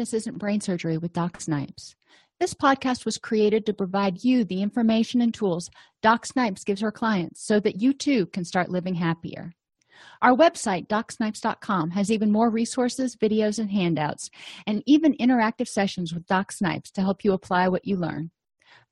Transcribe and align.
Happiness 0.00 0.14
Isn't 0.14 0.38
Brain 0.38 0.62
Surgery 0.62 0.96
with 0.96 1.12
Doc 1.12 1.42
Snipes. 1.42 1.94
This 2.38 2.54
podcast 2.54 3.04
was 3.04 3.18
created 3.18 3.66
to 3.66 3.74
provide 3.74 4.24
you 4.24 4.46
the 4.46 4.62
information 4.62 5.20
and 5.20 5.34
tools 5.34 5.68
Doc 6.00 6.24
Snipes 6.24 6.64
gives 6.64 6.80
her 6.80 6.90
clients 6.90 7.44
so 7.44 7.60
that 7.60 7.82
you 7.82 7.92
too 7.92 8.24
can 8.24 8.46
start 8.46 8.70
living 8.70 8.94
happier. 8.94 9.52
Our 10.22 10.34
website, 10.34 10.88
docsnipes.com, 10.88 11.90
has 11.90 12.10
even 12.10 12.32
more 12.32 12.48
resources, 12.48 13.14
videos, 13.14 13.58
and 13.58 13.70
handouts, 13.70 14.30
and 14.66 14.82
even 14.86 15.18
interactive 15.20 15.68
sessions 15.68 16.14
with 16.14 16.24
Doc 16.24 16.50
Snipes 16.50 16.90
to 16.92 17.02
help 17.02 17.22
you 17.22 17.34
apply 17.34 17.68
what 17.68 17.84
you 17.84 17.96
learn. 17.96 18.30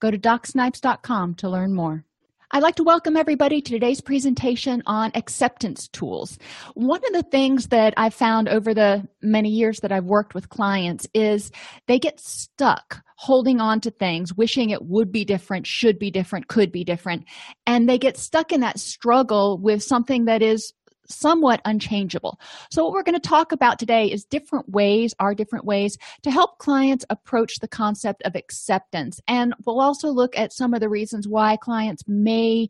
Go 0.01 0.11
to 0.11 0.19
docsnipes.com 0.19 1.37
to 1.37 1.49
learn 1.49 1.73
more. 1.73 2.05
I'd 2.51 2.63
like 2.63 2.77
to 2.77 2.83
welcome 2.83 3.15
everybody 3.15 3.61
to 3.61 3.73
today's 3.73 4.01
presentation 4.01 4.83
on 4.87 5.11
acceptance 5.15 5.87
tools. 5.87 6.39
One 6.73 7.03
of 7.05 7.13
the 7.13 7.29
things 7.31 7.67
that 7.69 7.93
I've 7.99 8.15
found 8.15 8.49
over 8.49 8.73
the 8.73 9.07
many 9.21 9.51
years 9.51 9.81
that 9.81 9.93
I've 9.93 10.07
worked 10.07 10.33
with 10.35 10.49
clients 10.49 11.07
is 11.13 11.53
they 11.89 11.99
get 11.99 12.19
stuck 12.19 13.03
holding 13.17 13.61
on 13.61 13.81
to 13.81 13.91
things, 13.91 14.35
wishing 14.35 14.71
it 14.71 14.87
would 14.87 15.13
be 15.13 15.27
different, 15.27 15.67
should 15.67 15.99
be 15.99 16.11
different, 16.11 16.49
could 16.49 16.73
be 16.73 16.85
different, 16.85 17.27
and 17.67 17.87
they 17.87 17.99
get 17.99 18.17
stuck 18.17 18.51
in 18.51 18.61
that 18.63 18.79
struggle 18.79 19.59
with 19.59 19.83
something 19.83 20.25
that 20.25 20.41
is 20.41 20.73
somewhat 21.09 21.61
unchangeable. 21.65 22.39
So, 22.71 22.85
what 22.85 22.93
we're 22.93 23.03
going 23.03 23.21
to 23.21 23.29
talk 23.29 23.53
about 23.53 23.79
today 23.79 24.11
is 24.11 24.25
different 24.25 24.69
ways, 24.69 25.15
are 25.19 25.35
different 25.35 25.65
ways 25.65 25.97
to 26.23 26.31
help 26.31 26.59
clients 26.59 27.05
approach 27.11 27.59
the 27.59 27.69
concept 27.69 28.23
of 28.25 28.35
acceptance. 28.35 29.21
And 29.27 29.55
we'll 29.65 29.81
also 29.81 30.09
look 30.09 30.39
at 30.39 30.53
some 30.53 30.75
of 30.75 30.81
the 30.81 30.89
reasons 30.89 31.27
why 31.27 31.57
clients 31.57 32.05
may 32.07 32.69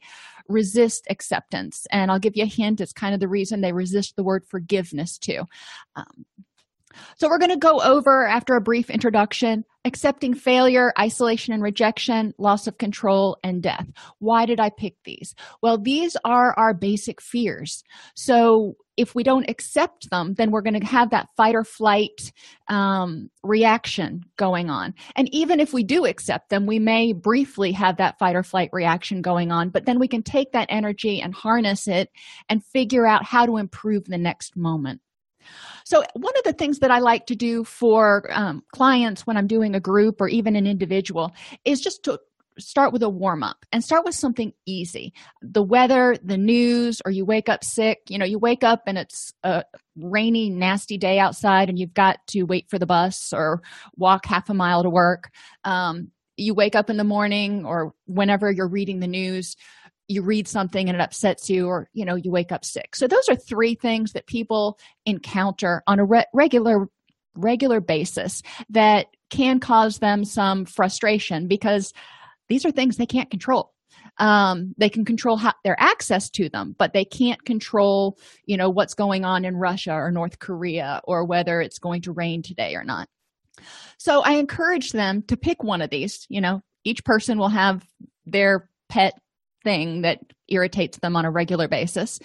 resist 0.49 1.07
acceptance. 1.11 1.87
And 1.91 2.11
I'll 2.11 2.19
give 2.19 2.37
you 2.37 2.45
a 2.45 2.47
hint 2.47 2.81
it's 2.81 2.93
kind 2.93 3.15
of 3.15 3.21
the 3.21 3.29
reason 3.29 3.61
they 3.61 3.73
resist 3.73 4.17
the 4.17 4.23
word 4.23 4.47
forgiveness 4.47 5.19
too. 5.19 5.45
Um, 5.97 6.25
so, 7.17 7.29
we're 7.29 7.39
going 7.39 7.51
to 7.51 7.57
go 7.57 7.81
over, 7.81 8.27
after 8.27 8.57
a 8.57 8.61
brief 8.61 8.91
introduction, 8.91 9.65
accepting 9.85 10.35
failure, 10.35 10.93
isolation 10.99 11.53
and 11.53 11.63
rejection, 11.63 12.35
loss 12.39 12.67
of 12.67 12.79
control, 12.79 13.39
and 13.43 13.63
death. 13.63 13.87
Why 14.19 14.47
did 14.47 14.61
I 14.61 14.71
pick 14.71 14.95
these? 15.05 15.35
Well, 15.63 15.79
these 15.79 16.17
are 16.25 16.53
our 16.55 16.75
basic 16.75 17.21
fears. 17.21 17.85
So, 18.15 18.77
if 18.99 19.15
we 19.15 19.23
don't 19.23 19.49
accept 19.49 20.11
them, 20.11 20.35
then 20.35 20.51
we're 20.51 20.61
going 20.61 20.79
to 20.79 20.85
have 20.85 21.11
that 21.11 21.29
fight 21.37 21.55
or 21.55 21.63
flight 21.63 22.33
um, 22.67 23.31
reaction 23.45 24.25
going 24.37 24.71
on. 24.71 24.93
And 25.15 25.33
even 25.33 25.61
if 25.61 25.73
we 25.73 25.85
do 25.85 26.05
accept 26.05 26.51
them, 26.51 26.67
we 26.67 26.81
may 26.81 27.13
briefly 27.13 27.71
have 27.73 27.99
that 27.99 28.19
fight 28.19 28.35
or 28.35 28.43
flight 28.43 28.71
reaction 28.73 29.23
going 29.23 29.53
on, 29.53 29.71
but 29.71 29.87
then 29.87 30.01
we 30.01 30.09
can 30.09 30.25
take 30.25 30.51
that 30.51 30.67
energy 30.69 31.23
and 31.23 31.33
harness 31.33 31.87
it 31.87 32.11
and 32.49 32.65
figure 32.65 33.07
out 33.07 33.25
how 33.25 33.47
to 33.47 33.57
improve 33.57 34.07
the 34.07 34.19
next 34.19 34.57
moment. 34.57 35.01
So, 35.89 36.05
one 36.13 36.35
of 36.37 36.45
the 36.45 36.53
things 36.53 36.81
that 36.81 36.91
I 36.91 36.99
like 36.99 37.25
to 37.29 37.35
do 37.35 37.65
for 37.65 38.29
um, 38.29 38.63
clients 38.75 39.27
when 39.27 39.39
I'm 39.39 39.47
doing 39.47 39.75
a 39.75 39.81
group 39.81 40.21
or 40.21 40.29
even 40.29 40.55
an 40.55 40.67
individual 40.67 41.33
is 41.65 41.81
just 41.81 42.03
to 42.05 42.21
start 42.59 42.93
with 42.93 43.03
a 43.03 43.09
warm 43.09 43.43
up 43.43 43.65
and 43.73 43.83
start 43.83 44.05
with 44.05 44.15
something 44.15 44.53
easy. 44.67 45.15
The 45.41 45.63
weather, 45.63 46.19
the 46.23 46.37
news, 46.37 47.01
or 47.07 47.11
you 47.11 47.25
wake 47.25 47.49
up 47.49 47.65
sick. 47.65 48.01
You 48.11 48.19
know, 48.19 48.27
you 48.27 48.39
wake 48.39 48.63
up 48.63 48.83
and 48.87 48.99
it's 48.99 49.33
a 49.43 49.65
rainy, 49.97 50.51
nasty 50.51 50.99
day 50.99 51.19
outside 51.19 51.71
and 51.71 51.79
you've 51.79 51.95
got 51.95 52.19
to 52.29 52.43
wait 52.43 52.69
for 52.69 52.79
the 52.79 52.85
bus 52.85 53.33
or 53.33 53.63
walk 53.97 54.27
half 54.27 54.51
a 54.51 54.55
mile 54.55 54.83
to 54.83 54.91
work. 54.91 55.31
Um, 55.65 56.11
you 56.37 56.53
wake 56.53 56.77
up 56.77 56.91
in 56.91 56.99
the 56.99 57.05
morning 57.05 57.65
or 57.65 57.95
whenever 58.05 58.51
you're 58.51 58.69
reading 58.69 59.01
the 59.01 59.07
news 59.07 59.57
you 60.09 60.23
read 60.23 60.49
something 60.49 60.89
and 60.89 60.97
it 60.97 61.01
upsets 61.01 61.49
you 61.49 61.69
or 61.69 61.89
you 61.93 62.05
know 62.05 62.17
you 62.17 62.31
wake 62.31 62.51
up 62.51 62.65
sick. 62.65 62.97
So 62.97 63.07
those 63.07 63.29
are 63.29 63.37
three 63.37 63.75
things 63.75 64.13
that 64.13 64.27
people 64.27 64.79
encounter 65.07 65.83
on 65.87 65.99
a 65.99 66.05
re- 66.05 66.27
regular 66.33 66.89
regular 67.35 67.81
basis 67.81 68.43
that 68.71 69.07
can 69.31 69.61
cause 69.61 69.99
them 69.99 70.25
some 70.25 70.65
frustration 70.65 71.47
because 71.47 71.93
these 72.49 72.65
are 72.65 72.71
things 72.71 72.97
they 72.97 73.07
can't 73.07 73.31
control. 73.31 73.73
Um, 74.17 74.75
they 74.79 74.89
can 74.89 75.05
control 75.05 75.37
how, 75.37 75.53
their 75.63 75.77
access 75.79 76.29
to 76.31 76.49
them 76.49 76.75
but 76.77 76.93
they 76.93 77.05
can't 77.05 77.45
control 77.45 78.19
you 78.47 78.57
know 78.57 78.69
what's 78.69 78.95
going 78.95 79.25
on 79.25 79.45
in 79.45 79.55
russia 79.55 79.93
or 79.93 80.11
north 80.11 80.41
korea 80.41 81.01
or 81.05 81.25
whether 81.25 81.61
it's 81.61 81.79
going 81.79 82.03
to 82.03 82.13
rain 82.13 82.43
today 82.43 82.75
or 82.75 82.83
not. 82.83 83.09
So 83.99 84.23
i 84.23 84.33
encourage 84.33 84.91
them 84.91 85.23
to 85.29 85.37
pick 85.37 85.63
one 85.63 85.83
of 85.83 85.91
these 85.91 86.27
you 86.29 86.41
know 86.41 86.63
each 86.85 87.05
person 87.05 87.39
will 87.39 87.49
have 87.49 87.87
their 88.27 88.69
pet 88.89 89.15
thing 89.69 90.01
that 90.01 90.21
irritates 90.49 90.99
them 90.99 91.15
on 91.15 91.27
a 91.27 91.31
regular 91.31 91.69
basis. 91.69 92.19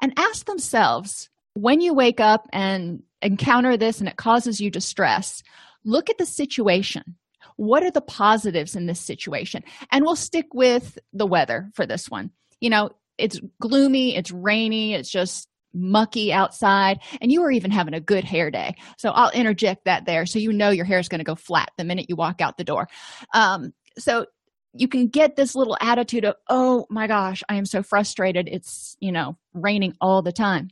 And 0.00 0.12
ask 0.16 0.46
themselves 0.46 1.30
when 1.54 1.80
you 1.80 1.94
wake 1.94 2.18
up 2.18 2.48
and 2.52 3.04
encounter 3.20 3.76
this 3.76 4.00
and 4.00 4.08
it 4.08 4.16
causes 4.16 4.60
you 4.60 4.68
distress 4.68 5.44
look 5.84 6.10
at 6.10 6.18
the 6.18 6.26
situation. 6.26 7.16
What 7.56 7.82
are 7.82 7.90
the 7.90 8.00
positives 8.00 8.76
in 8.76 8.86
this 8.86 9.00
situation? 9.00 9.62
And 9.90 10.04
we'll 10.04 10.16
stick 10.16 10.46
with 10.54 10.98
the 11.12 11.26
weather 11.26 11.70
for 11.74 11.86
this 11.86 12.08
one. 12.08 12.30
You 12.60 12.70
know 12.70 12.90
it's 13.18 13.38
gloomy 13.60 14.16
it's 14.16 14.30
rainy 14.30 14.94
it's 14.94 15.10
just 15.10 15.46
mucky 15.74 16.32
outside 16.32 16.98
and 17.20 17.30
you 17.30 17.42
are 17.42 17.50
even 17.50 17.70
having 17.70 17.94
a 17.94 18.00
good 18.00 18.24
hair 18.24 18.50
day. 18.50 18.74
So 18.98 19.10
i'll 19.10 19.30
interject 19.30 19.84
that 19.84 20.06
there 20.06 20.26
so 20.26 20.38
you 20.38 20.52
know 20.52 20.70
your 20.70 20.84
hair 20.84 20.98
is 20.98 21.08
going 21.08 21.20
to 21.20 21.24
go 21.24 21.36
flat 21.36 21.70
the 21.78 21.84
minute 21.84 22.06
you 22.08 22.16
walk 22.16 22.40
out 22.40 22.56
the 22.56 22.64
door. 22.64 22.88
Um, 23.34 23.72
so 23.98 24.26
you 24.74 24.88
can 24.88 25.08
get 25.08 25.36
this 25.36 25.54
little 25.54 25.76
attitude 25.80 26.24
of 26.24 26.34
oh 26.48 26.86
my 26.88 27.06
gosh 27.06 27.42
i 27.48 27.56
am 27.56 27.66
so 27.66 27.82
frustrated. 27.82 28.48
It's 28.48 28.96
you 29.00 29.12
know 29.12 29.36
raining 29.54 29.94
all 30.00 30.22
the 30.22 30.32
time. 30.32 30.70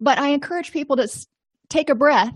But 0.00 0.18
i 0.18 0.28
encourage 0.28 0.72
people 0.72 0.96
to 0.96 1.08
take 1.68 1.90
a 1.90 1.94
breath 1.94 2.34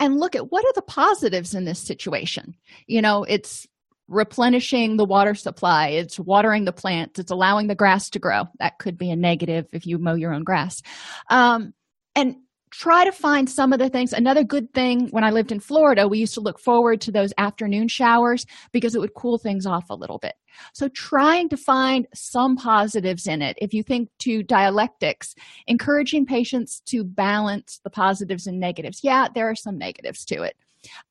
and 0.00 0.18
look 0.18 0.36
at 0.36 0.50
what 0.50 0.64
are 0.64 0.72
the 0.74 0.82
positives 0.82 1.54
in 1.54 1.64
this 1.64 1.78
situation. 1.78 2.54
You 2.86 3.02
know 3.02 3.24
it's 3.24 3.66
replenishing 4.10 4.96
the 4.96 5.04
water 5.04 5.34
supply 5.34 5.88
it's 5.88 6.18
watering 6.18 6.64
the 6.64 6.72
plants 6.72 7.18
it's 7.18 7.30
allowing 7.30 7.66
the 7.66 7.74
grass 7.74 8.10
to 8.10 8.18
grow. 8.18 8.48
That 8.58 8.78
could 8.78 8.96
be 8.96 9.10
a 9.10 9.16
negative 9.16 9.66
if 9.72 9.86
you 9.86 9.98
mow 9.98 10.14
your 10.14 10.32
own 10.32 10.44
grass. 10.44 10.82
Um, 11.28 11.74
and 12.16 12.36
try 12.70 13.04
to 13.04 13.12
find 13.12 13.48
some 13.48 13.72
of 13.72 13.78
the 13.78 13.88
things. 13.88 14.12
Another 14.12 14.44
good 14.44 14.72
thing 14.74 15.08
when 15.10 15.24
i 15.24 15.30
lived 15.30 15.52
in 15.52 15.60
florida 15.60 16.06
we 16.08 16.18
used 16.18 16.34
to 16.34 16.40
look 16.40 16.58
forward 16.58 17.00
to 17.00 17.12
those 17.12 17.32
afternoon 17.38 17.88
showers 17.88 18.44
because 18.72 18.94
it 18.94 19.00
would 19.00 19.14
cool 19.14 19.38
things 19.38 19.66
off 19.66 19.90
a 19.90 19.94
little 19.94 20.18
bit. 20.18 20.34
So 20.74 20.88
trying 20.88 21.48
to 21.50 21.56
find 21.56 22.06
some 22.14 22.56
positives 22.56 23.26
in 23.26 23.42
it 23.42 23.56
if 23.60 23.72
you 23.72 23.82
think 23.82 24.08
to 24.20 24.42
dialectics 24.42 25.34
encouraging 25.66 26.26
patients 26.26 26.80
to 26.86 27.04
balance 27.04 27.80
the 27.84 27.90
positives 27.90 28.46
and 28.46 28.58
negatives. 28.58 29.00
Yeah 29.02 29.28
there 29.34 29.48
are 29.48 29.54
some 29.54 29.78
negatives 29.78 30.24
to 30.26 30.42
it. 30.42 30.56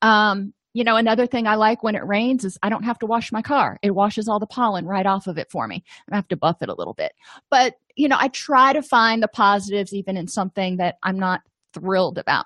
Um, 0.01 0.53
you 0.77 0.83
know 0.83 0.95
another 0.95 1.25
thing 1.25 1.47
i 1.47 1.55
like 1.55 1.81
when 1.81 1.95
it 1.95 2.05
rains 2.05 2.45
is 2.45 2.55
i 2.61 2.69
don't 2.69 2.83
have 2.83 2.99
to 2.99 3.07
wash 3.07 3.31
my 3.31 3.41
car. 3.41 3.79
It 3.81 3.95
washes 3.95 4.27
all 4.27 4.39
the 4.39 4.45
pollen 4.45 4.85
right 4.85 5.07
off 5.07 5.25
of 5.25 5.39
it 5.39 5.49
for 5.49 5.67
me. 5.67 5.83
I 6.11 6.15
have 6.15 6.27
to 6.27 6.37
buff 6.37 6.61
it 6.61 6.69
a 6.69 6.75
little 6.75 6.93
bit. 6.93 7.13
But 7.49 7.73
you 7.95 8.07
know 8.07 8.17
i 8.19 8.27
try 8.27 8.73
to 8.73 8.83
find 8.83 9.23
the 9.23 9.27
positives 9.27 9.91
even 9.91 10.17
in 10.17 10.27
something 10.27 10.77
that 10.77 10.97
i'm 11.01 11.17
not 11.17 11.41
thrilled 11.73 12.19
about. 12.19 12.45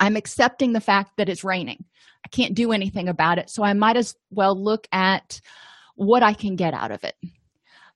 I'm 0.00 0.16
accepting 0.16 0.74
the 0.74 0.82
fact 0.82 1.12
that 1.16 1.30
it's 1.30 1.44
raining. 1.44 1.82
I 2.26 2.28
can't 2.28 2.54
do 2.54 2.72
anything 2.72 3.08
about 3.08 3.38
it 3.38 3.48
so 3.48 3.62
i 3.64 3.72
might 3.72 3.96
as 3.96 4.14
well 4.30 4.54
look 4.54 4.86
at 4.92 5.40
what 5.94 6.22
i 6.22 6.34
can 6.34 6.56
get 6.56 6.74
out 6.74 6.90
of 6.90 7.04
it. 7.04 7.14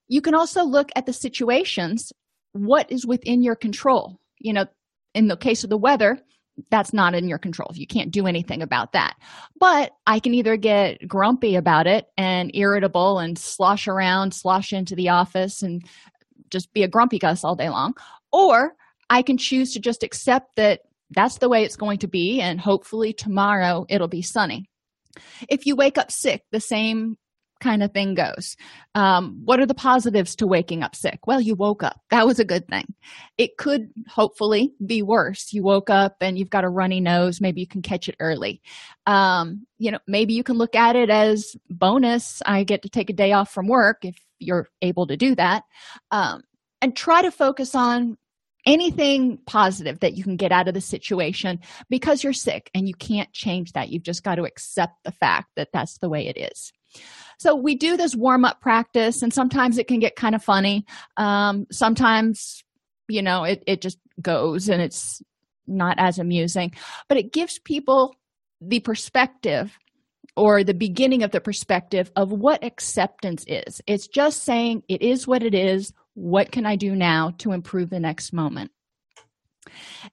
You 0.08 0.22
can 0.22 0.34
also 0.34 0.64
look 0.64 0.88
at 0.96 1.04
the 1.04 1.12
situations. 1.12 2.14
What 2.52 2.90
is 2.90 3.06
within 3.06 3.42
your 3.42 3.56
control? 3.56 4.18
You 4.38 4.54
know 4.54 4.64
in 5.12 5.28
the 5.28 5.36
case 5.36 5.64
of 5.64 5.70
the 5.70 5.84
weather 5.88 6.18
that's 6.70 6.92
not 6.92 7.14
in 7.14 7.28
your 7.28 7.38
control. 7.38 7.70
You 7.74 7.86
can't 7.86 8.10
do 8.10 8.26
anything 8.26 8.62
about 8.62 8.92
that. 8.92 9.16
But 9.58 9.92
I 10.06 10.20
can 10.20 10.34
either 10.34 10.56
get 10.56 11.06
grumpy 11.06 11.56
about 11.56 11.86
it 11.86 12.06
and 12.16 12.50
irritable 12.54 13.18
and 13.18 13.38
slosh 13.38 13.88
around, 13.88 14.32
slosh 14.32 14.72
into 14.72 14.94
the 14.94 15.10
office 15.10 15.62
and 15.62 15.84
just 16.50 16.72
be 16.72 16.82
a 16.82 16.88
grumpy 16.88 17.18
Gus 17.18 17.44
all 17.44 17.56
day 17.56 17.68
long, 17.68 17.94
or 18.32 18.74
I 19.10 19.22
can 19.22 19.36
choose 19.36 19.72
to 19.72 19.80
just 19.80 20.02
accept 20.02 20.56
that 20.56 20.80
that's 21.10 21.38
the 21.38 21.48
way 21.48 21.64
it's 21.64 21.76
going 21.76 21.98
to 21.98 22.08
be 22.08 22.40
and 22.40 22.60
hopefully 22.60 23.12
tomorrow 23.12 23.86
it'll 23.88 24.08
be 24.08 24.22
sunny. 24.22 24.68
If 25.48 25.66
you 25.66 25.76
wake 25.76 25.98
up 25.98 26.10
sick, 26.10 26.42
the 26.52 26.60
same 26.60 27.16
kind 27.60 27.82
of 27.82 27.92
thing 27.92 28.14
goes. 28.14 28.56
Um, 28.94 29.40
what 29.44 29.60
are 29.60 29.66
the 29.66 29.74
positives 29.74 30.36
to 30.36 30.46
waking 30.46 30.82
up 30.82 30.94
sick? 30.94 31.26
Well, 31.26 31.40
you 31.40 31.54
woke 31.54 31.82
up. 31.82 32.00
That 32.10 32.26
was 32.26 32.38
a 32.38 32.44
good 32.44 32.66
thing. 32.68 32.94
It 33.38 33.56
could 33.56 33.90
hopefully 34.08 34.72
be 34.84 35.02
worse. 35.02 35.52
You 35.52 35.62
woke 35.62 35.90
up 35.90 36.16
and 36.20 36.38
you've 36.38 36.50
got 36.50 36.64
a 36.64 36.68
runny 36.68 37.00
nose. 37.00 37.40
Maybe 37.40 37.60
you 37.60 37.66
can 37.66 37.82
catch 37.82 38.08
it 38.08 38.16
early. 38.20 38.62
Um, 39.06 39.66
you 39.78 39.90
know, 39.90 40.00
maybe 40.06 40.34
you 40.34 40.42
can 40.42 40.56
look 40.56 40.74
at 40.74 40.96
it 40.96 41.10
as 41.10 41.56
bonus. 41.68 42.42
I 42.44 42.64
get 42.64 42.82
to 42.82 42.88
take 42.88 43.10
a 43.10 43.14
day 43.14 43.32
off 43.32 43.52
from 43.52 43.68
work 43.68 44.04
if 44.04 44.18
you're 44.38 44.68
able 44.82 45.06
to 45.06 45.16
do 45.16 45.34
that. 45.34 45.64
Um, 46.10 46.42
and 46.82 46.94
try 46.94 47.22
to 47.22 47.30
focus 47.30 47.74
on 47.74 48.18
anything 48.66 49.38
positive 49.46 50.00
that 50.00 50.14
you 50.14 50.24
can 50.24 50.36
get 50.36 50.52
out 50.52 50.68
of 50.68 50.74
the 50.74 50.80
situation 50.80 51.60
because 51.88 52.24
you're 52.24 52.32
sick 52.32 52.68
and 52.74 52.88
you 52.88 52.94
can't 52.94 53.32
change 53.32 53.72
that. 53.72 53.88
You've 53.90 54.02
just 54.02 54.24
got 54.24 54.34
to 54.34 54.44
accept 54.44 55.04
the 55.04 55.12
fact 55.12 55.50
that 55.56 55.68
that's 55.72 55.98
the 55.98 56.08
way 56.08 56.26
it 56.26 56.36
is 56.36 56.72
so 57.38 57.54
we 57.54 57.74
do 57.74 57.96
this 57.96 58.14
warm-up 58.14 58.60
practice 58.60 59.22
and 59.22 59.32
sometimes 59.32 59.78
it 59.78 59.88
can 59.88 60.00
get 60.00 60.16
kind 60.16 60.34
of 60.34 60.42
funny 60.42 60.84
um, 61.16 61.66
sometimes 61.70 62.62
you 63.08 63.22
know 63.22 63.44
it, 63.44 63.62
it 63.66 63.80
just 63.80 63.98
goes 64.20 64.68
and 64.68 64.80
it's 64.80 65.22
not 65.66 65.98
as 65.98 66.18
amusing 66.18 66.72
but 67.08 67.18
it 67.18 67.32
gives 67.32 67.58
people 67.58 68.14
the 68.60 68.80
perspective 68.80 69.76
or 70.36 70.62
the 70.62 70.74
beginning 70.74 71.22
of 71.22 71.30
the 71.30 71.40
perspective 71.40 72.10
of 72.14 72.30
what 72.30 72.62
acceptance 72.62 73.44
is. 73.48 73.80
It's 73.86 74.06
just 74.06 74.44
saying 74.44 74.82
it 74.88 75.02
is 75.02 75.26
what 75.26 75.42
it 75.42 75.54
is. 75.54 75.92
What 76.14 76.52
can 76.52 76.66
I 76.66 76.76
do 76.76 76.94
now 76.94 77.34
to 77.38 77.52
improve 77.52 77.90
the 77.90 78.00
next 78.00 78.32
moment? 78.32 78.70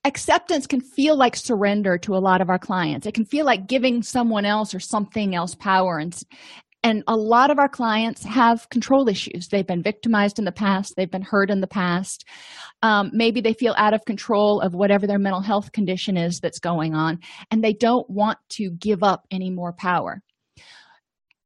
Acceptance 0.03 0.65
can 0.65 0.81
feel 0.81 1.15
like 1.15 1.35
surrender 1.35 1.97
to 1.99 2.15
a 2.15 2.19
lot 2.19 2.41
of 2.41 2.49
our 2.49 2.57
clients. 2.57 3.05
It 3.05 3.13
can 3.13 3.25
feel 3.25 3.45
like 3.45 3.67
giving 3.67 4.01
someone 4.01 4.45
else 4.45 4.73
or 4.73 4.79
something 4.79 5.35
else 5.35 5.55
power 5.55 5.99
and 5.99 6.17
and 6.83 7.03
a 7.07 7.15
lot 7.15 7.49
of 7.49 7.59
our 7.59 7.69
clients 7.69 8.23
have 8.23 8.69
control 8.69 9.07
issues. 9.07 9.47
They've 9.47 9.65
been 9.65 9.81
victimized 9.81 10.37
in 10.37 10.45
the 10.45 10.51
past, 10.51 10.95
they've 10.95 11.09
been 11.09 11.21
hurt 11.21 11.49
in 11.49 11.61
the 11.61 11.67
past. 11.67 12.25
Um, 12.81 13.11
maybe 13.13 13.39
they 13.39 13.53
feel 13.53 13.73
out 13.77 13.93
of 13.93 14.05
control 14.05 14.59
of 14.59 14.73
whatever 14.73 15.07
their 15.07 15.19
mental 15.19 15.41
health 15.41 15.71
condition 15.71 16.17
is 16.17 16.39
that's 16.39 16.59
going 16.59 16.93
on, 16.93 17.19
and 17.49 17.63
they 17.63 17.73
don't 17.73 18.09
want 18.09 18.37
to 18.49 18.71
give 18.71 19.03
up 19.03 19.25
any 19.31 19.49
more 19.49 19.71
power. 19.71 20.21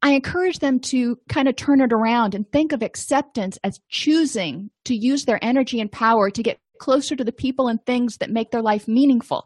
I 0.01 0.11
encourage 0.11 0.59
them 0.59 0.79
to 0.81 1.17
kind 1.27 1.47
of 1.47 1.55
turn 1.55 1.81
it 1.81 1.91
around 1.91 2.35
and 2.35 2.49
think 2.51 2.71
of 2.71 2.83
acceptance 2.83 3.57
as 3.63 3.79
choosing 3.89 4.69
to 4.85 4.95
use 4.95 5.25
their 5.25 5.43
energy 5.43 5.79
and 5.79 5.91
power 5.91 6.29
to 6.29 6.43
get 6.43 6.59
closer 6.79 7.15
to 7.15 7.23
the 7.23 7.31
people 7.31 7.67
and 7.67 7.83
things 7.85 8.17
that 8.17 8.29
make 8.29 8.51
their 8.51 8.61
life 8.61 8.87
meaningful. 8.87 9.43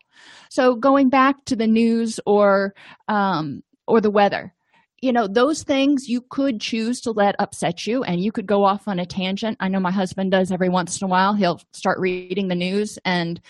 So, 0.50 0.76
going 0.76 1.10
back 1.10 1.46
to 1.46 1.56
the 1.56 1.68
news 1.68 2.20
or 2.26 2.74
um, 3.08 3.64
or 3.88 4.02
the 4.02 4.12
weather, 4.12 4.54
you 5.02 5.12
know, 5.12 5.28
those 5.28 5.64
things 5.64 6.08
you 6.08 6.22
could 6.22 6.62
choose 6.62 7.02
to 7.02 7.12
let 7.12 7.36
upset 7.40 7.88
you, 7.88 8.04
and 8.04 8.22
you 8.22 8.32
could 8.32 8.46
go 8.46 8.64
off 8.64 8.88
on 8.88 9.00
a 9.00 9.06
tangent. 9.06 9.58
I 9.60 9.68
know 9.68 9.80
my 9.80 9.92
husband 9.92 10.32
does 10.32 10.52
every 10.52 10.70
once 10.70 11.02
in 11.02 11.06
a 11.06 11.10
while. 11.10 11.34
He'll 11.34 11.62
start 11.74 12.00
reading 12.00 12.48
the 12.48 12.56
news, 12.56 13.00
and 13.04 13.42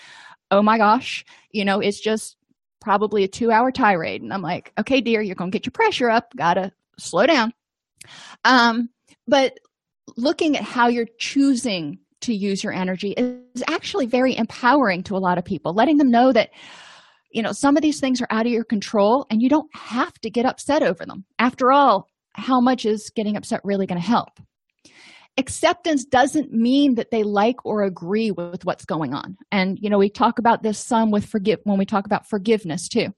oh 0.50 0.62
my 0.62 0.78
gosh, 0.78 1.24
you 1.50 1.64
know, 1.64 1.80
it's 1.80 2.00
just 2.00 2.36
probably 2.80 3.24
a 3.24 3.28
two 3.28 3.50
hour 3.50 3.70
tirade. 3.70 4.22
And 4.22 4.32
I'm 4.32 4.42
like, 4.42 4.72
okay, 4.78 5.00
dear, 5.00 5.22
you're 5.22 5.36
to 5.36 5.50
get 5.50 5.66
your 5.66 5.72
pressure 5.72 6.10
up. 6.10 6.34
Gotta 6.36 6.72
slow 6.98 7.26
down 7.26 7.52
um, 8.44 8.90
but 9.26 9.58
looking 10.16 10.56
at 10.56 10.62
how 10.62 10.88
you're 10.88 11.08
choosing 11.18 11.98
to 12.22 12.34
use 12.34 12.62
your 12.62 12.72
energy 12.72 13.12
is 13.12 13.64
actually 13.66 14.06
very 14.06 14.36
empowering 14.36 15.02
to 15.04 15.16
a 15.16 15.18
lot 15.18 15.38
of 15.38 15.44
people 15.44 15.74
letting 15.74 15.96
them 15.96 16.10
know 16.10 16.32
that 16.32 16.50
you 17.32 17.42
know 17.42 17.52
some 17.52 17.76
of 17.76 17.82
these 17.82 18.00
things 18.00 18.20
are 18.20 18.28
out 18.30 18.46
of 18.46 18.52
your 18.52 18.64
control 18.64 19.26
and 19.30 19.42
you 19.42 19.48
don't 19.48 19.74
have 19.74 20.12
to 20.20 20.30
get 20.30 20.46
upset 20.46 20.82
over 20.82 21.04
them. 21.04 21.24
After 21.38 21.72
all 21.72 22.08
how 22.34 22.60
much 22.60 22.86
is 22.86 23.10
getting 23.14 23.36
upset 23.36 23.60
really 23.62 23.86
going 23.86 24.00
to 24.00 24.06
help? 24.06 24.40
Acceptance 25.36 26.04
doesn't 26.04 26.52
mean 26.52 26.94
that 26.94 27.10
they 27.10 27.22
like 27.22 27.64
or 27.64 27.82
agree 27.82 28.30
with 28.30 28.64
what's 28.64 28.84
going 28.84 29.14
on. 29.14 29.36
And 29.50 29.78
you 29.80 29.90
know 29.90 29.98
we 29.98 30.10
talk 30.10 30.38
about 30.38 30.62
this 30.62 30.78
some 30.78 31.10
with 31.10 31.26
forgive 31.26 31.60
when 31.64 31.78
we 31.78 31.86
talk 31.86 32.06
about 32.06 32.28
forgiveness 32.28 32.88
too. 32.88 33.14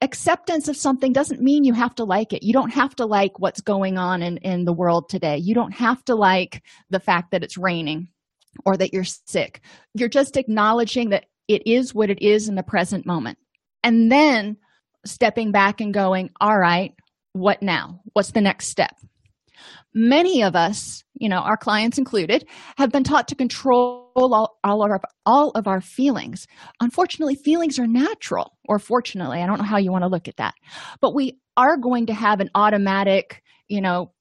Acceptance 0.00 0.68
of 0.68 0.76
something 0.76 1.12
doesn't 1.12 1.40
mean 1.40 1.64
you 1.64 1.72
have 1.72 1.94
to 1.94 2.04
like 2.04 2.32
it. 2.32 2.42
You 2.42 2.52
don't 2.52 2.74
have 2.74 2.94
to 2.96 3.06
like 3.06 3.38
what's 3.38 3.62
going 3.62 3.96
on 3.96 4.22
in, 4.22 4.36
in 4.38 4.64
the 4.66 4.72
world 4.72 5.08
today. 5.08 5.38
You 5.38 5.54
don't 5.54 5.72
have 5.72 6.04
to 6.06 6.14
like 6.14 6.62
the 6.90 7.00
fact 7.00 7.30
that 7.30 7.42
it's 7.42 7.56
raining 7.56 8.08
or 8.66 8.76
that 8.76 8.92
you're 8.92 9.04
sick. 9.04 9.60
You're 9.94 10.08
just 10.08 10.36
acknowledging 10.36 11.10
that 11.10 11.26
it 11.48 11.62
is 11.66 11.94
what 11.94 12.10
it 12.10 12.22
is 12.22 12.48
in 12.48 12.54
the 12.54 12.62
present 12.62 13.06
moment. 13.06 13.38
And 13.82 14.10
then 14.10 14.56
stepping 15.04 15.52
back 15.52 15.80
and 15.80 15.92
going 15.92 16.30
all 16.40 16.58
right 16.58 16.92
what 17.32 17.62
now? 17.62 18.00
What's 18.12 18.30
the 18.30 18.40
next 18.40 18.68
step? 18.68 18.94
Many 19.92 20.42
of 20.42 20.54
us 20.56 21.04
you 21.14 21.28
know 21.28 21.38
our 21.38 21.56
clients 21.56 21.98
included 21.98 22.46
have 22.76 22.90
been 22.90 23.04
taught 23.04 23.28
to 23.28 23.34
control 23.34 24.10
all, 24.16 24.58
all, 24.62 24.84
of 24.84 24.90
our, 24.90 25.00
all 25.24 25.50
of 25.50 25.66
our 25.66 25.80
feelings. 25.80 26.46
Unfortunately 26.80 27.34
feelings 27.34 27.78
are 27.78 27.86
natural 27.86 28.56
or 28.68 28.78
fortunately 28.78 29.40
i 29.40 29.46
don't 29.46 29.58
know 29.58 29.64
how 29.64 29.78
you 29.78 29.92
want 29.92 30.02
to 30.02 30.08
look 30.08 30.28
at 30.28 30.36
that. 30.36 30.54
But 31.00 31.14
we 31.14 31.38
are 31.56 31.76
going 31.76 32.06
to 32.06 32.14
have 32.14 32.40
an 32.40 32.50
automatic 32.54 33.42
you 33.68 33.80
know 33.80 34.12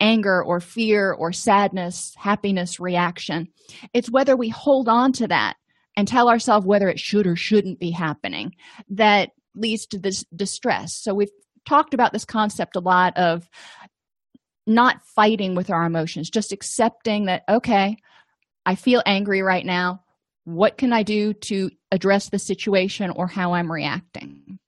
anger 0.00 0.42
or 0.42 0.60
fear 0.60 1.12
or 1.12 1.32
sadness 1.32 2.14
happiness 2.16 2.80
reaction. 2.80 3.48
It's 3.94 4.10
whether 4.10 4.36
we 4.36 4.48
hold 4.48 4.88
on 4.88 5.12
to 5.12 5.28
that 5.28 5.54
and 5.96 6.06
tell 6.06 6.28
ourselves 6.28 6.66
whether 6.66 6.88
it 6.88 7.00
should 7.00 7.26
or 7.26 7.36
shouldn't 7.36 7.78
be 7.78 7.90
happening 7.90 8.54
that 8.88 9.30
leads 9.54 9.86
to 9.86 9.98
this 9.98 10.24
distress. 10.34 10.94
So 10.94 11.14
we've 11.14 11.30
talked 11.66 11.94
about 11.94 12.12
this 12.12 12.24
concept 12.24 12.76
a 12.76 12.80
lot 12.80 13.16
of 13.16 13.48
not 14.66 15.04
fighting 15.04 15.54
with 15.54 15.70
our 15.70 15.84
emotions 15.84 16.30
just 16.30 16.52
accepting 16.52 17.26
that 17.26 17.42
okay 17.48 17.96
i 18.64 18.74
feel 18.74 19.02
angry 19.04 19.42
right 19.42 19.64
now. 19.64 20.02
What 20.44 20.78
can 20.78 20.92
i 20.92 21.02
do 21.02 21.32
to 21.34 21.70
address 21.90 22.28
the 22.28 22.38
situation 22.38 23.10
or 23.10 23.26
how 23.26 23.52
i'm 23.54 23.70
reacting? 23.70 24.58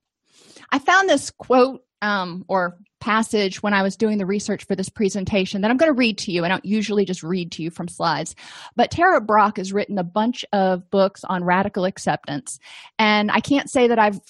I 0.70 0.78
found 0.78 1.08
this 1.08 1.30
quote 1.30 1.82
um, 2.00 2.44
or 2.48 2.78
passage 3.02 3.64
when 3.64 3.74
i 3.74 3.82
was 3.82 3.96
doing 3.96 4.16
the 4.16 4.24
research 4.24 4.64
for 4.64 4.76
this 4.76 4.88
presentation 4.88 5.60
that 5.60 5.72
i'm 5.72 5.76
going 5.76 5.90
to 5.90 5.98
read 5.98 6.16
to 6.16 6.30
you. 6.30 6.44
I 6.44 6.48
don't 6.48 6.64
usually 6.64 7.04
just 7.04 7.24
read 7.24 7.50
to 7.52 7.62
you 7.62 7.68
from 7.68 7.88
slides 7.88 8.36
but 8.76 8.92
tara 8.92 9.20
Brach 9.20 9.56
has 9.56 9.72
written 9.72 9.98
a 9.98 10.04
bunch 10.04 10.44
of 10.52 10.88
books 10.88 11.24
on 11.24 11.42
radical 11.42 11.84
acceptance. 11.84 12.60
And 13.00 13.30
i 13.32 13.40
can't 13.40 13.68
say 13.68 13.88
that 13.88 13.98
i've 13.98 14.20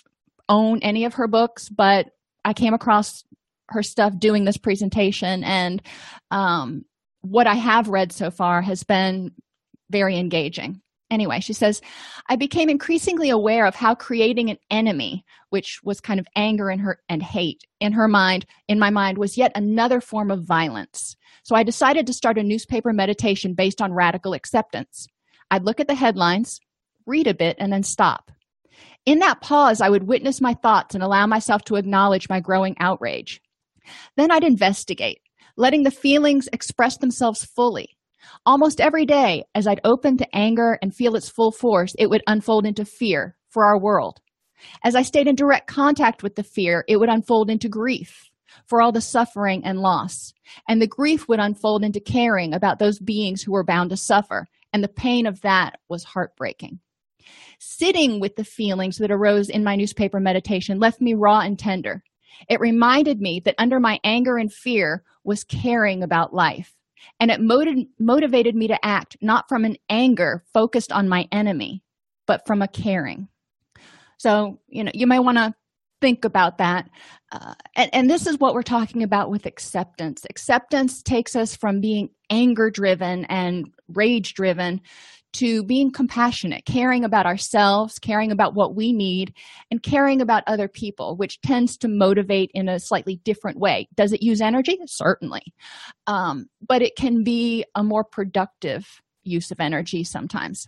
owned 0.48 0.82
any 0.82 1.04
of 1.04 1.14
her 1.14 1.28
books 1.28 1.68
but 1.68 2.16
i 2.46 2.54
came 2.54 2.72
across 2.72 3.24
her 3.68 3.82
stuff 3.82 4.18
doing 4.18 4.44
this 4.44 4.56
presentation. 4.56 5.44
And 5.44 5.82
um, 6.30 6.86
what 7.20 7.46
i 7.46 7.54
have 7.54 7.88
read 7.88 8.10
so 8.10 8.30
far 8.30 8.62
has 8.62 8.84
been 8.84 9.32
very 9.90 10.16
engaging 10.16 10.80
anyway 11.12 11.38
she 11.38 11.52
says 11.52 11.80
i 12.28 12.34
became 12.34 12.68
increasingly 12.68 13.30
aware 13.30 13.66
of 13.66 13.76
how 13.76 13.94
creating 13.94 14.50
an 14.50 14.58
enemy 14.70 15.24
which 15.52 15.80
was 15.84 16.00
kind 16.00 16.18
of 16.18 16.26
anger 16.34 16.70
in 16.70 16.78
her 16.78 16.98
and 17.10 17.22
hate 17.22 17.64
in 17.78 17.92
her 17.92 18.08
mind 18.08 18.46
in 18.68 18.78
my 18.78 18.88
mind 18.88 19.18
was 19.18 19.36
yet 19.36 19.52
another 19.54 20.00
form 20.00 20.30
of 20.30 20.42
violence. 20.42 21.14
So 21.42 21.54
i 21.54 21.62
decided 21.62 22.06
to 22.06 22.14
start 22.14 22.38
a 22.38 22.42
newspaper 22.42 22.92
meditation 22.92 23.52
based 23.52 23.82
on 23.82 23.92
radical 23.92 24.32
acceptance. 24.32 25.06
I'd 25.50 25.64
look 25.64 25.78
at 25.78 25.88
the 25.88 25.94
headlines 25.94 26.58
read 27.04 27.26
a 27.26 27.34
bit 27.34 27.56
and 27.58 27.72
then 27.72 27.82
stop. 27.82 28.30
In 29.04 29.18
that 29.18 29.42
pause 29.42 29.82
i 29.82 29.90
would 29.90 30.04
witness 30.04 30.40
my 30.40 30.54
thoughts 30.54 30.94
and 30.94 31.04
allow 31.04 31.26
myself 31.26 31.64
to 31.64 31.76
acknowledge 31.76 32.30
my 32.30 32.40
growing 32.40 32.74
outrage. 32.80 33.42
Then 34.16 34.30
I'd 34.30 34.44
investigate, 34.44 35.20
letting 35.56 35.82
the 35.82 35.90
feelings 35.90 36.48
express 36.52 36.96
themselves 36.96 37.44
fully. 37.44 37.96
Almost 38.46 38.80
every 38.80 39.06
day, 39.06 39.44
as 39.54 39.66
I'd 39.66 39.80
open 39.84 40.16
to 40.18 40.36
anger 40.36 40.78
and 40.82 40.94
feel 40.94 41.16
its 41.16 41.28
full 41.28 41.52
force, 41.52 41.94
it 41.98 42.10
would 42.10 42.22
unfold 42.26 42.66
into 42.66 42.84
fear 42.84 43.36
for 43.48 43.64
our 43.64 43.78
world. 43.78 44.20
As 44.84 44.94
I 44.94 45.02
stayed 45.02 45.26
in 45.26 45.34
direct 45.34 45.66
contact 45.66 46.22
with 46.22 46.36
the 46.36 46.42
fear, 46.42 46.84
it 46.88 46.98
would 46.98 47.08
unfold 47.08 47.50
into 47.50 47.68
grief 47.68 48.30
for 48.66 48.80
all 48.80 48.92
the 48.92 49.00
suffering 49.00 49.64
and 49.64 49.80
loss. 49.80 50.32
And 50.68 50.80
the 50.80 50.86
grief 50.86 51.28
would 51.28 51.40
unfold 51.40 51.84
into 51.84 52.00
caring 52.00 52.54
about 52.54 52.78
those 52.78 52.98
beings 52.98 53.42
who 53.42 53.52
were 53.52 53.64
bound 53.64 53.90
to 53.90 53.96
suffer. 53.96 54.46
And 54.72 54.82
the 54.82 54.88
pain 54.88 55.26
of 55.26 55.40
that 55.42 55.78
was 55.88 56.04
heartbreaking. 56.04 56.80
Sitting 57.58 58.20
with 58.20 58.36
the 58.36 58.44
feelings 58.44 58.98
that 58.98 59.10
arose 59.10 59.48
in 59.48 59.64
my 59.64 59.76
newspaper 59.76 60.20
meditation 60.20 60.78
left 60.78 61.00
me 61.00 61.14
raw 61.14 61.40
and 61.40 61.58
tender. 61.58 62.02
It 62.48 62.60
reminded 62.60 63.20
me 63.20 63.40
that 63.44 63.54
under 63.58 63.78
my 63.78 64.00
anger 64.02 64.36
and 64.36 64.52
fear 64.52 65.04
was 65.24 65.44
caring 65.44 66.02
about 66.02 66.34
life. 66.34 66.74
And 67.20 67.30
it 67.30 67.40
motiv- 67.40 67.86
motivated 67.98 68.54
me 68.54 68.68
to 68.68 68.84
act 68.84 69.16
not 69.20 69.48
from 69.48 69.64
an 69.64 69.76
anger 69.88 70.44
focused 70.52 70.92
on 70.92 71.08
my 71.08 71.28
enemy, 71.32 71.82
but 72.26 72.46
from 72.46 72.62
a 72.62 72.68
caring. 72.68 73.28
So, 74.18 74.60
you 74.68 74.84
know, 74.84 74.92
you 74.94 75.06
may 75.06 75.18
want 75.18 75.38
to 75.38 75.54
think 76.00 76.24
about 76.24 76.58
that. 76.58 76.90
Uh, 77.30 77.54
and, 77.76 77.90
and 77.94 78.10
this 78.10 78.26
is 78.26 78.38
what 78.38 78.54
we're 78.54 78.62
talking 78.62 79.02
about 79.02 79.30
with 79.30 79.46
acceptance. 79.46 80.24
Acceptance 80.28 81.02
takes 81.02 81.34
us 81.34 81.56
from 81.56 81.80
being 81.80 82.10
anger 82.28 82.70
driven 82.70 83.24
and 83.26 83.72
rage 83.88 84.34
driven 84.34 84.80
to 85.34 85.62
being 85.64 85.90
compassionate, 85.90 86.64
caring 86.64 87.04
about 87.04 87.26
ourselves, 87.26 87.98
caring 87.98 88.30
about 88.30 88.54
what 88.54 88.74
we 88.74 88.92
need, 88.92 89.34
and 89.70 89.82
caring 89.82 90.20
about 90.20 90.44
other 90.46 90.68
people, 90.68 91.16
which 91.16 91.40
tends 91.40 91.76
to 91.78 91.88
motivate 91.88 92.50
in 92.54 92.68
a 92.68 92.80
slightly 92.80 93.16
different 93.24 93.58
way. 93.58 93.88
Does 93.94 94.12
it 94.12 94.22
use 94.22 94.40
energy? 94.40 94.78
Certainly. 94.86 95.42
Um, 96.06 96.48
but 96.66 96.82
it 96.82 96.96
can 96.96 97.24
be 97.24 97.64
a 97.74 97.82
more 97.82 98.04
productive 98.04 99.00
use 99.24 99.50
of 99.50 99.60
energy 99.60 100.04
sometimes. 100.04 100.66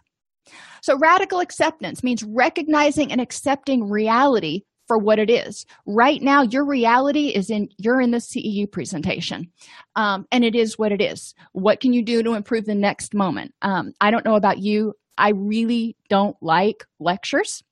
So, 0.83 0.99
radical 0.99 1.41
acceptance 1.41 2.03
means 2.03 2.23
recognizing 2.23 3.11
and 3.11 3.21
accepting 3.21 3.89
reality 3.89 4.63
for 4.87 4.99
what 4.99 5.19
it 5.19 5.31
is. 5.31 5.67
Right 5.87 6.23
now 6.23 6.43
your 6.43 6.65
reality 6.65 7.29
is 7.29 7.51
in 7.51 7.69
you're 7.79 8.01
in 8.01 8.11
the 8.11 8.19
ceu 8.19 8.71
presentation 8.71 9.51
um, 9.97 10.27
and 10.31 10.45
it 10.45 10.55
is 10.55 10.79
what 10.79 10.93
it 10.93 11.01
is. 11.01 11.35
What 11.53 11.81
can 11.81 11.93
you 11.93 12.03
do 12.03 12.23
to 12.23 12.35
improve 12.35 12.67
the 12.67 12.75
next 12.75 13.15
moment? 13.15 13.55
Um, 13.63 13.93
i 14.01 14.11
don't 14.11 14.25
know 14.25 14.37
about 14.37 14.59
you. 14.59 14.95
I 15.17 15.31
really 15.31 15.97
don't 16.09 16.37
like 16.41 16.85
lectures. 16.99 17.63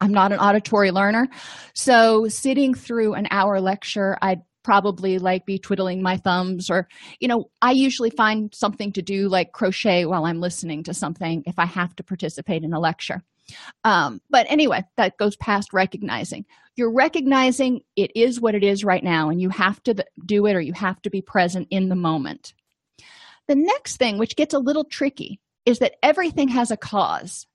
I'm 0.00 0.12
not 0.12 0.32
an 0.32 0.40
auditory 0.40 0.90
learner. 0.90 1.28
So 1.74 2.28
sitting 2.28 2.74
through 2.74 3.14
an 3.14 3.28
hour 3.30 3.60
lecture 3.60 4.18
i'd 4.22 4.42
probably 4.66 5.20
like 5.20 5.46
be 5.46 5.60
twiddling 5.60 6.02
my 6.02 6.16
thumbs 6.16 6.68
or 6.68 6.88
you 7.20 7.28
know 7.28 7.48
i 7.62 7.70
usually 7.70 8.10
find 8.10 8.52
something 8.52 8.92
to 8.92 9.00
do 9.00 9.28
like 9.28 9.52
crochet 9.52 10.04
while 10.04 10.24
i'm 10.24 10.40
listening 10.40 10.82
to 10.82 10.92
something 10.92 11.44
if 11.46 11.56
i 11.56 11.64
have 11.64 11.94
to 11.94 12.02
participate 12.02 12.64
in 12.64 12.72
a 12.72 12.80
lecture 12.80 13.22
um, 13.84 14.20
but 14.30 14.46
anyway 14.48 14.84
that 14.96 15.16
goes 15.18 15.36
past 15.36 15.72
recognizing. 15.72 16.44
You're 16.76 16.92
recognizing 16.92 17.80
it 17.96 18.10
is 18.14 18.40
what 18.40 18.54
it 18.54 18.62
is 18.62 18.84
right 18.84 19.02
now 19.02 19.30
and 19.30 19.40
you 19.40 19.48
have 19.50 19.82
to 19.84 19.94
do 20.26 20.46
it 20.46 20.54
or 20.54 20.60
you 20.60 20.74
have 20.74 21.00
to 21.02 21.10
be 21.10 21.22
present 21.22 21.68
in 21.70 21.88
the 21.88 21.96
moment. 21.96 22.52
The 23.48 23.54
next 23.54 23.96
thing 23.96 24.18
which 24.18 24.36
gets 24.36 24.54
a 24.54 24.58
little 24.58 24.84
tricky 24.84 25.40
is 25.64 25.78
that 25.78 25.96
everything 26.02 26.48
has 26.48 26.70
a 26.70 26.76
cause. 26.76 27.46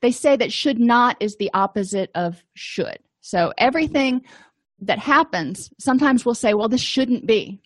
They 0.00 0.12
say 0.12 0.36
that 0.36 0.52
should 0.52 0.78
not 0.78 1.16
is 1.20 1.36
the 1.36 1.50
opposite 1.54 2.10
of 2.14 2.42
should. 2.54 2.98
So 3.20 3.52
everything 3.58 4.22
that 4.80 4.98
happens 4.98 5.70
sometimes 5.78 6.24
we'll 6.24 6.34
say 6.34 6.54
well 6.54 6.68
this 6.68 6.80
shouldn't 6.80 7.26
be. 7.26 7.60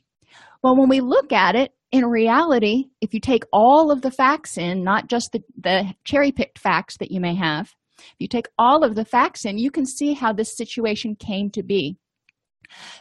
Well 0.63 0.77
when 0.77 0.89
we 0.89 1.01
look 1.01 1.33
at 1.33 1.55
it 1.55 1.73
in 1.93 2.05
reality 2.05 2.85
if 3.01 3.15
you 3.15 3.21
take 3.21 3.45
all 3.53 3.91
of 3.91 4.03
the 4.03 4.11
facts 4.11 4.59
in 4.59 4.83
not 4.83 5.09
just 5.09 5.31
the, 5.33 5.43
the 5.59 5.95
cherry 6.05 6.33
picked 6.33 6.59
facts 6.59 6.97
that 6.99 7.11
you 7.11 7.21
may 7.21 7.35
have 7.35 7.73
if 7.99 8.15
you 8.19 8.29
take 8.29 8.49
all 8.59 8.85
of 8.85 8.95
the 8.95 9.05
facts 9.05 9.45
in 9.45 9.59
you 9.59 9.71
can 9.71 9.87
see 9.87 10.13
how 10.13 10.33
this 10.33 10.57
situation 10.57 11.17
came 11.17 11.51
to 11.51 11.63
be. 11.63 11.97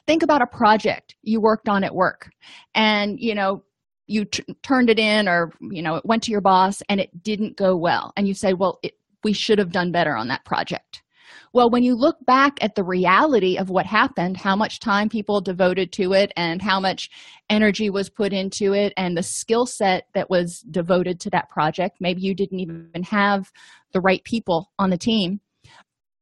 Think 0.06 0.24
about 0.24 0.42
a 0.42 0.48
project 0.48 1.16
you 1.24 1.42
worked 1.42 1.68
on 1.68 1.84
at 1.84 1.96
work 1.96 2.30
and 2.76 3.20
you 3.20 3.34
know 3.34 3.64
you 4.08 4.26
t- 4.26 4.46
turned 4.62 4.90
it 4.90 5.00
in 5.00 5.28
or 5.28 5.52
you 5.60 5.82
know 5.82 5.96
it 5.96 6.06
went 6.06 6.24
to 6.24 6.32
your 6.32 6.42
boss 6.42 6.82
and 6.88 7.00
it 7.00 7.24
didn't 7.24 7.58
go 7.58 7.76
well 7.76 8.14
and 8.16 8.28
you 8.28 8.34
say 8.34 8.54
well 8.54 8.80
it, 8.84 8.94
we 9.24 9.34
should 9.34 9.58
have 9.58 9.72
done 9.72 9.92
better 9.92 10.16
on 10.16 10.28
that 10.28 10.46
project 10.46 11.02
well 11.56 11.70
when 11.70 11.84
you 11.84 11.96
look 11.96 12.18
back 12.26 12.58
at 12.62 12.76
the 12.76 12.84
reality 12.84 13.58
of 13.58 13.70
what 13.70 13.86
happened 13.86 14.38
how 14.38 14.56
much 14.56 14.80
time 14.80 15.10
people 15.10 15.42
devoted 15.42 15.92
to 15.92 16.14
it 16.14 16.32
and 16.36 16.62
how 16.62 16.80
much 16.80 17.10
energy 17.50 17.90
was 17.90 18.10
put 18.10 18.34
into 18.34 18.74
it 18.74 18.94
and 18.98 19.18
the 19.18 19.24
skill 19.24 19.66
set 19.66 20.08
that 20.14 20.30
was 20.30 20.60
devoted 20.70 21.20
to 21.20 21.30
that 21.30 21.50
project 21.50 21.98
maybe 22.00 22.22
you 22.22 22.36
didn't 22.36 22.60
even 22.60 23.04
have 23.04 23.52
the 23.96 24.02
right 24.02 24.24
people 24.26 24.72
on 24.78 24.90
the 24.90 24.98
team. 24.98 25.40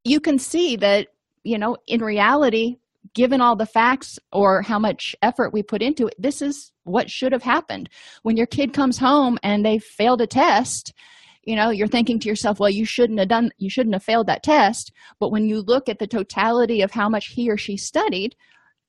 You 0.06 0.22
can 0.22 0.38
see 0.38 0.78
that 0.78 1.08
you 1.44 1.58
know 1.58 1.76
in 1.88 2.02
reality 2.02 2.78
given 3.14 3.42
all 3.42 3.56
the 3.56 3.66
facts 3.66 4.18
or 4.32 4.62
how 4.62 4.80
much 4.80 5.14
effort 5.22 5.52
we 5.52 5.62
put 5.62 5.82
into 5.82 6.08
it 6.08 6.16
this 6.18 6.42
is 6.42 6.72
what 6.84 7.10
should 7.10 7.32
have 7.34 7.44
happened. 7.44 7.90
When 8.22 8.38
your 8.38 8.46
kid 8.46 8.74
comes 8.74 8.98
home 9.00 9.40
and 9.42 9.66
they 9.66 9.80
failed 9.80 10.22
a 10.22 10.28
test 10.28 10.94
you 11.44 11.56
know 11.56 11.70
you're 11.70 11.88
thinking 11.88 12.20
to 12.20 12.30
yourself 12.30 12.60
well 12.60 12.70
you 12.70 12.86
shouldn't 12.86 13.20
have 13.20 13.28
done 13.28 13.52
you 13.58 13.70
shouldn't 13.70 13.96
have 13.96 14.04
failed 14.04 14.28
that 14.28 14.44
test. 14.44 14.92
But 15.20 15.32
when 15.32 15.48
you 15.48 15.62
look 15.62 15.90
at 15.90 16.00
the 16.00 16.08
totality 16.08 16.82
of 16.82 16.92
how 16.92 17.10
much 17.10 17.28
he 17.28 17.50
or 17.50 17.58
she 17.58 17.78
studied 17.78 18.36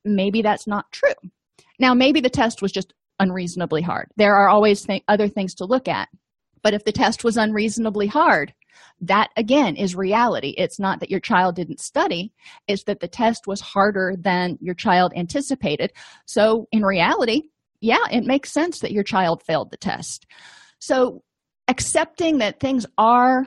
maybe 0.04 0.42
that's 0.42 0.66
not 0.66 0.90
true. 0.92 1.30
Now 1.78 1.94
maybe 1.94 2.20
the 2.20 2.30
test 2.30 2.62
was 2.62 2.73
just 2.73 2.92
unreasonably 3.18 3.82
hard. 3.82 4.11
There 4.16 4.34
are 4.34 4.49
always 4.49 4.82
th- 4.82 5.02
other 5.08 5.28
things 5.28 5.54
to 5.56 5.64
look 5.64 5.88
at. 5.88 6.08
But 6.62 6.75
if 6.75 6.84
the 6.84 6.92
test 6.92 7.25
was 7.25 7.37
unreasonably 7.37 8.06
hard 8.06 8.52
that 9.00 9.30
again 9.37 9.76
is 9.76 9.94
reality. 9.94 10.54
It's 10.56 10.78
not 10.78 11.00
that 11.00 11.11
your 11.11 11.20
child 11.20 11.56
didn't 11.56 11.80
study. 11.80 12.32
It's 12.66 12.84
that 12.84 13.00
the 13.00 13.08
test 13.08 13.46
was 13.46 13.61
harder 13.61 14.14
than 14.18 14.58
your 14.61 14.75
child 14.75 15.12
anticipated. 15.14 15.92
So 16.26 16.68
in 16.73 16.84
reality 16.84 17.42
yeah 17.80 18.04
it 18.11 18.25
makes 18.25 18.50
sense 18.50 18.80
that 18.80 18.92
your 18.92 19.02
child 19.02 19.42
failed 19.42 19.70
the 19.70 19.76
test. 19.76 20.26
So 20.78 21.23
accepting 21.68 22.38
that 22.38 22.61
things 22.61 22.87
are 22.99 23.47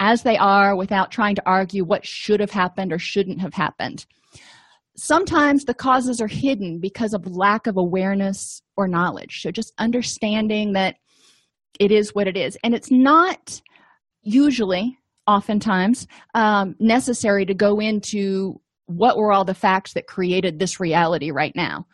as 0.00 0.22
they 0.22 0.36
are 0.36 0.76
without 0.76 1.10
trying 1.10 1.34
to 1.36 1.42
argue 1.46 1.84
what 1.84 2.06
should 2.06 2.40
have 2.40 2.50
happened 2.50 2.92
or 2.92 2.98
shouldn't 2.98 3.40
have 3.40 3.54
happened. 3.54 4.06
Sometimes 4.96 5.64
the 5.64 5.74
causes 5.74 6.20
are 6.20 6.28
hidden 6.28 6.78
because 6.78 7.14
of 7.14 7.26
lack 7.26 7.66
of 7.66 7.76
awareness 7.76 8.62
or 8.76 8.86
knowledge. 8.86 9.42
So 9.42 9.50
just 9.50 9.72
understanding 9.78 10.72
that 10.74 10.96
it 11.80 11.90
is 11.90 12.14
what 12.14 12.28
it 12.28 12.36
is. 12.36 12.56
And 12.62 12.74
it's 12.74 12.90
not 12.90 13.60
usually, 14.22 14.98
oftentimes, 15.26 16.06
um, 16.34 16.76
necessary 16.78 17.44
to 17.46 17.54
go 17.54 17.80
into 17.80 18.60
what 18.86 19.16
were 19.16 19.32
all 19.32 19.44
the 19.44 19.54
facts 19.54 19.94
that 19.94 20.06
created 20.06 20.58
this 20.58 20.78
reality 20.78 21.30
right 21.30 21.54
now. 21.56 21.86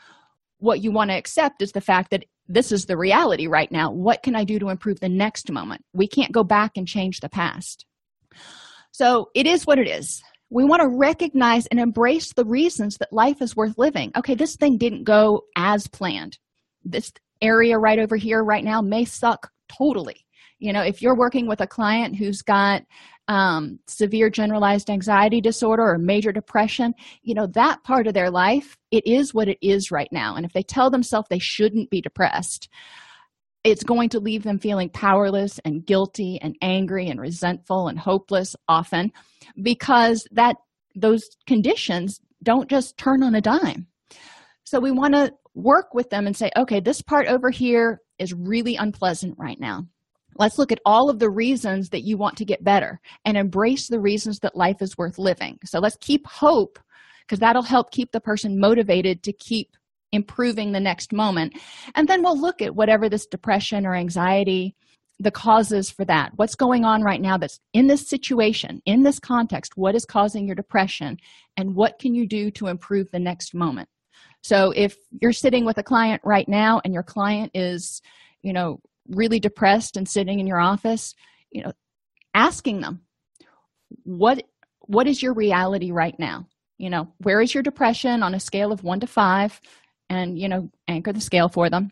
What 0.59 0.83
you 0.83 0.91
want 0.91 1.11
to 1.11 1.17
accept 1.17 1.63
is 1.63 1.73
the 1.73 1.81
fact 1.81 2.11
that 2.11 2.25
this 2.51 2.73
is 2.73 2.87
the 2.87 2.97
reality 2.97 3.47
right 3.47 3.71
now. 3.71 3.93
What 3.93 4.23
can 4.25 4.35
I 4.35 4.45
do 4.45 4.59
to 4.59 4.71
improve 4.71 4.99
the 4.99 5.09
next 5.09 5.51
moment? 5.53 5.85
We 5.93 6.09
can't 6.09 6.33
go 6.33 6.43
back 6.43 6.73
and 6.77 6.87
change 6.87 7.21
the 7.21 7.29
past. 7.29 7.87
So 8.91 9.31
it 9.35 9.47
is 9.47 9.67
what 9.67 9.79
it 9.79 9.87
is. 9.87 10.21
We 10.51 10.65
want 10.65 10.83
to 10.83 10.89
recognize 10.89 11.67
and 11.69 11.79
embrace 11.79 12.33
the 12.33 12.45
reasons 12.45 12.97
that 12.97 13.13
life 13.13 13.41
is 13.41 13.55
worth 13.55 13.79
living. 13.79 14.11
Okay, 14.17 14.35
this 14.35 14.57
thing 14.57 14.79
didn't 14.79 15.05
go 15.05 15.43
as 15.57 15.87
planned. 15.87 16.39
This 16.85 17.13
area 17.41 17.79
right 17.79 18.01
over 18.01 18.17
here, 18.17 18.43
right 18.43 18.65
now, 18.65 18.83
may 18.83 19.05
suck 19.05 19.49
totally. 19.69 20.27
You 20.61 20.73
know, 20.73 20.83
if 20.83 21.03
you're 21.03 21.17
working 21.17 21.49
with 21.49 21.61
a 21.61 21.67
client 21.67 22.17
who's 22.17 22.43
got 22.43 22.83
um, 23.29 23.79
severe 23.87 24.31
generalized 24.31 24.91
anxiety 24.91 25.41
disorder 25.41 25.85
or 25.85 25.99
major 25.99 26.33
depression 26.33 26.95
you 27.23 27.33
know 27.33 27.47
that 27.49 27.85
part 27.85 28.09
of 28.09 28.15
their 28.15 28.29
life 28.29 28.77
it 28.91 29.07
is 29.07 29.33
what 29.33 29.49
it 29.49 29.59
is 29.63 29.91
right 29.91 30.09
now. 30.11 30.35
And 30.35 30.45
if 30.45 30.53
they 30.53 30.63
tell 30.63 30.91
themselves 30.91 31.29
they 31.29 31.39
shouldn't 31.39 31.91
be 31.91 32.01
depressed 32.01 32.69
it's 33.63 33.85
going 33.85 34.09
to 34.11 34.21
leave 34.21 34.43
them 34.43 34.59
feeling 34.59 34.89
powerless 34.89 35.61
and 35.65 35.85
guilty 35.85 36.39
and 36.41 36.57
angry 36.63 37.09
and 37.09 37.21
resentful 37.21 37.89
and 37.89 37.99
hopeless 37.99 38.57
often 38.69 39.13
because 39.61 40.27
that 40.33 40.57
those 40.95 41.23
conditions 41.47 42.21
don't 42.43 42.71
just 42.71 42.97
turn 42.97 43.23
on 43.23 43.35
a 43.35 43.41
dime. 43.41 43.87
So 44.65 44.81
we 44.81 44.91
want 44.91 45.15
to 45.15 45.35
work 45.55 45.95
with 45.95 46.11
them 46.11 46.27
and 46.27 46.37
say 46.37 46.51
okay 46.57 46.81
this 46.81 47.03
part 47.03 47.27
over 47.27 47.51
here 47.51 48.01
is 48.19 48.33
really 48.33 48.77
unpleasant 48.77 49.35
right 49.37 49.59
now 49.59 49.85
Let's 50.37 50.59
look 50.59 50.73
at 50.73 50.81
all 50.85 51.11
of 51.11 51.19
the 51.19 51.31
reasons 51.31 51.91
that 51.91 52.05
you 52.05 52.17
want 52.17 52.37
to 52.39 52.45
get 52.45 52.65
better 52.65 53.01
and 53.25 53.37
embrace 53.37 53.89
the 53.89 54.01
reasons 54.01 54.39
that 54.41 54.57
life 54.57 54.81
is 54.81 54.97
worth 54.97 55.19
living. 55.19 55.59
So 55.65 55.79
let's 55.79 55.97
keep 56.01 56.27
hope 56.27 56.79
because 57.23 57.39
that'll 57.39 57.63
help 57.63 57.91
keep 57.91 58.13
the 58.13 58.21
person 58.21 58.59
motivated 58.59 59.23
to 59.25 59.33
keep 59.33 59.77
improving 60.13 60.73
the 60.73 60.81
next 60.81 61.13
moment. 61.13 61.57
And 61.95 62.09
then 62.09 62.23
we'll 62.23 62.41
look 62.41 62.63
at 62.63 62.75
whatever 62.75 63.09
this 63.09 63.27
depression 63.27 63.87
or 63.87 63.95
anxiety, 63.95 64.75
the 65.21 65.31
causes 65.31 65.91
for 65.91 66.05
that. 66.07 66.33
What's 66.37 66.55
going 66.55 66.85
on 66.85 67.03
right 67.03 67.21
now 67.21 67.37
that's 67.37 67.61
in 67.73 67.87
this 67.87 68.09
situation, 68.09 68.83
in 68.87 69.03
this 69.03 69.19
context? 69.19 69.77
What 69.77 69.95
is 69.95 70.05
causing 70.05 70.47
your 70.47 70.57
depression? 70.57 71.19
And 71.57 71.77
what 71.77 71.99
can 71.99 72.15
you 72.15 72.27
do 72.27 72.51
to 72.53 72.69
improve 72.69 73.11
the 73.11 73.19
next 73.19 73.55
moment? 73.55 73.89
So 74.43 74.73
if 74.75 74.97
you're 75.21 75.33
sitting 75.33 75.65
with 75.65 75.79
a 75.79 75.83
client 75.83 76.23
right 76.25 76.49
now 76.49 76.81
and 76.85 76.95
your 76.95 77.03
client 77.03 77.51
is, 77.55 78.01
you 78.43 78.53
know, 78.53 78.81
really 79.09 79.41
depressed 79.41 79.97
and 79.97 80.09
sitting 80.09 80.39
in 80.39 80.47
your 80.47 80.61
office 80.61 81.15
you 81.51 81.63
know 81.63 81.73
asking 82.35 82.81
them 82.81 83.01
what 84.05 84.45
what 84.81 85.07
is 85.07 85.23
your 85.23 85.35
reality 85.35 85.93
right 85.93 86.19
now? 86.19 86.47
You 86.79 86.91
know 86.91 87.13
where 87.19 87.41
is 87.41 87.53
your 87.53 87.63
depression 87.63 88.23
on 88.23 88.35
a 88.35 88.41
scale 88.41 88.73
of 88.73 88.83
1 88.83 89.01
to 89.01 89.07
5 89.07 89.61
and 90.09 90.39
you 90.39 90.49
know 90.49 90.71
anchor 90.89 91.13
the 91.13 91.21
scale 91.21 91.49
for 91.49 91.69
them. 91.71 91.91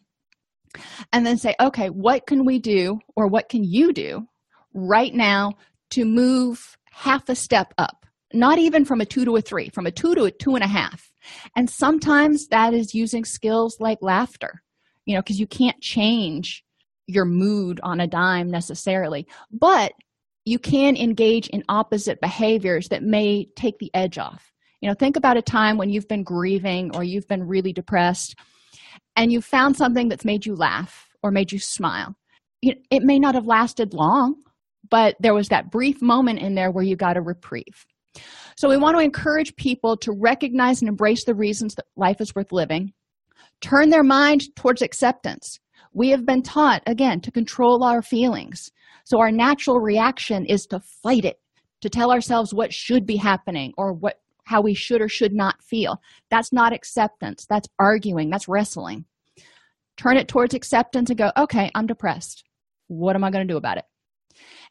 And 1.12 1.27
then 1.27 1.38
say 1.38 1.55
okay 1.61 1.91
what 1.91 2.27
can 2.27 2.45
we 2.45 2.59
do 2.59 3.00
or 3.17 3.27
what 3.27 3.49
can 3.49 3.65
you 3.65 3.93
do 3.93 4.27
right 4.75 5.15
now 5.15 5.55
to 5.91 6.05
move 6.05 6.77
half 6.91 7.29
a 7.29 7.35
step 7.35 7.73
up? 7.79 8.07
Not 8.33 8.59
even 8.59 8.85
from 8.85 9.00
a 9.00 9.07
two 9.07 9.25
to 9.25 9.37
a 9.37 9.41
three 9.41 9.71
from 9.71 9.87
a 9.87 9.91
two 9.91 10.15
to 10.15 10.25
a 10.25 10.31
two 10.31 10.55
and 10.55 10.65
a 10.65 10.69
half. 10.69 11.11
And 11.57 11.69
sometimes 11.69 12.49
that 12.49 12.75
is 12.75 12.95
using 12.95 13.25
skills 13.25 13.79
like 13.81 13.99
laughter 14.00 14.62
you 15.05 15.15
know 15.15 15.23
because 15.23 15.41
you 15.41 15.47
can't 15.47 15.81
change 15.81 16.62
your 17.09 17.25
mood 17.25 17.81
on 17.83 18.00
a 18.00 18.07
dime 18.07 18.50
necessarily 18.50 19.27
but 19.50 19.93
you 20.49 20.59
can 20.59 20.97
engage 20.97 21.47
in 21.49 21.62
opposite 21.69 22.21
behaviors 22.23 22.88
that 22.88 23.03
may 23.03 23.47
take 23.55 23.79
the 23.79 23.91
edge 23.93 24.17
off. 24.17 24.50
You 24.81 24.88
know 24.88 24.95
think 24.95 25.17
about 25.17 25.37
a 25.37 25.43
time 25.43 25.77
when 25.77 25.91
you've 25.91 26.09
been 26.09 26.23
grieving 26.23 26.95
or 26.97 27.05
you've 27.05 27.29
been 27.29 27.47
really 27.47 27.73
depressed 27.73 28.37
and 29.15 29.31
you 29.31 29.43
found 29.43 29.77
something 29.77 30.09
that's 30.09 30.25
made 30.25 30.47
you 30.47 30.55
laugh 30.55 31.09
or 31.23 31.31
made 31.31 31.53
you 31.53 31.59
smile. 31.59 32.15
It 32.62 33.03
may 33.03 33.19
not 33.19 33.35
have 33.35 33.47
lasted 33.47 33.93
long 33.93 34.37
but 34.91 35.17
there 35.21 35.35
was 35.35 35.49
that 35.49 35.71
brief 35.71 36.00
moment 36.00 36.38
in 36.38 36.55
there 36.55 36.71
where 36.71 36.85
you 36.85 36.97
got 36.97 37.19
a 37.19 37.21
reprieve. 37.21 37.85
So 38.57 38.69
we 38.71 38.79
want 38.79 38.97
to 38.97 39.03
encourage 39.03 39.55
people 39.57 39.97
to 39.99 40.12
recognize 40.12 40.81
and 40.81 40.88
embrace 40.88 41.25
the 41.25 41.35
reasons 41.35 41.75
that 41.75 41.87
life 41.95 42.21
is 42.21 42.35
worth 42.35 42.53
living 42.53 42.93
turn 43.61 43.91
their 43.91 44.05
mind 44.05 44.55
towards 44.57 44.83
acceptance 44.83 45.59
we 45.99 46.11
have 46.11 46.25
been 46.25 46.43
taught 46.43 46.81
again 46.87 47.21
to 47.21 47.33
control 47.33 47.83
our 47.83 48.02
feelings. 48.02 48.71
So 49.05 49.19
our 49.19 49.33
natural 49.33 49.81
reaction 49.81 50.47
is 50.47 50.64
to 50.67 50.78
fight 50.78 51.25
it 51.25 51.40
to 51.81 51.90
tell 51.90 52.12
ourselves 52.12 52.55
what 52.55 52.73
should 52.73 53.05
be 53.05 53.17
happening 53.17 53.73
or 53.76 53.93
what 53.93 54.21
how 54.45 54.62
we 54.62 54.75
should 54.75 55.02
or 55.02 55.09
should 55.09 55.33
not 55.33 55.61
feel. 55.61 56.00
That's 56.31 56.52
not 56.52 56.73
acceptance. 56.73 57.47
That's 57.50 57.69
arguing. 57.81 58.31
That's 58.31 58.47
wrestling. 58.49 59.07
Turn 59.97 60.17
it 60.17 60.28
towards 60.28 60.55
acceptance 60.55 61.11
and 61.11 61.19
go 61.19 61.33
okay 61.37 61.69
i'm 61.75 61.87
depressed. 61.87 62.45
What 62.87 63.17
am 63.17 63.25
i 63.25 63.31
going 63.31 63.47
to 63.47 63.52
do 63.52 63.59
about 63.59 63.78
it? 63.78 63.85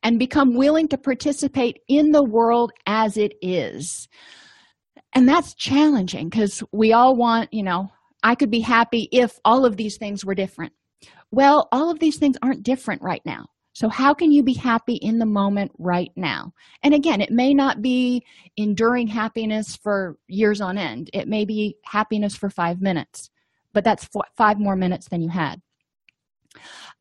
And 0.03 0.17
become 0.17 0.55
willing 0.55 0.87
to 0.87 0.97
participate 0.97 1.79
in 1.89 2.11
the 2.11 2.23
world 2.23 2.71
as 2.85 3.17
it 3.17 3.33
is. 3.41 4.07
And 5.13 5.27
that's 5.27 5.55
challenging 5.55 6.29
because 6.29 6.63
we 6.71 6.93
all 6.93 7.17
want 7.17 7.53
you 7.53 7.63
know 7.63 7.91
i 8.23 8.33
could 8.33 8.49
be 8.49 8.61
happy 8.61 9.09
if 9.11 9.37
all 9.43 9.65
of 9.65 9.75
these 9.75 9.97
things 9.97 10.23
were 10.23 10.33
different 10.33 10.71
well 11.31 11.67
all 11.71 11.89
of 11.89 11.99
these 11.99 12.17
things 12.17 12.37
aren't 12.41 12.63
different 12.63 13.01
right 13.01 13.21
now. 13.25 13.45
So 13.73 13.89
how 13.89 14.15
can 14.15 14.31
you 14.31 14.41
be 14.41 14.53
happy 14.53 14.95
in 14.95 15.19
the 15.19 15.25
moment 15.25 15.71
right 15.77 16.11
now? 16.15 16.51
And 16.83 16.93
again 16.93 17.21
it 17.21 17.31
may 17.31 17.53
not 17.53 17.81
be 17.81 18.23
enduring 18.55 19.07
happiness 19.07 19.75
for 19.75 20.17
years 20.27 20.61
on 20.61 20.77
end. 20.77 21.09
It 21.13 21.27
may 21.27 21.45
be 21.45 21.77
happiness 21.83 22.35
for 22.35 22.49
five 22.49 22.81
minutes 22.81 23.29
but 23.77 23.83
that's 23.83 24.09
five 24.35 24.59
more 24.59 24.75
minutes 24.75 25.07
than 25.09 25.21
you 25.21 25.29
had. 25.29 25.61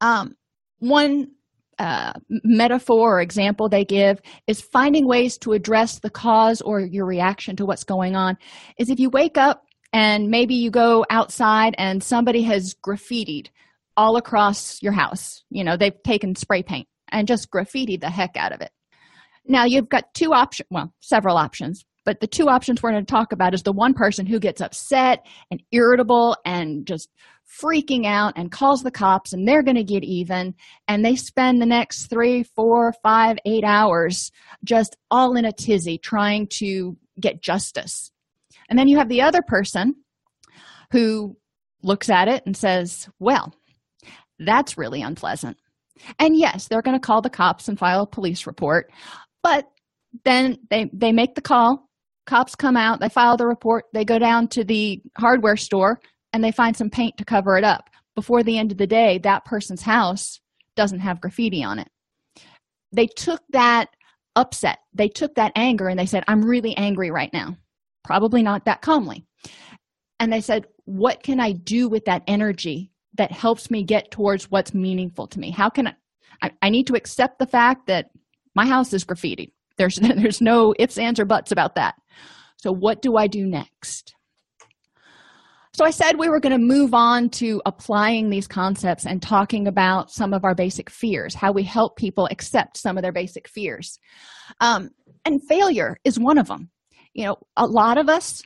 Um, 0.02 0.36
one 0.78 1.30
uh, 1.78 2.12
metaphor 2.28 3.16
or 3.16 3.20
example 3.22 3.70
they 3.70 3.82
give 3.82 4.20
is 4.46 4.60
finding 4.60 5.06
ways 5.06 5.38
to 5.38 5.54
address 5.54 6.00
the 6.00 6.10
cause 6.10 6.60
or 6.60 6.80
your 6.80 7.06
reaction 7.06 7.56
to 7.56 7.64
what's 7.64 7.84
going 7.84 8.14
on 8.14 8.36
is 8.78 8.90
if 8.90 9.00
you 9.00 9.08
wake 9.08 9.38
up 9.38 9.64
and 9.94 10.28
maybe 10.28 10.54
you 10.54 10.70
go 10.70 11.06
outside 11.08 11.74
and 11.78 12.02
somebody 12.02 12.42
has 12.42 12.74
graffitied 12.74 13.48
all 13.96 14.16
across 14.16 14.82
your 14.82 14.92
house. 14.92 15.44
You 15.50 15.64
know 15.64 15.76
they've 15.76 16.02
taken 16.02 16.34
spray 16.34 16.62
paint 16.62 16.88
and 17.10 17.28
just 17.28 17.50
graffiti 17.50 17.96
the 17.96 18.10
heck 18.10 18.36
out 18.36 18.52
of 18.52 18.60
it. 18.60 18.70
Now 19.46 19.64
you've 19.64 19.88
got 19.88 20.14
two 20.14 20.32
options 20.32 20.68
well 20.70 20.92
several 21.00 21.36
options 21.36 21.84
but 22.06 22.20
the 22.20 22.26
two 22.28 22.48
options 22.48 22.82
we're 22.82 22.92
going 22.92 23.04
to 23.04 23.12
talk 23.12 23.32
about 23.32 23.52
is 23.52 23.64
the 23.64 23.72
one 23.72 23.92
person 23.92 24.24
who 24.26 24.38
gets 24.38 24.60
upset 24.62 25.26
and 25.50 25.60
irritable 25.72 26.36
and 26.46 26.86
just 26.86 27.10
freaking 27.60 28.06
out 28.06 28.32
and 28.36 28.50
calls 28.50 28.82
the 28.82 28.90
cops 28.92 29.32
and 29.32 29.46
they're 29.46 29.62
going 29.62 29.76
to 29.76 29.84
get 29.84 30.04
even 30.04 30.54
and 30.88 31.04
they 31.04 31.16
spend 31.16 31.60
the 31.60 31.66
next 31.66 32.06
three 32.06 32.44
four 32.44 32.92
five 33.02 33.36
eight 33.44 33.64
hours 33.64 34.30
just 34.64 34.96
all 35.10 35.36
in 35.36 35.44
a 35.44 35.52
tizzy 35.52 35.98
trying 35.98 36.46
to 36.46 36.96
get 37.20 37.42
justice. 37.42 38.10
And 38.70 38.78
then 38.78 38.88
you 38.88 38.98
have 38.98 39.08
the 39.08 39.22
other 39.22 39.42
person 39.42 39.96
who 40.92 41.36
looks 41.82 42.08
at 42.08 42.28
it 42.28 42.44
and 42.46 42.56
says 42.56 43.08
well 43.18 43.52
that's 44.38 44.78
really 44.78 45.02
unpleasant. 45.02 45.56
And 46.18 46.36
yes 46.36 46.68
they're 46.68 46.82
going 46.82 46.98
to 46.98 47.06
call 47.06 47.22
the 47.22 47.30
cops 47.30 47.68
and 47.68 47.78
file 47.78 48.02
a 48.02 48.06
police 48.06 48.46
report 48.46 48.90
but 49.42 49.66
then 50.24 50.58
they 50.70 50.90
they 50.92 51.12
make 51.12 51.34
the 51.34 51.40
call. 51.40 51.88
Cops 52.26 52.54
come 52.54 52.76
out 52.76 53.00
they 53.00 53.08
file 53.08 53.36
the 53.36 53.46
report 53.46 53.84
they 53.92 54.04
go 54.04 54.18
down 54.18 54.48
to 54.48 54.64
the 54.64 55.00
hardware 55.16 55.56
store 55.56 56.00
and 56.32 56.42
they 56.42 56.50
find 56.50 56.76
some 56.76 56.90
paint 56.90 57.16
to 57.16 57.24
cover 57.24 57.56
it 57.56 57.64
up. 57.64 57.88
Before 58.14 58.42
the 58.42 58.58
end 58.58 58.72
of 58.72 58.78
the 58.78 58.86
day 58.86 59.18
that 59.18 59.44
person's 59.44 59.82
house 59.82 60.40
doesn't 60.74 61.00
have 61.00 61.20
graffiti 61.20 61.62
on 61.62 61.78
it. 61.78 61.88
They 62.92 63.06
took 63.06 63.40
that 63.50 63.88
upset. 64.34 64.78
They 64.92 65.08
took 65.08 65.34
that 65.36 65.52
anger 65.54 65.88
and 65.88 65.98
they 65.98 66.06
said 66.06 66.24
i'm 66.28 66.44
really 66.44 66.76
angry 66.76 67.10
right 67.10 67.32
now. 67.32 67.56
Probably 68.04 68.42
not 68.42 68.64
that 68.64 68.82
calmly. 68.82 69.24
And 70.20 70.32
they 70.32 70.40
said 70.40 70.66
what 70.84 71.22
can 71.22 71.40
i 71.40 71.52
do 71.52 71.88
with 71.88 72.04
that 72.06 72.22
energy 72.26 72.90
that 73.16 73.32
helps 73.32 73.70
me 73.70 73.82
get 73.82 74.10
towards 74.10 74.50
what's 74.50 74.74
meaningful 74.74 75.26
to 75.28 75.40
me? 75.40 75.50
How 75.50 75.68
can 75.68 75.88
i 75.88 75.94
i, 76.42 76.50
I 76.62 76.70
need 76.70 76.86
to 76.88 76.94
accept 76.94 77.38
the 77.38 77.46
fact 77.46 77.86
that 77.86 78.10
my 78.54 78.66
house 78.66 78.92
is 78.92 79.04
graffiti. 79.04 79.54
There's 79.78 79.96
there's 80.02 80.40
no 80.40 80.74
ifs 80.78 80.98
ands 80.98 81.20
or 81.20 81.24
buts 81.24 81.52
about 81.52 81.74
that. 81.76 81.94
So 82.56 82.72
what 82.72 83.02
do 83.02 83.16
i 83.16 83.26
do 83.26 83.46
next? 83.46 84.14
So 85.74 85.84
i 85.84 85.90
said 85.90 86.18
we 86.18 86.28
were 86.28 86.40
going 86.40 86.58
to 86.58 86.74
move 86.74 86.94
on 86.94 87.28
to 87.30 87.60
applying 87.66 88.30
these 88.30 88.46
concepts 88.46 89.06
and 89.06 89.20
talking 89.20 89.66
about 89.66 90.10
some 90.10 90.32
of 90.32 90.44
our 90.44 90.54
basic 90.54 90.90
fears 90.90 91.34
how 91.34 91.52
we 91.52 91.62
help 91.62 91.96
people 91.96 92.28
accept 92.30 92.76
some 92.76 92.96
of 92.96 93.02
their 93.02 93.12
basic 93.12 93.48
fears. 93.48 93.98
Um, 94.60 94.90
and 95.24 95.42
failure 95.48 95.96
is 96.04 96.18
one 96.18 96.38
of 96.38 96.48
them 96.48 96.70
you 97.14 97.24
know 97.24 97.36
a 97.56 97.66
lot 97.66 97.98
of 97.98 98.08
us 98.08 98.42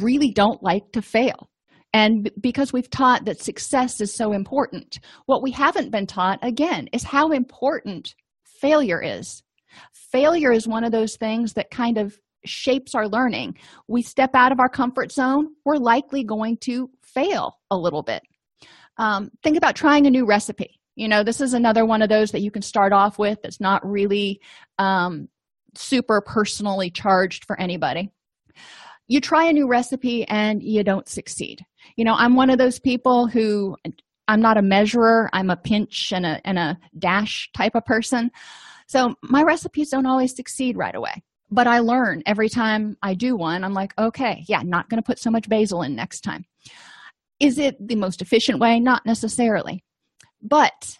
really 0.00 0.32
don't 0.32 0.62
like 0.62 0.90
to 0.92 1.02
fail 1.02 1.48
and 1.96 2.30
because 2.38 2.74
we've 2.74 2.90
taught 2.90 3.24
that 3.24 3.40
success 3.40 4.02
is 4.02 4.14
so 4.14 4.32
important 4.32 4.98
what 5.24 5.42
we 5.42 5.50
haven't 5.50 5.90
been 5.90 6.06
taught 6.06 6.38
again 6.42 6.90
is 6.92 7.02
how 7.02 7.30
important 7.30 8.14
failure 8.44 9.02
is. 9.02 9.42
Failure 10.12 10.52
is 10.52 10.68
one 10.68 10.84
of 10.84 10.92
those 10.92 11.16
things 11.16 11.54
that 11.54 11.70
kind 11.70 11.96
of 11.96 12.18
shapes 12.44 12.94
our 12.94 13.08
learning. 13.08 13.56
We 13.88 14.02
step 14.02 14.34
out 14.34 14.52
of 14.52 14.60
our 14.60 14.68
comfort 14.68 15.10
zone 15.10 15.48
we're 15.64 15.78
likely 15.78 16.22
going 16.22 16.58
to 16.58 16.90
fail 17.02 17.58
a 17.70 17.78
little 17.78 18.02
bit. 18.02 18.22
Um, 18.98 19.30
think 19.42 19.56
about 19.56 19.74
trying 19.74 20.06
a 20.06 20.10
new 20.10 20.26
recipe. 20.26 20.78
You 20.96 21.08
know 21.08 21.22
this 21.22 21.40
is 21.40 21.54
another 21.54 21.86
one 21.86 22.02
of 22.02 22.10
those 22.10 22.32
that 22.32 22.42
you 22.42 22.50
can 22.50 22.62
start 22.62 22.92
off 22.92 23.18
with 23.18 23.38
that's 23.42 23.60
not 23.60 23.90
really 23.90 24.42
um, 24.78 25.30
super 25.74 26.20
personally 26.20 26.90
charged 26.90 27.46
for 27.46 27.58
anybody. 27.58 28.10
You 29.08 29.22
try 29.22 29.46
a 29.46 29.52
new 29.54 29.66
recipe 29.66 30.26
and 30.28 30.62
you 30.62 30.82
don't 30.84 31.08
succeed 31.08 31.64
you 31.96 32.04
know 32.04 32.14
i'm 32.14 32.34
one 32.34 32.50
of 32.50 32.58
those 32.58 32.78
people 32.78 33.26
who 33.26 33.76
i'm 34.28 34.40
not 34.40 34.56
a 34.56 34.62
measurer 34.62 35.30
i'm 35.32 35.50
a 35.50 35.56
pinch 35.56 36.12
and 36.12 36.26
a, 36.26 36.40
and 36.44 36.58
a 36.58 36.78
dash 36.98 37.50
type 37.54 37.74
of 37.74 37.84
person. 37.84 38.30
So 38.88 39.16
my 39.22 39.42
recipes 39.42 39.90
don't 39.90 40.06
always 40.06 40.34
succeed 40.34 40.76
right 40.76 40.94
away 40.94 41.22
but 41.50 41.66
i 41.66 41.78
learn 41.78 42.22
every 42.26 42.48
time 42.48 42.96
i 43.02 43.14
do 43.14 43.36
one. 43.36 43.64
I'm 43.64 43.74
like 43.74 43.92
okay 43.98 44.44
yeah 44.48 44.62
not 44.62 44.88
going 44.88 45.02
to 45.02 45.06
put 45.06 45.18
so 45.18 45.30
much 45.30 45.48
basil 45.48 45.82
in 45.82 45.94
next 45.94 46.20
time. 46.20 46.44
Is 47.38 47.58
it 47.58 47.76
the 47.86 47.96
most 47.96 48.22
efficient 48.22 48.60
way? 48.60 48.80
Not 48.80 49.04
necessarily. 49.04 49.84
But 50.42 50.96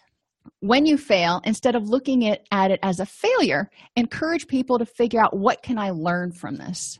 when 0.59 0.85
you 0.85 0.97
fail 0.97 1.41
instead 1.43 1.75
of 1.75 1.89
looking 1.89 2.27
at, 2.27 2.41
at 2.51 2.71
it 2.71 2.79
as 2.83 2.99
a 2.99 3.05
failure 3.05 3.69
encourage 3.95 4.47
people 4.47 4.79
to 4.79 4.85
figure 4.85 5.21
out 5.21 5.37
what 5.37 5.61
can 5.61 5.77
i 5.77 5.91
learn 5.91 6.31
from 6.31 6.57
this? 6.57 6.99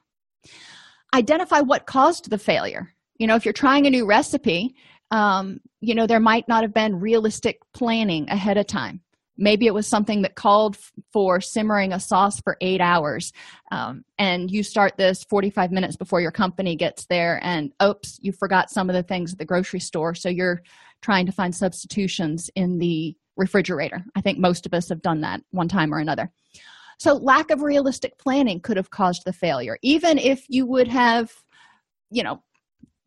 Identify 1.13 1.61
what 1.61 1.85
caused 1.85 2.29
the 2.29 2.37
failure 2.37 2.93
you 3.17 3.27
know 3.27 3.35
if 3.35 3.45
you're 3.45 3.53
trying 3.53 3.85
a 3.85 3.89
new 3.89 4.05
recipe 4.05 4.75
um, 5.11 5.59
you 5.79 5.95
know 5.95 6.07
there 6.07 6.19
might 6.19 6.47
not 6.47 6.63
have 6.63 6.73
been 6.73 6.99
realistic 6.99 7.59
planning 7.73 8.29
ahead 8.29 8.57
of 8.57 8.67
time. 8.67 9.01
Maybe 9.39 9.67
it 9.67 9.73
was 9.73 9.85
something 9.85 10.23
that 10.23 10.33
called 10.33 10.77
for 11.13 11.39
simmering 11.39 11.93
a 11.93 11.99
sauce 11.99 12.41
for 12.41 12.57
eight 12.59 12.81
hours 12.81 13.31
um, 13.71 14.03
and 14.17 14.49
you 14.49 14.63
start 14.63 14.97
this 14.97 15.23
45 15.25 15.71
minutes 15.71 15.95
before 15.95 16.21
your 16.21 16.31
company 16.31 16.75
gets 16.75 17.05
there 17.05 17.39
and 17.43 17.71
oops 17.81 18.17
you 18.21 18.31
forgot 18.31 18.71
some 18.71 18.89
of 18.89 18.95
the 18.95 19.03
things 19.03 19.33
at 19.33 19.37
the 19.37 19.45
grocery 19.45 19.79
store 19.79 20.15
so 20.15 20.27
you're 20.27 20.63
trying 21.03 21.27
to 21.27 21.31
find 21.31 21.53
substitutions 21.53 22.49
in 22.55 22.79
the 22.79 23.15
refrigerator. 23.35 24.03
I 24.15 24.21
think 24.21 24.39
most 24.39 24.65
of 24.65 24.73
us 24.73 24.89
have 24.89 25.03
done 25.03 25.21
that 25.21 25.41
one 25.51 25.67
time 25.67 25.93
or 25.93 25.99
another. 25.99 26.31
So 26.97 27.13
lack 27.13 27.51
of 27.51 27.61
realistic 27.61 28.17
planning 28.17 28.59
could 28.59 28.77
have 28.77 28.89
caused 28.89 29.21
the 29.23 29.33
failure. 29.33 29.77
Even 29.83 30.17
if 30.17 30.45
you 30.49 30.65
would 30.65 30.87
have 30.87 31.31
you 32.09 32.23
know 32.23 32.41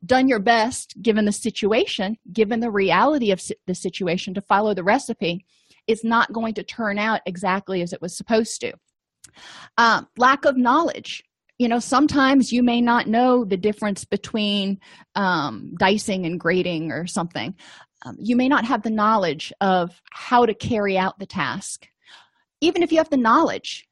done 0.04 0.28
your 0.28 0.40
best 0.40 0.94
given 1.02 1.24
the 1.26 1.32
situation 1.32 2.16
given 2.32 2.60
the 2.60 2.70
reality 2.70 3.30
of 3.30 3.42
the 3.66 3.74
situation 3.74 4.32
to 4.32 4.40
follow 4.40 4.72
the 4.74 4.82
recipe 4.82 5.44
it's 5.90 6.04
not 6.04 6.32
going 6.32 6.54
to 6.54 6.62
turn 6.62 6.98
out 6.98 7.20
exactly 7.26 7.82
as 7.82 7.92
it 7.92 8.00
was 8.00 8.16
supposed 8.16 8.60
to. 8.60 8.72
Um, 9.76 10.06
lack 10.16 10.44
of 10.44 10.56
knowledge. 10.56 11.24
You 11.58 11.68
know 11.68 11.78
sometimes 11.78 12.52
you 12.52 12.62
may 12.62 12.80
not 12.80 13.06
know 13.06 13.44
the 13.44 13.56
difference 13.56 14.04
between 14.04 14.78
um, 15.14 15.74
dicing 15.78 16.24
and 16.24 16.40
grating 16.40 16.90
or 16.90 17.06
something. 17.06 17.54
Um, 18.06 18.16
you 18.18 18.34
may 18.34 18.48
not 18.48 18.64
have 18.64 18.82
the 18.82 18.90
knowledge 18.90 19.52
of 19.60 20.00
how 20.10 20.46
to 20.46 20.54
carry 20.54 20.96
out 20.96 21.18
the 21.18 21.26
task. 21.26 21.86
Even 22.62 22.82
if 22.82 22.92
you 22.92 22.98
have 22.98 23.10
the 23.10 23.18
knowledge 23.18 23.86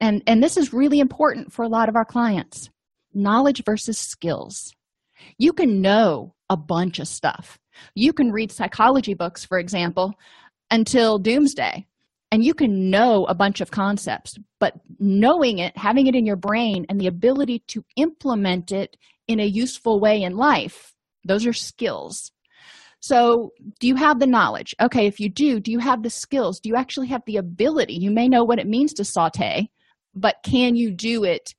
and 0.00 0.22
and 0.26 0.42
this 0.42 0.56
is 0.56 0.72
really 0.72 0.98
important 0.98 1.52
for 1.52 1.62
a 1.62 1.68
lot 1.68 1.88
of 1.88 1.96
our 1.96 2.04
clients 2.04 2.70
knowledge 3.14 3.62
versus 3.64 3.98
skills 3.98 4.74
you 5.38 5.52
can 5.52 5.80
know 5.80 6.34
a 6.48 6.56
bunch 6.56 6.98
of 6.98 7.08
stuff. 7.08 7.58
You 7.94 8.12
can 8.12 8.30
read 8.30 8.52
psychology 8.52 9.14
books 9.14 9.44
for 9.44 9.58
example 9.58 10.14
until 10.70 11.18
doomsday 11.18 11.86
and 12.30 12.44
you 12.44 12.54
can 12.54 12.90
know 12.90 13.24
a 13.26 13.34
bunch 13.34 13.60
of 13.60 13.70
concepts 13.70 14.38
but 14.58 14.74
knowing 14.98 15.58
it 15.58 15.76
having 15.76 16.06
it 16.06 16.14
in 16.14 16.26
your 16.26 16.36
brain 16.36 16.86
and 16.88 17.00
the 17.00 17.06
ability 17.06 17.62
to 17.68 17.84
implement 17.96 18.72
it 18.72 18.96
in 19.28 19.40
a 19.40 19.46
useful 19.46 20.00
way 20.00 20.22
in 20.22 20.36
life 20.36 20.94
those 21.24 21.46
are 21.46 21.52
skills. 21.52 22.32
So 23.00 23.52
do 23.80 23.86
you 23.86 23.96
have 23.96 24.18
the 24.18 24.26
knowledge? 24.26 24.74
Okay 24.80 25.06
if 25.06 25.20
you 25.20 25.28
do 25.28 25.60
do 25.60 25.70
you 25.70 25.78
have 25.78 26.02
the 26.02 26.10
skills? 26.10 26.60
Do 26.60 26.68
you 26.68 26.76
actually 26.76 27.08
have 27.08 27.22
the 27.26 27.36
ability? 27.36 27.94
You 27.94 28.10
may 28.10 28.28
know 28.28 28.44
what 28.44 28.58
it 28.58 28.66
means 28.66 28.92
to 28.94 29.04
saute 29.04 29.70
but 30.14 30.36
can 30.42 30.76
you 30.76 30.90
do 30.90 31.24
it 31.24 31.54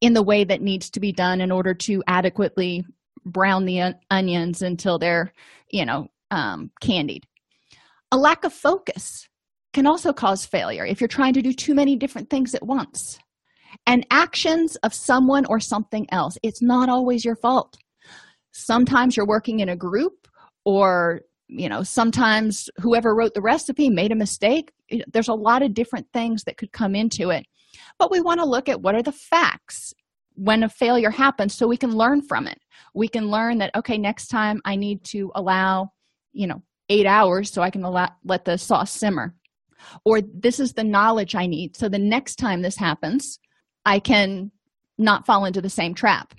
in 0.00 0.12
the 0.12 0.22
way 0.22 0.44
that 0.44 0.62
needs 0.62 0.90
to 0.90 1.00
be 1.00 1.12
done 1.12 1.40
in 1.40 1.50
order 1.50 1.74
to 1.74 2.02
adequately 2.06 2.84
brown 3.24 3.64
the 3.64 3.94
onions 4.10 4.62
until 4.62 4.98
they're 4.98 5.32
you 5.70 5.84
know 5.84 6.08
um, 6.30 6.70
candied. 6.80 7.26
A 8.12 8.16
lack 8.16 8.44
of 8.44 8.52
focus 8.52 9.28
can 9.72 9.86
also 9.86 10.12
cause 10.12 10.46
failure 10.46 10.84
if 10.84 11.00
you're 11.00 11.08
trying 11.08 11.34
to 11.34 11.42
do 11.42 11.52
too 11.52 11.74
many 11.74 11.96
different 11.96 12.30
things 12.30 12.54
at 12.54 12.66
once. 12.66 13.18
And 13.86 14.06
actions 14.10 14.76
of 14.76 14.94
someone 14.94 15.44
or 15.46 15.60
something 15.60 16.06
else 16.10 16.38
it's 16.42 16.62
not 16.62 16.88
always 16.88 17.24
your 17.24 17.36
fault. 17.36 17.76
Sometimes 18.52 19.16
you're 19.16 19.26
working 19.26 19.60
in 19.60 19.68
a 19.68 19.76
group 19.76 20.26
or 20.64 21.22
you 21.48 21.68
know 21.68 21.82
sometimes 21.82 22.68
whoever 22.78 23.14
wrote 23.14 23.34
the 23.34 23.42
recipe 23.42 23.90
made 23.90 24.12
a 24.12 24.16
mistake. 24.16 24.72
There's 25.12 25.28
a 25.28 25.34
lot 25.34 25.62
of 25.62 25.74
different 25.74 26.06
things 26.12 26.44
that 26.44 26.56
could 26.56 26.72
come 26.72 26.94
into 26.94 27.30
it 27.30 27.46
but 27.98 28.10
we 28.10 28.20
want 28.20 28.40
to 28.40 28.46
look 28.46 28.68
at 28.68 28.80
what 28.80 28.94
are 28.94 29.02
the 29.02 29.12
facts 29.12 29.92
when 30.38 30.62
a 30.62 30.68
failure 30.68 31.10
happens 31.10 31.54
so 31.54 31.66
we 31.66 31.76
can 31.76 31.90
learn 31.90 32.22
from 32.22 32.46
it. 32.46 32.58
We 32.94 33.08
can 33.08 33.28
learn 33.28 33.58
that 33.58 33.74
okay 33.74 33.98
next 33.98 34.28
time 34.28 34.60
i 34.64 34.76
need 34.76 35.04
to 35.04 35.30
allow 35.34 35.90
you 36.32 36.46
know 36.46 36.62
eight 36.88 37.06
hours 37.06 37.50
so 37.52 37.60
i 37.60 37.70
can 37.70 37.84
allow, 37.84 38.08
let 38.24 38.44
the 38.44 38.56
sauce 38.56 38.92
simmer. 38.92 39.34
Or 40.04 40.20
this 40.20 40.60
is 40.60 40.72
the 40.72 40.84
knowledge 40.84 41.34
i 41.34 41.46
need 41.46 41.76
so 41.76 41.88
the 41.88 41.98
next 41.98 42.36
time 42.36 42.62
this 42.62 42.76
happens 42.76 43.38
i 43.84 43.98
can 43.98 44.50
not 44.96 45.26
fall 45.26 45.44
into 45.44 45.60
the 45.60 45.70
same 45.70 45.94
trap. 45.94 46.34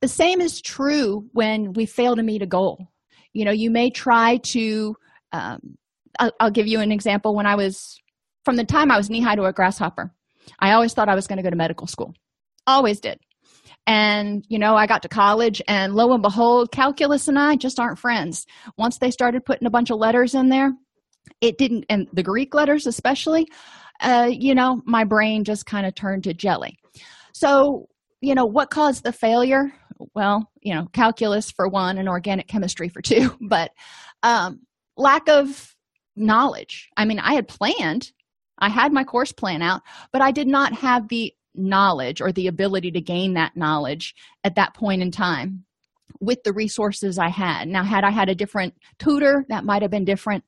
The 0.00 0.08
same 0.08 0.40
is 0.40 0.60
true 0.60 1.28
when 1.32 1.72
we 1.72 1.86
fail 1.86 2.16
to 2.16 2.22
meet 2.22 2.42
a 2.42 2.46
goal. 2.46 2.88
You 3.32 3.44
know 3.44 3.52
you 3.52 3.70
may 3.70 3.90
try 3.90 4.38
to 4.38 4.96
um, 5.32 5.78
I'll, 6.18 6.32
I'll 6.40 6.50
give 6.50 6.66
you 6.66 6.80
an 6.80 6.92
example. 6.92 7.36
When 7.36 7.46
i 7.46 7.54
was 7.54 8.00
from 8.44 8.56
the 8.56 8.64
time 8.64 8.90
i 8.90 8.96
was 8.96 9.08
knee 9.08 9.20
high 9.20 9.36
to 9.36 9.44
a 9.44 9.52
grasshopper 9.52 10.12
i 10.60 10.72
always 10.72 10.92
thought 10.92 11.08
i 11.08 11.14
was 11.14 11.26
going 11.26 11.36
to 11.36 11.42
go 11.42 11.50
to 11.50 11.56
medical 11.56 11.86
school. 11.86 12.14
Always 12.66 13.00
did. 13.00 13.18
And 13.86 14.44
you 14.48 14.58
know 14.58 14.76
i 14.76 14.86
got 14.86 15.02
to 15.02 15.08
college 15.08 15.60
and 15.66 15.94
lo 15.94 16.12
and 16.12 16.22
behold 16.22 16.70
calculus 16.72 17.28
and 17.28 17.38
i 17.38 17.56
just 17.56 17.80
aren't 17.80 17.98
friends. 17.98 18.46
Once 18.76 18.98
they 18.98 19.10
started 19.10 19.44
putting 19.44 19.66
a 19.66 19.70
bunch 19.70 19.90
of 19.90 19.98
letters 19.98 20.34
in 20.34 20.48
there 20.48 20.72
it 21.40 21.58
didn't 21.58 21.84
and 21.88 22.08
the 22.12 22.22
greek 22.22 22.54
letters 22.54 22.86
especially 22.86 23.46
uh, 24.00 24.28
you 24.30 24.54
know 24.54 24.82
my 24.84 25.04
brain 25.04 25.44
just 25.44 25.66
kind 25.66 25.86
of 25.86 25.94
turned 25.94 26.24
to 26.24 26.34
jelly. 26.34 26.78
So 27.32 27.88
you 28.20 28.34
know 28.34 28.46
what 28.46 28.70
caused 28.70 29.04
the 29.04 29.12
failure? 29.12 29.72
Well 30.14 30.50
you 30.60 30.74
know 30.74 30.86
calculus 30.92 31.50
for 31.50 31.68
one 31.68 31.98
and 31.98 32.08
organic 32.08 32.48
chemistry 32.48 32.88
for 32.88 33.02
two 33.02 33.36
but 33.40 33.70
um, 34.22 34.60
lack 34.96 35.28
of 35.28 35.74
knowledge. 36.14 36.88
I 36.96 37.04
mean 37.04 37.18
i 37.18 37.34
had 37.34 37.48
planned 37.48 38.12
i 38.62 38.68
had 38.68 38.92
my 38.92 39.04
course 39.04 39.32
plan 39.32 39.60
out 39.60 39.82
but 40.12 40.22
i 40.22 40.30
did 40.30 40.46
not 40.46 40.72
have 40.72 41.08
the 41.08 41.32
knowledge 41.54 42.20
or 42.20 42.32
the 42.32 42.46
ability 42.46 42.90
to 42.90 43.00
gain 43.00 43.34
that 43.34 43.56
knowledge 43.56 44.14
at 44.44 44.54
that 44.54 44.74
point 44.74 45.02
in 45.02 45.10
time 45.10 45.64
with 46.20 46.42
the 46.44 46.52
resources 46.52 47.18
i 47.18 47.28
had. 47.28 47.68
Now 47.68 47.84
had 47.84 48.04
i 48.04 48.10
had 48.10 48.28
a 48.28 48.34
different 48.34 48.74
tutor 48.98 49.44
that 49.48 49.64
might 49.64 49.82
have 49.82 49.90
been 49.90 50.04
different. 50.04 50.44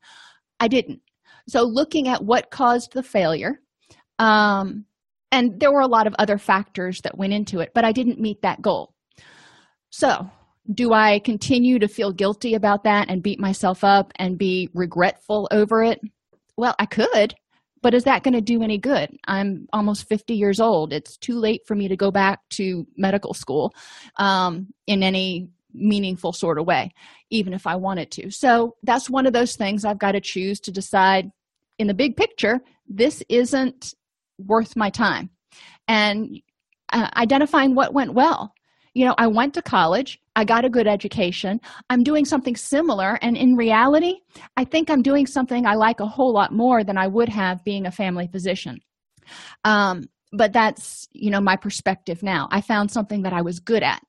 I 0.61 0.69
didn't. 0.69 1.01
So 1.49 1.63
looking 1.63 2.09
at 2.09 2.25
what 2.25 2.51
caused 2.51 2.93
the 2.93 3.03
failure 3.03 3.61
um, 4.19 4.87
and 5.33 5.59
there 5.59 5.73
were 5.73 5.81
a 5.81 5.87
lot 5.87 6.07
of 6.07 6.15
other 6.19 6.39
factors 6.39 7.01
that 7.03 7.19
went 7.19 7.33
into 7.33 7.61
it 7.61 7.73
but 7.75 7.85
i 7.85 7.93
didn't 7.93 8.21
meet 8.21 8.43
that 8.43 8.63
goal. 8.63 8.95
So 9.91 10.31
do 10.73 10.93
i 10.93 11.19
continue 11.19 11.79
to 11.79 11.89
feel 11.89 12.13
guilty 12.13 12.55
about 12.55 12.85
that 12.85 13.11
and 13.11 13.23
beat 13.23 13.39
myself 13.41 13.85
up 13.85 14.13
and 14.17 14.39
be 14.39 14.71
regretful 14.75 15.49
over 15.51 15.83
it? 15.83 16.01
Well 16.57 16.75
i 16.79 16.87
could 16.87 17.35
but 17.85 17.93
is 17.93 18.05
that 18.05 18.23
going 18.23 18.33
to 18.33 18.41
do 18.41 18.63
any 18.63 18.79
good? 18.79 19.11
I'm 19.27 19.69
almost 19.71 20.09
50 20.09 20.33
years 20.33 20.59
old. 20.59 20.91
It's 20.91 21.19
too 21.19 21.39
late 21.39 21.67
for 21.67 21.75
me 21.75 21.87
to 21.89 21.97
go 21.97 22.11
back 22.11 22.41
to 22.53 22.87
medical 22.97 23.35
school 23.35 23.75
um, 24.17 24.69
in 24.87 25.03
any 25.03 25.51
meaningful 25.75 26.33
sort 26.33 26.59
of 26.59 26.67
way 26.67 26.93
even 27.31 27.53
if 27.53 27.67
i 27.67 27.75
wanted 27.75 28.09
to. 28.13 28.31
So 28.31 28.77
that's 28.85 29.11
one 29.11 29.27
of 29.27 29.33
those 29.33 29.57
things 29.57 29.85
i've 29.85 29.99
got 29.99 30.13
to 30.13 30.21
choose 30.21 30.61
to 30.61 30.71
decide. 30.71 31.31
In 31.79 31.89
the 31.89 31.95
big 31.95 32.17
picture 32.17 32.61
this 32.89 33.23
isn't 33.29 33.95
worth 34.39 34.77
my 34.77 34.89
time. 34.89 35.31
And 35.89 36.41
uh, 36.93 37.11
identifying 37.17 37.75
what 37.75 37.93
went 37.93 38.15
well. 38.15 38.55
You 38.95 39.07
know 39.07 39.15
i 39.19 39.27
went 39.27 39.55
to 39.55 39.63
college 39.63 40.21
i 40.37 40.45
got 40.45 40.65
a 40.65 40.71
good 40.71 40.87
education. 40.87 41.61
I'm 41.91 42.03
doing 42.03 42.25
something 42.25 42.57
similar 42.57 43.19
and 43.23 43.37
in 43.37 43.57
reality 43.57 44.15
i 44.57 44.65
think 44.65 44.91
i'm 44.91 45.03
doing 45.03 45.27
something 45.27 45.67
i 45.67 45.75
like 45.75 46.01
a 46.01 46.07
whole 46.07 46.33
lot 46.33 46.53
more 46.53 46.85
than 46.85 46.99
i 46.99 47.07
would 47.07 47.29
have 47.29 47.65
being 47.65 47.87
a 47.87 47.91
family 47.91 48.29
physician. 48.29 48.79
Um, 49.65 50.05
but 50.33 50.53
that's 50.53 51.09
you 51.13 51.31
know 51.31 51.41
my 51.41 51.57
perspective 51.57 52.23
now. 52.23 52.49
I 52.51 52.61
found 52.61 52.91
something 52.91 53.23
that 53.23 53.33
i 53.33 53.43
was 53.43 53.61
good 53.61 53.83
at. 53.83 54.03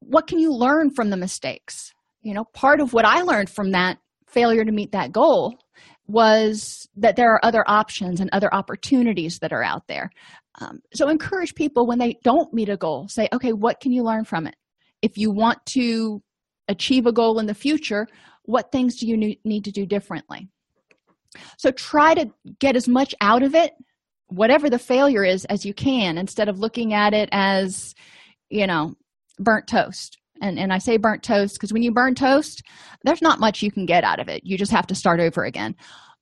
What 0.00 0.26
can 0.26 0.38
you 0.38 0.52
learn 0.52 0.90
from 0.90 1.10
the 1.10 1.16
mistakes? 1.16 1.92
You 2.22 2.34
know 2.34 2.44
part 2.54 2.80
of 2.80 2.92
what 2.92 3.04
i 3.04 3.22
learned 3.22 3.50
from 3.50 3.72
that 3.72 3.98
failure 4.28 4.64
to 4.64 4.72
meet 4.72 4.92
that 4.92 5.12
goal 5.12 5.58
was 6.06 6.86
that 6.96 7.16
there 7.16 7.32
are 7.32 7.44
other 7.44 7.64
options 7.66 8.20
and 8.20 8.28
other 8.32 8.52
opportunities 8.52 9.38
that 9.38 9.52
are 9.52 9.62
out 9.62 9.86
there. 9.88 10.10
Um, 10.60 10.80
so 10.92 11.08
encourage 11.08 11.54
people 11.54 11.86
when 11.86 11.98
they 11.98 12.18
don't 12.22 12.52
meet 12.52 12.68
a 12.68 12.76
goal 12.76 13.08
say 13.08 13.28
okay 13.32 13.52
what 13.52 13.80
can 13.80 13.90
you 13.90 14.04
learn 14.04 14.24
from 14.24 14.46
it 14.46 14.54
if 15.04 15.18
you 15.18 15.30
want 15.30 15.64
to 15.66 16.22
achieve 16.68 17.06
a 17.06 17.12
goal 17.12 17.38
in 17.38 17.46
the 17.46 17.54
future 17.54 18.06
what 18.44 18.70
things 18.70 18.96
do 18.96 19.06
you 19.06 19.16
need 19.44 19.64
to 19.64 19.72
do 19.72 19.86
differently? 19.86 20.48
So 21.58 21.70
try 21.70 22.14
to 22.14 22.30
get 22.60 22.76
as 22.76 22.88
much 22.88 23.14
out 23.20 23.42
of 23.42 23.54
it 23.54 23.72
whatever 24.28 24.70
the 24.70 24.78
failure 24.78 25.24
is 25.24 25.44
as 25.46 25.66
you 25.66 25.74
can 25.74 26.16
instead 26.16 26.48
of 26.48 26.58
looking 26.58 26.94
at 26.94 27.12
it 27.12 27.28
as 27.30 27.94
you 28.48 28.66
know 28.66 28.94
burnt 29.38 29.66
toast. 29.66 30.18
And 30.40 30.58
and 30.58 30.72
i 30.72 30.78
say 30.78 30.96
burnt 30.96 31.22
toast 31.22 31.54
because 31.54 31.72
when 31.72 31.82
you 31.82 31.92
burn 31.92 32.14
toast 32.14 32.62
there's 33.04 33.22
not 33.22 33.40
much 33.40 33.62
you 33.62 33.70
can 33.70 33.86
get 33.86 34.04
out 34.04 34.20
of 34.20 34.28
it. 34.28 34.42
You 34.44 34.58
just 34.58 34.72
have 34.72 34.86
to 34.88 34.94
start 34.94 35.20
over 35.20 35.44
again. 35.44 35.74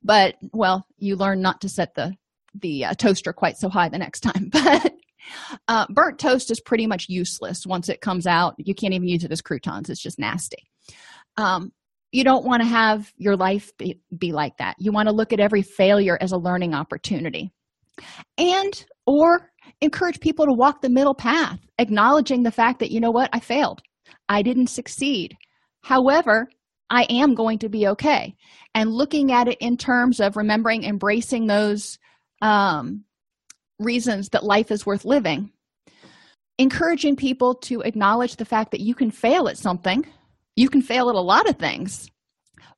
But 0.02 0.36
well 0.52 0.86
you 0.98 1.16
learn 1.16 1.40
not 1.40 1.60
to 1.62 1.68
set 1.68 1.94
the 1.94 2.14
the 2.54 2.84
uh, 2.84 2.94
toaster 2.94 3.32
quite 3.32 3.56
so 3.56 3.68
high 3.68 3.88
the 3.88 3.98
next 3.98 4.20
time. 4.20 4.50
But 4.64 4.94
uh, 5.68 5.86
burnt 5.90 6.18
toast 6.18 6.50
is 6.50 6.60
pretty 6.60 6.86
much 6.86 7.06
useless 7.08 7.66
once 7.66 7.88
it 7.88 8.00
comes 8.00 8.26
out. 8.26 8.54
You 8.58 8.74
can't 8.74 8.94
even 8.94 9.08
use 9.08 9.24
it 9.24 9.32
as 9.32 9.40
croutons. 9.40 9.90
It's 9.90 10.02
just 10.02 10.18
nasty. 10.18 10.68
Um, 11.36 11.72
you 12.10 12.24
don't 12.24 12.44
want 12.44 12.62
to 12.62 12.68
have 12.68 13.10
your 13.16 13.36
life 13.36 13.76
be, 13.78 14.00
be 14.16 14.32
like 14.32 14.58
that. 14.58 14.76
You 14.78 14.92
want 14.92 15.08
to 15.08 15.14
look 15.14 15.32
at 15.32 15.40
every 15.40 15.62
failure 15.62 16.18
as 16.20 16.32
a 16.32 16.36
learning 16.36 16.74
opportunity. 16.74 17.52
And 18.36 18.84
or 19.06 19.50
encourage 19.80 20.20
people 20.20 20.46
to 20.46 20.52
walk 20.52 20.80
the 20.80 20.88
middle 20.88 21.14
path 21.14 21.58
acknowledging 21.78 22.42
the 22.42 22.50
fact 22.50 22.80
that 22.80 22.90
you 22.90 23.00
know 23.00 23.10
what? 23.10 23.30
I 23.32 23.40
failed. 23.40 23.82
I 24.28 24.42
didn't 24.42 24.68
succeed. 24.68 25.36
However 25.82 26.48
i 26.92 27.06
am 27.08 27.34
going 27.34 27.58
to 27.60 27.70
be 27.70 27.88
okay. 27.88 28.36
And 28.74 28.92
looking 28.92 29.32
at 29.32 29.48
it 29.48 29.56
in 29.60 29.78
terms 29.78 30.20
of 30.20 30.36
remembering 30.36 30.84
embracing 30.84 31.46
those 31.46 31.98
um, 32.42 33.04
reasons 33.78 34.30
that 34.30 34.44
life 34.44 34.70
is 34.70 34.86
worth 34.86 35.04
living. 35.04 35.50
Encouraging 36.58 37.16
people 37.16 37.54
to 37.54 37.80
acknowledge 37.80 38.36
the 38.36 38.44
fact 38.44 38.70
that 38.70 38.80
you 38.80 38.94
can 38.94 39.10
fail 39.10 39.48
at 39.48 39.58
something. 39.58 40.06
You 40.54 40.68
can 40.68 40.82
fail 40.82 41.08
at 41.08 41.14
a 41.14 41.20
lot 41.20 41.48
of 41.48 41.56
things 41.56 42.10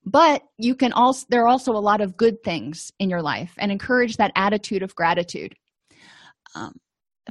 but 0.04 0.42
you 0.58 0.74
can 0.74 0.92
also 0.92 1.26
there 1.30 1.42
are 1.42 1.48
also 1.48 1.72
a 1.72 1.78
lot 1.78 2.00
of 2.00 2.16
good 2.16 2.42
things 2.42 2.92
in 2.98 3.08
your 3.08 3.22
life 3.22 3.54
and 3.58 3.72
encourage 3.72 4.16
that 4.16 4.32
attitude 4.36 4.82
of 4.82 4.94
gratitude. 4.94 5.54
Um, 6.54 6.74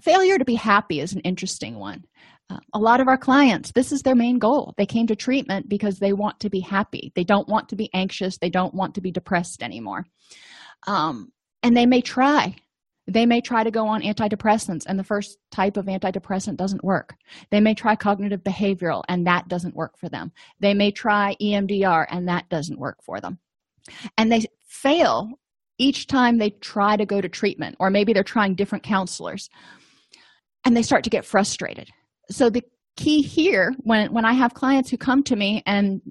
failure 0.02 0.38
to 0.38 0.46
be 0.46 0.56
happy 0.56 1.00
is 1.00 1.14
an 1.14 1.22
interesting 1.22 1.78
one. 1.78 2.04
Uh, 2.50 2.58
a 2.74 2.80
lot 2.80 3.00
of 3.00 3.08
our 3.08 3.18
clients 3.18 3.72
this 3.72 3.92
is 3.92 4.02
their 4.02 4.16
main 4.16 4.40
goal. 4.40 4.74
They 4.78 4.86
came 4.86 5.08
to 5.08 5.16
treatment 5.16 5.70
because 5.70 6.00
they 6.00 6.14
want 6.14 6.40
to 6.42 6.50
be 6.50 6.62
happy. 6.62 7.12
They 7.16 7.24
don't 7.24 7.48
want 7.48 7.70
to 7.70 7.76
be 7.76 7.90
anxious. 7.94 8.38
They 8.38 8.50
don't 8.50 8.74
want 8.74 8.96
to 8.96 9.02
be 9.02 9.12
depressed 9.12 9.62
anymore. 9.62 10.06
Um, 10.88 11.32
and 11.62 11.78
they 11.78 11.86
may 11.86 12.02
try 12.02 12.56
they 13.08 13.26
may 13.26 13.42
try 13.42 13.64
to 13.64 13.72
go 13.72 13.88
on 13.88 14.02
antidepressants 14.02 14.86
and 14.88 14.98
the 14.98 15.04
first 15.04 15.38
type 15.52 15.78
of 15.78 15.86
antidepressant 15.86 16.56
doesn't 16.56 16.84
work. 16.84 17.16
They 17.52 17.60
may 17.60 17.74
try 17.74 17.96
cognitive 17.96 18.44
behavioral 18.44 19.04
and 19.10 19.28
that 19.28 19.48
doesn't 19.48 19.76
work 19.76 19.98
for 19.98 20.10
them. 20.10 20.32
They 20.60 20.74
may 20.74 20.92
try 20.92 21.36
emdr 21.42 22.06
and 22.10 22.28
that 22.28 22.50
doesn't 22.50 22.80
work 22.80 23.04
for 23.04 23.20
them. 23.20 23.40
And 24.18 24.32
they 24.32 24.46
fail 24.68 25.30
each 25.78 26.08
time 26.08 26.38
they 26.38 26.52
try 26.52 26.96
to 26.96 27.06
go 27.06 27.20
to 27.20 27.28
treatment 27.28 27.76
or 27.80 27.90
maybe 27.90 28.14
they're 28.14 28.24
trying 28.24 28.56
different 28.56 28.84
counselors 28.84 29.50
and 30.64 30.78
they 30.78 30.84
start 30.84 31.04
to 31.04 31.10
get 31.10 31.26
frustrated. 31.26 31.90
So 32.30 32.50
the 32.50 32.64
key 32.96 33.22
here 33.22 33.74
when 33.80 34.12
when 34.14 34.26
i 34.26 34.34
have 34.34 34.54
clients 34.54 34.90
who 34.90 34.98
come 34.98 35.24
to 35.24 35.36
me 35.36 35.64
and 35.66 36.02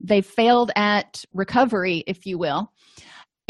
they 0.00 0.20
failed 0.20 0.70
at 0.76 1.24
recovery 1.32 2.04
if 2.06 2.24
you 2.24 2.38
will 2.38 2.72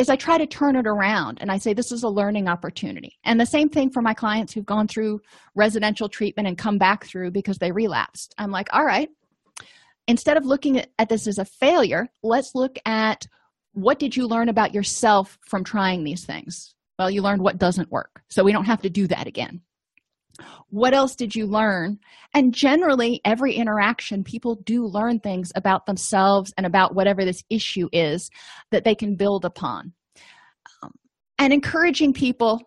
is 0.00 0.08
I 0.08 0.16
try 0.16 0.38
to 0.38 0.46
turn 0.46 0.76
it 0.76 0.86
around 0.86 1.38
and 1.42 1.52
I 1.52 1.58
say 1.58 1.74
this 1.74 1.92
is 1.92 2.04
a 2.04 2.08
learning 2.08 2.48
opportunity. 2.48 3.18
And 3.22 3.38
the 3.38 3.44
same 3.44 3.68
thing 3.68 3.90
for 3.90 4.00
my 4.00 4.14
clients 4.14 4.50
who've 4.50 4.64
gone 4.64 4.88
through 4.88 5.20
residential 5.54 6.08
treatment 6.08 6.48
and 6.48 6.56
come 6.56 6.78
back 6.78 7.04
through 7.04 7.32
because 7.32 7.58
they 7.58 7.70
relapsed. 7.70 8.34
I'm 8.38 8.50
like, 8.50 8.68
all 8.72 8.84
right, 8.84 9.10
instead 10.08 10.38
of 10.38 10.46
looking 10.46 10.82
at 10.98 11.10
this 11.10 11.26
as 11.26 11.36
a 11.36 11.44
failure, 11.44 12.08
let's 12.22 12.54
look 12.54 12.78
at 12.86 13.26
what 13.72 13.98
did 13.98 14.16
you 14.16 14.26
learn 14.26 14.48
about 14.48 14.72
yourself 14.72 15.38
from 15.42 15.64
trying 15.64 16.02
these 16.02 16.24
things? 16.24 16.74
Well, 16.98 17.10
you 17.10 17.20
learned 17.20 17.42
what 17.42 17.58
doesn't 17.58 17.92
work. 17.92 18.22
So 18.30 18.42
we 18.42 18.52
don't 18.52 18.64
have 18.64 18.80
to 18.82 18.90
do 18.90 19.06
that 19.08 19.26
again 19.26 19.60
what 20.68 20.94
else 20.94 21.14
did 21.14 21.34
you 21.34 21.46
learn? 21.46 21.98
And 22.34 22.54
generally 22.54 23.20
every 23.24 23.54
interaction 23.54 24.24
people 24.24 24.56
do 24.56 24.86
learn 24.86 25.20
things 25.20 25.52
about 25.54 25.86
themselves 25.86 26.52
and 26.56 26.66
about 26.66 26.94
whatever 26.94 27.24
this 27.24 27.42
issue 27.50 27.88
is 27.92 28.30
that 28.70 28.84
they 28.84 28.94
can 28.94 29.16
build 29.16 29.44
upon. 29.44 29.92
Um, 30.82 30.92
and 31.38 31.52
encouraging 31.52 32.12
people 32.12 32.62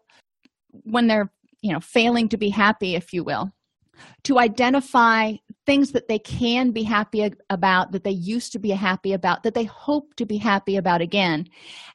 when 0.84 1.08
they're 1.08 1.32
you 1.62 1.72
know 1.72 1.80
failing 1.80 2.30
to 2.30 2.38
be 2.38 2.50
happy 2.50 2.96
if 2.96 3.14
you 3.14 3.24
will 3.24 3.52
to 4.24 4.40
identify 4.40 5.34
things 5.66 5.92
that 5.92 6.08
they 6.08 6.20
can 6.20 6.72
be 6.72 6.84
happy 6.84 7.32
about 7.50 7.92
that 7.92 8.04
they 8.04 8.12
used 8.12 8.52
to 8.52 8.60
be 8.60 8.70
happy 8.70 9.14
about 9.14 9.44
that 9.44 9.54
they 9.54 9.64
hope 9.64 10.14
to 10.16 10.26
be 10.26 10.38
happy 10.38 10.76
about 10.76 11.02
again 11.02 11.48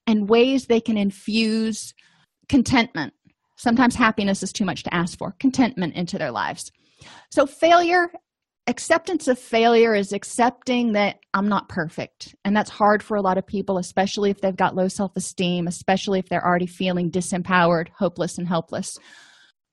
and 0.06 0.28
ways 0.28 0.66
they 0.66 0.80
can 0.80 0.96
infuse 0.96 1.92
contentment 2.48 3.12
sometimes 3.58 3.94
happiness 3.94 4.42
is 4.42 4.52
too 4.52 4.64
much 4.64 4.84
to 4.84 4.94
ask 4.94 5.18
for. 5.18 5.34
Contentment 5.38 5.94
into 5.94 6.16
their 6.16 6.30
lives. 6.30 6.72
So 7.30 7.46
failure 7.46 8.10
acceptance 8.66 9.28
of 9.28 9.38
failure 9.38 9.94
is 9.94 10.12
accepting 10.12 10.92
that 10.92 11.16
i'm 11.32 11.48
not 11.48 11.70
perfect. 11.70 12.34
And 12.44 12.54
that's 12.54 12.68
hard 12.68 13.02
for 13.02 13.16
a 13.16 13.22
lot 13.22 13.38
of 13.38 13.46
people 13.46 13.78
especially 13.78 14.30
if 14.30 14.40
they've 14.42 14.54
got 14.54 14.76
low 14.76 14.88
self-esteem 14.88 15.66
especially 15.66 16.18
if 16.18 16.28
they're 16.28 16.46
already 16.46 16.66
feeling 16.66 17.10
disempowered 17.10 17.88
hopeless 17.98 18.36
and 18.36 18.46
helpless. 18.46 18.98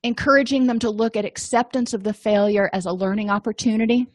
Encouraging 0.02 0.66
them 0.66 0.78
to 0.78 0.90
look 0.90 1.14
at 1.14 1.26
acceptance 1.26 1.92
of 1.92 2.04
the 2.04 2.14
failure 2.14 2.70
as 2.72 2.86
a 2.86 2.92
learning 2.92 3.28
opportunity 3.28 4.06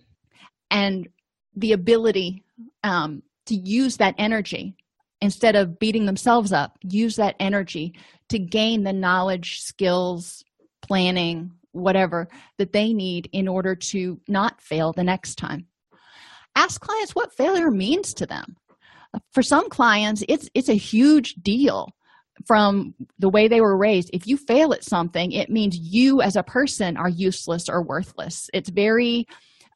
and 0.71 1.07
the 1.55 1.73
ability 1.73 2.43
um, 2.83 3.21
to 3.45 3.55
use 3.55 3.97
that 3.97 4.15
energy 4.17 4.75
instead 5.21 5.55
of 5.55 5.79
beating 5.79 6.05
themselves 6.05 6.51
up 6.51 6.77
use 6.83 7.15
that 7.15 7.35
energy 7.39 7.93
to 8.29 8.39
gain 8.39 8.83
the 8.83 8.93
knowledge 8.93 9.59
skills 9.59 10.43
planning 10.81 11.51
whatever 11.71 12.27
that 12.57 12.73
they 12.73 12.93
need 12.93 13.29
in 13.31 13.47
order 13.47 13.75
to 13.75 14.19
not 14.27 14.59
fail 14.61 14.91
the 14.91 15.03
next 15.03 15.35
time. 15.35 15.65
Ask 16.55 16.81
clients 16.81 17.15
what 17.15 17.35
failure 17.35 17.71
means 17.71 18.13
to 18.15 18.25
them. 18.25 18.57
For 19.31 19.43
some 19.43 19.69
clients 19.69 20.23
it's 20.27 20.49
it's 20.53 20.69
a 20.69 20.73
huge 20.73 21.35
deal 21.35 21.87
from 22.47 22.95
the 23.19 23.29
way 23.29 23.47
they 23.47 23.61
were 23.61 23.77
raised. 23.77 24.09
If 24.13 24.25
you 24.25 24.37
fail 24.37 24.73
at 24.73 24.83
something 24.83 25.31
it 25.31 25.49
means 25.49 25.77
you 25.77 26.21
as 26.21 26.35
a 26.35 26.43
person 26.43 26.97
are 26.97 27.09
useless 27.09 27.69
or 27.69 27.83
worthless. 27.83 28.49
It's 28.53 28.69
very 28.69 29.27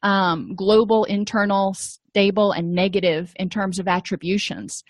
um, 0.04 0.54
global 0.56 1.04
internal 1.06 1.74
stable 1.74 2.52
and 2.52 2.74
negative 2.74 3.34
in 3.38 3.50
terms 3.50 3.80
of 3.80 3.88
attributions 3.88 4.84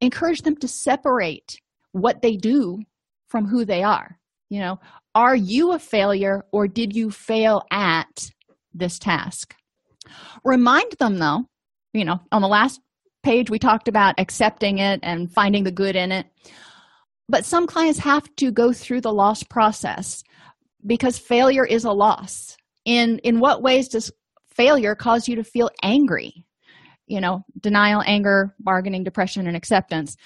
encourage 0.00 0.42
them 0.42 0.56
to 0.56 0.68
separate 0.68 1.60
what 1.92 2.22
they 2.22 2.36
do 2.36 2.80
from 3.28 3.46
who 3.46 3.64
they 3.64 3.82
are. 3.82 4.18
You 4.50 4.60
know 4.60 4.80
are 5.14 5.36
you 5.36 5.72
a 5.72 5.78
failure 5.78 6.44
or 6.52 6.68
did 6.68 6.94
you 6.94 7.10
fail 7.10 7.64
at 7.70 8.30
this 8.72 8.98
task? 8.98 9.54
Remind 10.44 10.92
them 10.98 11.18
though 11.18 11.44
you 11.92 12.04
know 12.04 12.20
on 12.32 12.42
the 12.42 12.48
last 12.48 12.80
page 13.22 13.50
we 13.50 13.58
talked 13.58 13.88
about 13.88 14.14
accepting 14.18 14.78
it 14.78 15.00
and 15.02 15.32
finding 15.32 15.64
the 15.64 15.72
good 15.72 15.96
in 15.96 16.12
it. 16.12 16.26
But 17.28 17.44
some 17.44 17.66
clients 17.66 17.98
have 17.98 18.34
to 18.36 18.50
go 18.50 18.72
through 18.72 19.02
the 19.02 19.12
loss 19.12 19.42
process 19.42 20.22
because 20.86 21.18
failure 21.18 21.64
is 21.64 21.84
a 21.84 21.92
loss. 21.92 22.56
In 22.84 23.18
in 23.18 23.40
what 23.40 23.62
ways 23.62 23.88
does 23.88 24.10
failure 24.54 24.94
cause 24.94 25.28
you 25.28 25.36
to 25.36 25.44
feel 25.44 25.70
angry 25.82 26.46
you 27.08 27.20
know 27.20 27.44
denial 27.60 28.02
anger 28.06 28.54
bargaining 28.60 29.04
depression 29.04 29.46
and 29.46 29.56
acceptance. 29.56 30.16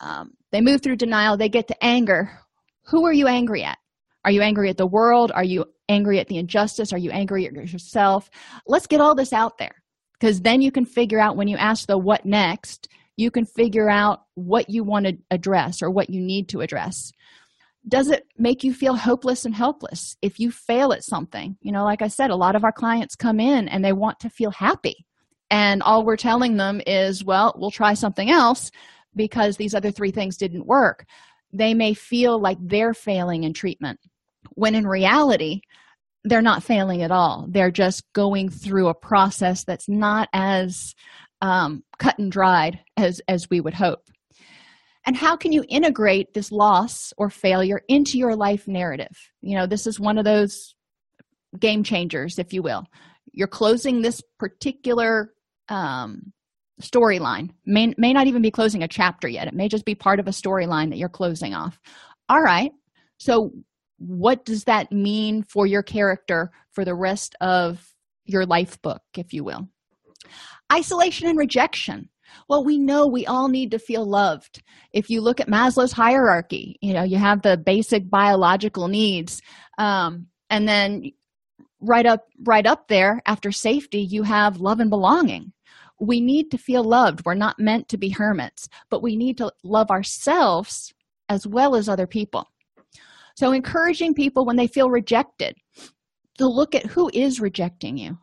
Um, 0.00 0.32
they 0.50 0.60
move 0.60 0.82
through 0.82 0.96
denial. 0.96 1.36
They 1.36 1.48
get 1.48 1.68
to 1.68 1.84
anger. 1.84 2.30
Who 2.86 3.06
are 3.06 3.12
you 3.12 3.28
angry 3.28 3.62
at? 3.64 3.78
Are 4.24 4.30
you 4.30 4.42
angry 4.42 4.70
at 4.70 4.76
the 4.76 4.86
world? 4.86 5.32
Are 5.32 5.44
you 5.44 5.66
angry 5.88 6.18
at 6.20 6.28
the 6.28 6.38
injustice? 6.38 6.92
Are 6.92 6.98
you 6.98 7.10
angry 7.10 7.46
at 7.46 7.54
yourself? 7.54 8.30
Let's 8.66 8.86
get 8.86 9.00
all 9.00 9.14
this 9.14 9.32
out 9.32 9.58
there 9.58 9.82
because 10.18 10.40
then 10.40 10.62
you 10.62 10.70
can 10.70 10.84
figure 10.84 11.20
out 11.20 11.36
when 11.36 11.48
you 11.48 11.56
ask 11.56 11.86
the 11.86 11.98
what 11.98 12.24
next 12.24 12.88
you 13.16 13.30
can 13.30 13.44
figure 13.44 13.90
out 13.90 14.22
what 14.34 14.70
you 14.70 14.84
want 14.84 15.06
to 15.06 15.18
address 15.30 15.82
or 15.82 15.90
what 15.90 16.10
you 16.10 16.20
need 16.20 16.48
to 16.48 16.60
address. 16.60 17.12
Does 17.86 18.08
it 18.08 18.26
make 18.38 18.62
you 18.62 18.72
feel 18.72 18.94
hopeless 18.94 19.44
and 19.44 19.54
helpless 19.54 20.16
if 20.22 20.38
you 20.38 20.50
fail 20.52 20.92
at 20.92 21.04
something? 21.04 21.56
You 21.60 21.72
know 21.72 21.84
like 21.84 22.02
i 22.02 22.08
said 22.08 22.30
a 22.30 22.36
lot 22.36 22.56
of 22.56 22.64
our 22.64 22.72
clients 22.72 23.16
come 23.16 23.40
in 23.40 23.68
and 23.68 23.84
they 23.84 23.92
want 23.92 24.20
to 24.20 24.30
feel 24.30 24.50
happy 24.52 25.06
and 25.52 25.82
all 25.82 26.02
we're 26.04 26.16
telling 26.16 26.56
them 26.56 26.80
is 26.86 27.22
well 27.24 27.54
we'll 27.56 27.70
try 27.70 27.94
something 27.94 28.30
else 28.30 28.72
because 29.14 29.56
these 29.56 29.74
other 29.74 29.90
three 29.90 30.10
things 30.10 30.38
didn't 30.38 30.66
work. 30.66 31.04
They 31.52 31.74
may 31.74 31.92
feel 31.92 32.40
like 32.40 32.56
they're 32.60 32.94
failing 32.94 33.44
in 33.44 33.52
treatment 33.52 34.00
when 34.54 34.74
in 34.74 34.86
reality 34.86 35.60
they're 36.24 36.40
not 36.40 36.62
failing 36.62 37.02
at 37.02 37.10
all. 37.10 37.46
They're 37.50 37.70
just 37.70 38.10
going 38.14 38.48
through 38.48 38.88
a 38.88 38.94
process 38.94 39.64
that's 39.64 39.88
not 39.88 40.28
as 40.32 40.94
um, 41.42 41.82
cut 41.98 42.18
and 42.18 42.32
dried 42.32 42.80
as 42.96 43.20
as 43.28 43.50
we 43.50 43.60
would 43.60 43.74
hope. 43.74 44.08
And 45.04 45.16
how 45.16 45.36
can 45.36 45.52
you 45.52 45.64
integrate 45.68 46.32
this 46.32 46.50
loss 46.50 47.12
or 47.18 47.28
failure 47.28 47.82
into 47.88 48.18
your 48.18 48.36
life 48.36 48.66
narrative? 48.66 49.30
You 49.42 49.58
know 49.58 49.66
this 49.66 49.86
is 49.86 50.00
one 50.00 50.16
of 50.16 50.24
those 50.24 50.74
game 51.58 51.84
changers 51.84 52.38
if 52.38 52.54
you 52.54 52.62
will. 52.62 52.86
You're 53.32 53.48
closing 53.48 54.00
this 54.00 54.22
particular 54.38 55.32
um, 55.68 56.32
storyline. 56.80 57.50
May, 57.64 57.94
may 57.96 58.12
not 58.12 58.26
even 58.26 58.42
be 58.42 58.50
closing 58.50 58.82
a 58.82 58.88
chapter 58.88 59.28
yet. 59.28 59.48
It 59.48 59.54
may 59.54 59.68
just 59.68 59.84
be 59.84 59.94
part 59.94 60.20
of 60.20 60.26
a 60.26 60.32
storyline 60.32 60.90
that 60.90 60.98
you're 60.98 61.08
closing 61.08 61.54
off. 61.54 61.78
All 62.28 62.42
right. 62.42 62.72
So 63.18 63.52
what 63.98 64.44
does 64.44 64.64
that 64.64 64.90
mean 64.90 65.42
for 65.44 65.66
your 65.66 65.82
character 65.82 66.50
for 66.72 66.84
the 66.84 66.94
rest 66.94 67.36
of 67.40 67.86
your 68.24 68.46
life 68.46 68.80
book 68.82 69.02
if 69.16 69.32
you 69.32 69.44
will? 69.44 69.68
Isolation 70.72 71.28
and 71.28 71.38
rejection. 71.38 72.08
Well 72.48 72.64
we 72.64 72.78
know 72.78 73.06
we 73.06 73.26
all 73.26 73.48
need 73.48 73.70
to 73.72 73.78
feel 73.78 74.08
loved. 74.08 74.62
If 74.92 75.10
you 75.10 75.20
look 75.20 75.40
at 75.40 75.48
maslow's 75.48 75.92
hierarchy 75.92 76.78
you 76.80 76.94
know 76.94 77.02
you 77.02 77.18
have 77.18 77.42
the 77.42 77.56
basic 77.56 78.10
biological 78.10 78.88
needs 78.88 79.40
um, 79.78 80.26
and 80.50 80.66
then 80.66 81.12
right 81.82 82.06
up 82.06 82.26
right 82.44 82.66
up 82.66 82.88
there 82.88 83.20
after 83.26 83.50
safety 83.52 84.00
you 84.00 84.22
have 84.22 84.60
love 84.60 84.80
and 84.80 84.90
belonging. 84.90 85.52
We 86.00 86.20
need 86.20 86.50
to 86.50 86.58
feel 86.58 86.82
loved. 86.82 87.24
We're 87.24 87.34
not 87.34 87.58
meant 87.58 87.88
to 87.88 87.98
be 87.98 88.10
hermits 88.10 88.68
but 88.88 89.02
we 89.02 89.16
need 89.16 89.36
to 89.38 89.52
love 89.62 89.90
ourselves 89.90 90.94
as 91.28 91.46
well 91.46 91.74
as 91.74 91.88
other 91.88 92.06
people. 92.06 92.48
So 93.36 93.52
encouraging 93.52 94.14
people 94.14 94.44
when 94.44 94.56
they 94.56 94.66
feel 94.66 94.90
rejected 94.90 95.56
to 96.38 96.46
look 96.46 96.74
at 96.74 96.86
who 96.86 97.10
is 97.12 97.40
rejecting 97.40 97.96
you. 97.96 98.18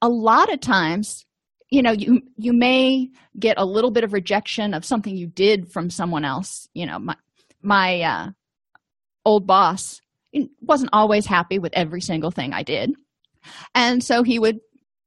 A 0.00 0.08
lot 0.08 0.52
of 0.52 0.60
times 0.60 1.26
you 1.70 1.82
know 1.82 1.92
you 1.92 2.20
you 2.36 2.52
may 2.52 3.08
get 3.38 3.58
a 3.58 3.64
little 3.64 3.90
bit 3.90 4.04
of 4.04 4.12
rejection 4.12 4.74
of 4.74 4.84
something 4.84 5.16
you 5.16 5.26
did 5.26 5.72
from 5.72 5.90
someone 5.90 6.24
else. 6.24 6.68
You 6.74 6.86
know 6.86 6.98
my 6.98 7.16
my 7.62 8.02
uh, 8.02 8.30
old 9.24 9.46
boss 9.46 10.00
wasn't 10.60 10.90
always 10.92 11.26
happy 11.26 11.58
with 11.58 11.72
every 11.74 12.00
single 12.00 12.30
thing 12.30 12.52
i 12.52 12.62
did. 12.62 12.92
And 13.74 14.02
so 14.02 14.22
he 14.22 14.38
would 14.38 14.60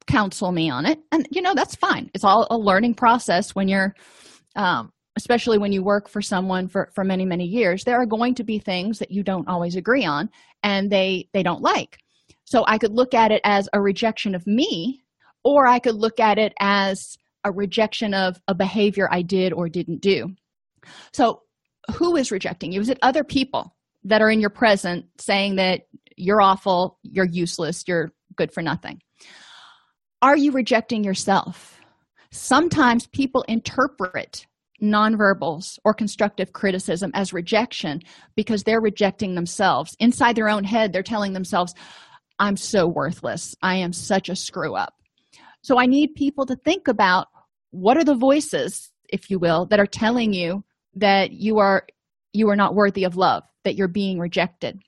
counsel 0.07 0.51
me 0.51 0.69
on 0.69 0.85
it. 0.85 0.99
And 1.11 1.27
you 1.31 1.41
know 1.41 1.53
that's 1.53 1.75
fine. 1.75 2.11
It's 2.13 2.23
all 2.23 2.47
a 2.49 2.57
learning 2.57 2.95
process 2.95 3.55
when 3.55 3.67
you're 3.67 3.95
um, 4.55 4.91
especially 5.17 5.57
when 5.57 5.71
you 5.71 5.83
work 5.83 6.09
for 6.09 6.21
someone 6.21 6.67
for 6.67 6.91
for 6.93 7.03
many 7.03 7.25
many 7.25 7.45
years. 7.45 7.83
There 7.83 7.99
are 7.99 8.05
going 8.05 8.35
to 8.35 8.43
be 8.43 8.59
things 8.59 8.99
that 8.99 9.11
you 9.11 9.23
don't 9.23 9.47
always 9.47 9.75
agree 9.75 10.05
on 10.05 10.29
and 10.63 10.91
they 10.91 11.29
they 11.33 11.43
don't 11.43 11.61
like. 11.61 11.97
So 12.45 12.63
i 12.67 12.77
could 12.77 12.93
look 12.93 13.13
at 13.13 13.31
it 13.31 13.41
as 13.43 13.67
a 13.73 13.81
rejection 13.81 14.35
of 14.35 14.45
me 14.45 15.01
or 15.43 15.65
i 15.65 15.79
could 15.79 15.95
look 15.95 16.19
at 16.19 16.37
it 16.37 16.53
as 16.59 17.17
a 17.43 17.51
rejection 17.51 18.13
of 18.13 18.39
a 18.47 18.55
behavior 18.55 19.07
i 19.11 19.21
did 19.21 19.53
or 19.53 19.69
didn't 19.69 20.01
do. 20.01 20.35
So 21.13 21.41
who 21.95 22.15
is 22.15 22.31
rejecting 22.31 22.71
you? 22.71 22.81
Is 22.81 22.89
it 22.89 22.99
other 23.01 23.23
people 23.23 23.75
that 24.05 24.21
are 24.21 24.29
in 24.29 24.39
your 24.39 24.49
present 24.49 25.05
saying 25.19 25.57
that 25.57 25.81
you're 26.15 26.41
awful 26.41 26.97
you're 27.03 27.25
useless 27.25 27.83
you're 27.87 28.11
good 28.35 28.53
for 28.53 28.61
nothing. 28.61 29.01
Are 30.21 30.37
you 30.37 30.51
rejecting 30.51 31.03
yourself? 31.03 31.79
Sometimes 32.31 33.07
people 33.07 33.43
interpret 33.47 34.45
nonverbals 34.81 35.79
or 35.85 35.93
constructive 35.93 36.51
criticism 36.51 37.11
as 37.13 37.31
rejection 37.31 38.01
because 38.35 38.63
they're 38.63 38.81
rejecting 38.81 39.35
themselves. 39.35 39.95
Inside 39.99 40.35
their 40.35 40.49
own 40.49 40.63
head 40.63 40.91
they're 40.91 41.03
telling 41.03 41.33
themselves 41.33 41.73
i'm 42.39 42.57
so 42.57 42.87
worthless. 42.87 43.55
I 43.61 43.75
am 43.75 43.93
such 43.93 44.29
a 44.29 44.35
screw 44.35 44.75
up. 44.75 44.93
So 45.61 45.79
i 45.79 45.85
need 45.85 46.15
people 46.15 46.45
to 46.47 46.55
think 46.55 46.87
about 46.87 47.27
what 47.71 47.97
are 47.97 48.03
the 48.03 48.15
voices 48.15 48.91
if 49.09 49.29
you 49.29 49.39
will 49.39 49.65
that 49.67 49.79
are 49.79 49.85
telling 49.85 50.33
you 50.33 50.63
that 50.95 51.31
you 51.31 51.59
are 51.59 51.85
you 52.33 52.49
are 52.49 52.55
not 52.55 52.75
worthy 52.75 53.03
of 53.05 53.15
love 53.15 53.43
that 53.65 53.75
you're 53.75 53.89
being 53.89 54.17
rejected. 54.19 54.79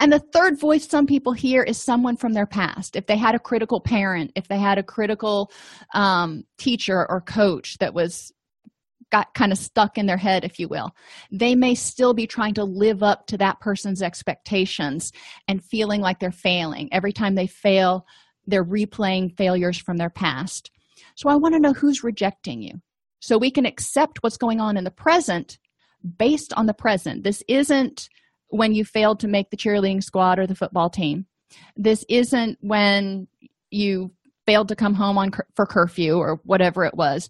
And 0.00 0.12
the 0.12 0.22
third 0.32 0.58
voice 0.58 0.88
some 0.88 1.06
people 1.06 1.32
hear 1.32 1.62
is 1.62 1.76
someone 1.76 2.16
from 2.16 2.32
their 2.32 2.46
past. 2.46 2.96
If 2.96 3.06
they 3.06 3.16
had 3.16 3.34
a 3.34 3.40
critical 3.40 3.80
parent 3.80 4.32
if 4.34 4.48
they 4.48 4.58
had 4.58 4.78
a 4.78 4.82
critical 4.82 5.50
um, 5.94 6.44
teacher 6.58 7.06
or 7.08 7.20
coach 7.20 7.78
that 7.78 7.94
was 7.94 8.32
got 9.12 9.32
kind 9.34 9.52
of 9.52 9.58
stuck 9.58 9.98
in 9.98 10.06
their 10.06 10.16
head 10.16 10.44
if 10.44 10.58
you 10.58 10.66
will 10.66 10.90
they 11.30 11.54
may 11.54 11.76
still 11.76 12.12
be 12.12 12.26
trying 12.26 12.54
to 12.54 12.64
live 12.64 13.04
up 13.04 13.24
to 13.28 13.38
that 13.38 13.60
person's 13.60 14.02
expectations 14.02 15.12
and 15.46 15.62
feeling 15.62 16.00
like 16.00 16.18
they're 16.18 16.32
failing 16.32 16.88
every 16.90 17.12
time 17.12 17.36
they 17.36 17.46
fail 17.46 18.04
they're 18.48 18.64
replaying 18.64 19.36
failures 19.36 19.78
from 19.78 19.96
their 19.96 20.10
past. 20.10 20.70
So 21.14 21.28
i 21.28 21.36
want 21.36 21.54
to 21.54 21.60
know 21.60 21.72
who's 21.72 22.02
rejecting 22.02 22.62
you 22.62 22.80
so 23.20 23.38
we 23.38 23.50
can 23.50 23.66
accept 23.66 24.22
what's 24.22 24.36
going 24.36 24.60
on 24.60 24.76
in 24.76 24.84
the 24.84 24.90
present 24.90 25.58
based 26.18 26.52
on 26.54 26.66
the 26.66 26.74
present. 26.74 27.24
This 27.24 27.42
isn't 27.48 28.08
when 28.48 28.74
you 28.74 28.84
failed 28.84 29.20
to 29.20 29.28
make 29.28 29.50
the 29.50 29.56
cheerleading 29.56 30.02
squad 30.02 30.38
or 30.38 30.46
the 30.46 30.54
football 30.54 30.90
team. 30.90 31.26
This 31.76 32.04
isn't 32.08 32.58
when 32.60 33.28
you 33.70 34.12
failed 34.46 34.68
to 34.68 34.76
come 34.76 34.94
home 34.94 35.18
on 35.18 35.32
for 35.54 35.66
curfew 35.66 36.16
or 36.16 36.40
whatever 36.44 36.84
it 36.84 36.94
was. 36.94 37.28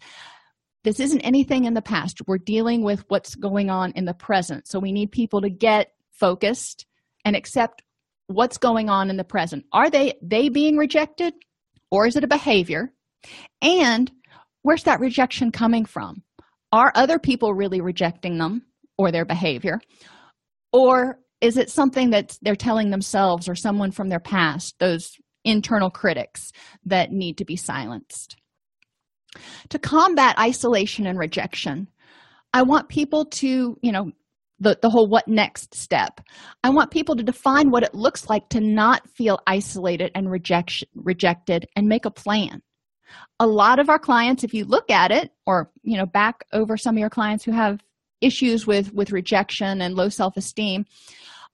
This 0.84 1.00
isn't 1.00 1.22
anything 1.22 1.64
in 1.64 1.74
the 1.74 1.82
past. 1.82 2.20
We're 2.26 2.38
dealing 2.38 2.82
with 2.82 3.04
what's 3.08 3.34
going 3.34 3.70
on 3.70 3.92
in 3.92 4.04
the 4.04 4.14
present. 4.14 4.68
So 4.68 4.78
we 4.78 4.92
need 4.92 5.10
people 5.10 5.40
to 5.40 5.50
get 5.50 5.92
focused 6.12 6.86
and 7.24 7.34
accept 7.34 7.82
what's 8.28 8.58
going 8.58 8.88
on 8.88 9.10
in 9.10 9.16
the 9.16 9.24
present. 9.24 9.64
Are 9.72 9.90
they 9.90 10.14
they 10.22 10.48
being 10.48 10.76
rejected 10.76 11.34
or 11.90 12.06
is 12.06 12.16
it 12.16 12.24
a 12.24 12.28
behavior? 12.28 12.92
And 13.60 14.10
where's 14.62 14.84
that 14.84 15.00
rejection 15.00 15.50
coming 15.50 15.84
from? 15.84 16.22
Are 16.72 16.92
other 16.94 17.18
people 17.18 17.54
really 17.54 17.80
rejecting 17.80 18.38
them 18.38 18.65
or 18.98 19.10
their 19.10 19.24
behavior? 19.24 19.80
Or 20.72 21.18
is 21.40 21.56
it 21.56 21.70
something 21.70 22.10
that 22.10 22.38
they're 22.42 22.56
telling 22.56 22.90
themselves 22.90 23.48
or 23.48 23.54
someone 23.54 23.90
from 23.90 24.08
their 24.08 24.20
past, 24.20 24.78
those 24.78 25.12
internal 25.44 25.90
critics 25.90 26.52
that 26.84 27.12
need 27.12 27.38
to 27.38 27.44
be 27.44 27.56
silenced? 27.56 28.36
To 29.70 29.78
combat 29.78 30.38
isolation 30.38 31.06
and 31.06 31.18
rejection, 31.18 31.88
I 32.52 32.62
want 32.62 32.88
people 32.88 33.26
to, 33.26 33.76
you 33.82 33.92
know, 33.92 34.12
the, 34.58 34.78
the 34.80 34.88
whole 34.88 35.08
what 35.08 35.28
next 35.28 35.74
step. 35.74 36.20
I 36.64 36.70
want 36.70 36.90
people 36.90 37.16
to 37.16 37.22
define 37.22 37.70
what 37.70 37.82
it 37.82 37.94
looks 37.94 38.30
like 38.30 38.48
to 38.50 38.60
not 38.60 39.06
feel 39.10 39.38
isolated 39.46 40.10
and 40.14 40.30
rejection, 40.30 40.88
rejected 40.94 41.66
and 41.76 41.86
make 41.86 42.06
a 42.06 42.10
plan. 42.10 42.62
A 43.38 43.46
lot 43.46 43.78
of 43.78 43.90
our 43.90 43.98
clients, 43.98 44.44
if 44.44 44.54
you 44.54 44.64
look 44.64 44.90
at 44.90 45.10
it, 45.10 45.30
or 45.46 45.70
you 45.82 45.96
know, 45.96 46.06
back 46.06 46.44
over 46.52 46.76
some 46.76 46.96
of 46.96 46.98
your 46.98 47.10
clients 47.10 47.44
who 47.44 47.52
have 47.52 47.80
issues 48.20 48.66
with 48.66 48.92
with 48.92 49.12
rejection 49.12 49.80
and 49.80 49.94
low 49.94 50.08
self-esteem, 50.08 50.84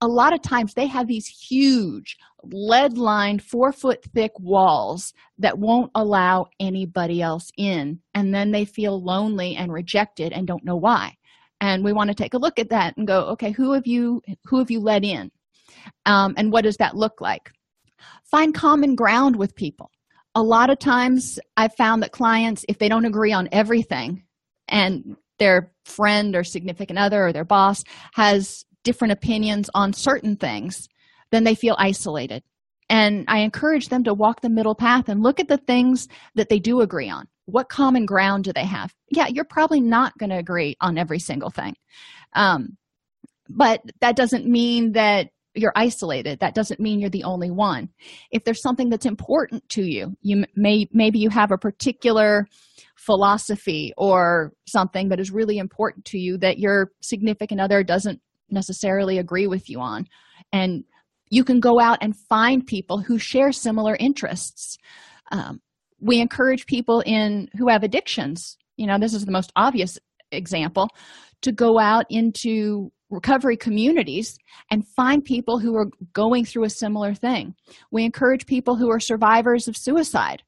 a 0.01 0.09
lot 0.09 0.33
of 0.33 0.43
times 0.43 0.75
they 0.75 0.87
have 0.87 1.07
these 1.07 1.27
huge 1.27 2.17
lead 2.45 2.99
lined 2.99 3.41
four 3.43 3.73
foot 3.73 4.03
thick 4.13 4.33
walls 4.41 5.13
that 5.39 5.59
won't 5.59 5.93
allow 5.95 6.47
anybody 6.59 7.23
else 7.23 7.51
in 7.57 8.01
and 8.15 8.35
then 8.35 8.51
they 8.51 8.65
feel 8.65 9.03
lonely 9.03 9.55
and 9.55 9.73
rejected 9.73 10.33
and 10.33 10.47
don't 10.47 10.65
know 10.65 10.77
why. 10.77 11.15
And 11.61 11.85
we 11.85 11.93
want 11.93 12.09
to 12.09 12.15
take 12.15 12.35
a 12.35 12.39
look 12.39 12.59
at 12.59 12.71
that 12.71 12.97
and 12.97 13.07
go 13.07 13.21
okay 13.31 13.53
who 13.53 13.73
have 13.73 13.87
you 13.87 14.23
who 14.47 14.59
have 14.59 14.71
you 14.71 14.81
let 14.81 15.05
in? 15.05 15.31
Um, 16.05 16.35
and 16.37 16.53
what 16.53 16.65
does 16.65 16.77
that 16.79 16.97
look 16.97 17.21
like? 17.21 17.53
Find 18.25 18.53
common 18.55 18.97
ground 18.97 19.37
with 19.37 19.55
people. 19.55 19.91
A 20.35 20.43
lot 20.43 20.71
of 20.71 20.79
times 20.79 21.39
i've 21.57 21.75
found 21.75 22.03
that 22.03 22.13
clients 22.13 22.65
if 22.69 22.79
they 22.79 22.89
don't 22.89 23.05
agree 23.05 23.33
on 23.33 23.49
everything 23.53 24.25
and 24.69 25.17
their 25.39 25.72
friend 25.85 26.37
or 26.37 26.45
significant 26.45 26.99
other 26.99 27.27
or 27.27 27.33
their 27.33 27.45
boss 27.45 27.83
has 28.15 28.65
different 28.85 29.13
opinions 29.13 29.71
on 29.75 29.93
certain 29.93 30.37
things 30.37 30.89
then 31.33 31.45
they 31.45 31.57
feel 31.57 31.75
isolated. 31.79 32.45
And 32.89 33.25
i 33.27 33.39
encourage 33.39 33.89
them 33.89 34.05
to 34.05 34.15
walk 34.15 34.41
the 34.41 34.49
middle 34.51 34.75
path 34.75 35.09
and 35.09 35.23
look 35.23 35.41
at 35.41 35.49
the 35.49 35.57
things 35.57 36.07
that 36.37 36.49
they 36.49 36.61
do 36.61 36.81
agree 36.81 37.09
on. 37.09 37.27
What 37.47 37.69
common 37.69 38.07
ground 38.07 38.45
do 38.45 38.53
they 38.53 38.67
have? 38.67 38.95
Yeah 39.11 39.27
you're 39.29 39.45
probably 39.45 39.81
not 39.81 40.17
going 40.19 40.31
to 40.31 40.39
agree 40.39 40.77
on 40.81 40.99
every 40.99 41.19
single 41.19 41.51
thing. 41.51 41.75
Um, 42.35 42.77
but 43.49 43.83
that 44.01 44.17
doesn't 44.17 44.47
mean 44.47 44.93
that 44.93 45.29
you're 45.55 45.73
isolated. 45.75 46.41
That 46.41 46.55
doesn't 46.55 46.81
mean 46.81 46.99
you're 46.99 47.11
the 47.11 47.25
only 47.25 47.51
one. 47.51 47.91
If 48.31 48.45
there's 48.45 48.63
something 48.63 48.89
that's 48.89 49.07
important 49.07 49.69
to 49.71 49.83
you 49.83 50.15
you 50.21 50.45
may 50.55 50.87
maybe 50.93 51.19
you 51.19 51.31
have 51.31 51.51
a 51.51 51.59
particular 51.59 52.47
philosophy 53.07 53.93
or 53.97 54.53
something 54.67 55.09
that 55.09 55.21
is 55.21 55.31
really 55.31 55.59
important 55.59 56.05
to 56.07 56.19
you 56.19 56.39
that 56.39 56.59
your 56.59 56.93
significant 57.03 57.61
other 57.61 57.83
doesn't 57.83 58.21
necessarily 58.51 59.19
agree 59.19 59.47
with 59.47 59.69
you 59.69 59.81
on. 59.81 60.07
And 60.53 60.85
you 61.31 61.45
can 61.45 61.61
go 61.61 61.81
out 61.81 61.99
and 62.01 62.15
find 62.29 62.67
people 62.67 62.99
who 62.99 63.19
share 63.19 63.53
similar 63.53 63.97
interests. 63.99 64.77
Um, 65.31 65.61
we 66.01 66.21
encourage 66.21 66.67
people 66.67 67.03
in 67.07 67.49
who 67.57 67.69
have 67.69 67.83
addictions 67.83 68.57
you 68.77 68.87
know 68.87 68.99
this 68.99 69.15
is 69.15 69.25
the 69.25 69.33
most 69.33 69.53
obvious 69.57 69.99
example 70.31 70.89
to 71.43 71.53
go 71.53 71.79
out 71.79 72.07
into 72.11 72.91
recovery 73.11 73.57
communities 73.57 74.39
and 74.71 74.87
find 74.97 75.25
people 75.25 75.59
who 75.59 75.77
are 75.77 75.87
going 76.13 76.45
through 76.45 76.65
a 76.65 76.71
similar 76.71 77.15
thing. 77.15 77.55
We 77.91 78.05
encourage 78.05 78.47
people 78.47 78.77
who 78.77 78.91
are 78.91 79.01
survivors 79.01 79.69
of 79.69 79.77
suicide 79.77 80.43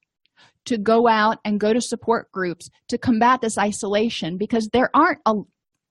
to 0.65 0.77
go 0.77 1.07
out 1.07 1.37
and 1.45 1.59
go 1.59 1.73
to 1.73 1.81
support 1.81 2.31
groups 2.31 2.69
to 2.89 2.97
combat 2.97 3.41
this 3.41 3.57
isolation 3.57 4.37
because 4.37 4.69
there 4.69 4.89
aren't 4.93 5.19
a 5.25 5.33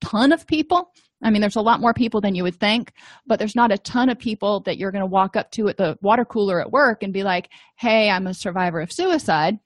ton 0.00 0.32
of 0.32 0.46
people 0.46 0.90
I 1.22 1.30
mean, 1.30 1.40
there's 1.40 1.56
a 1.56 1.62
lot 1.62 1.80
more 1.80 1.94
people 1.94 2.20
than 2.20 2.34
you 2.34 2.42
would 2.42 2.60
think, 2.60 2.92
but 3.26 3.38
there's 3.38 3.56
not 3.56 3.72
a 3.72 3.78
ton 3.78 4.10
of 4.10 4.18
people 4.18 4.60
that 4.66 4.76
you're 4.76 4.92
going 4.92 5.00
to 5.00 5.06
walk 5.06 5.36
up 5.36 5.50
to 5.52 5.68
at 5.68 5.78
the 5.78 5.96
water 6.02 6.26
cooler 6.26 6.60
at 6.60 6.70
work 6.70 7.02
and 7.02 7.14
be 7.14 7.22
like, 7.22 7.48
hey, 7.76 8.10
I'm 8.10 8.26
a 8.26 8.34
survivor 8.34 8.80
of 8.80 8.92
suicide, 8.92 9.58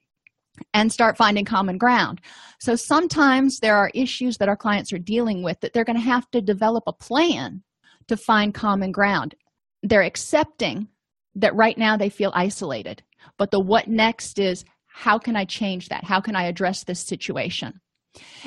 and 0.73 0.91
start 0.91 1.17
finding 1.17 1.45
common 1.45 1.77
ground. 1.77 2.21
So 2.59 2.75
sometimes 2.75 3.59
there 3.59 3.75
are 3.75 3.91
issues 3.93 4.37
that 4.37 4.49
our 4.49 4.57
clients 4.57 4.93
are 4.93 4.99
dealing 4.99 5.43
with 5.43 5.59
that 5.59 5.73
they're 5.73 5.85
going 5.85 5.97
to 5.97 6.01
have 6.01 6.29
to 6.31 6.41
develop 6.41 6.83
a 6.87 6.93
plan 6.93 7.63
to 8.07 8.17
find 8.17 8.53
common 8.53 8.91
ground. 8.91 9.35
They're 9.83 10.01
accepting 10.01 10.87
that 11.35 11.55
right 11.55 11.77
now 11.77 11.95
they 11.97 12.09
feel 12.09 12.31
isolated, 12.33 13.03
but 13.37 13.51
the 13.51 13.59
what 13.59 13.87
next 13.87 14.39
is 14.39 14.65
how 14.99 15.17
can 15.17 15.37
I 15.37 15.45
change 15.45 15.87
that? 15.89 16.03
How 16.03 16.19
can 16.19 16.35
I 16.35 16.43
address 16.43 16.83
this 16.83 16.99
situation? 16.99 17.79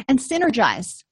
And 0.06 0.18
synergize 0.18 1.02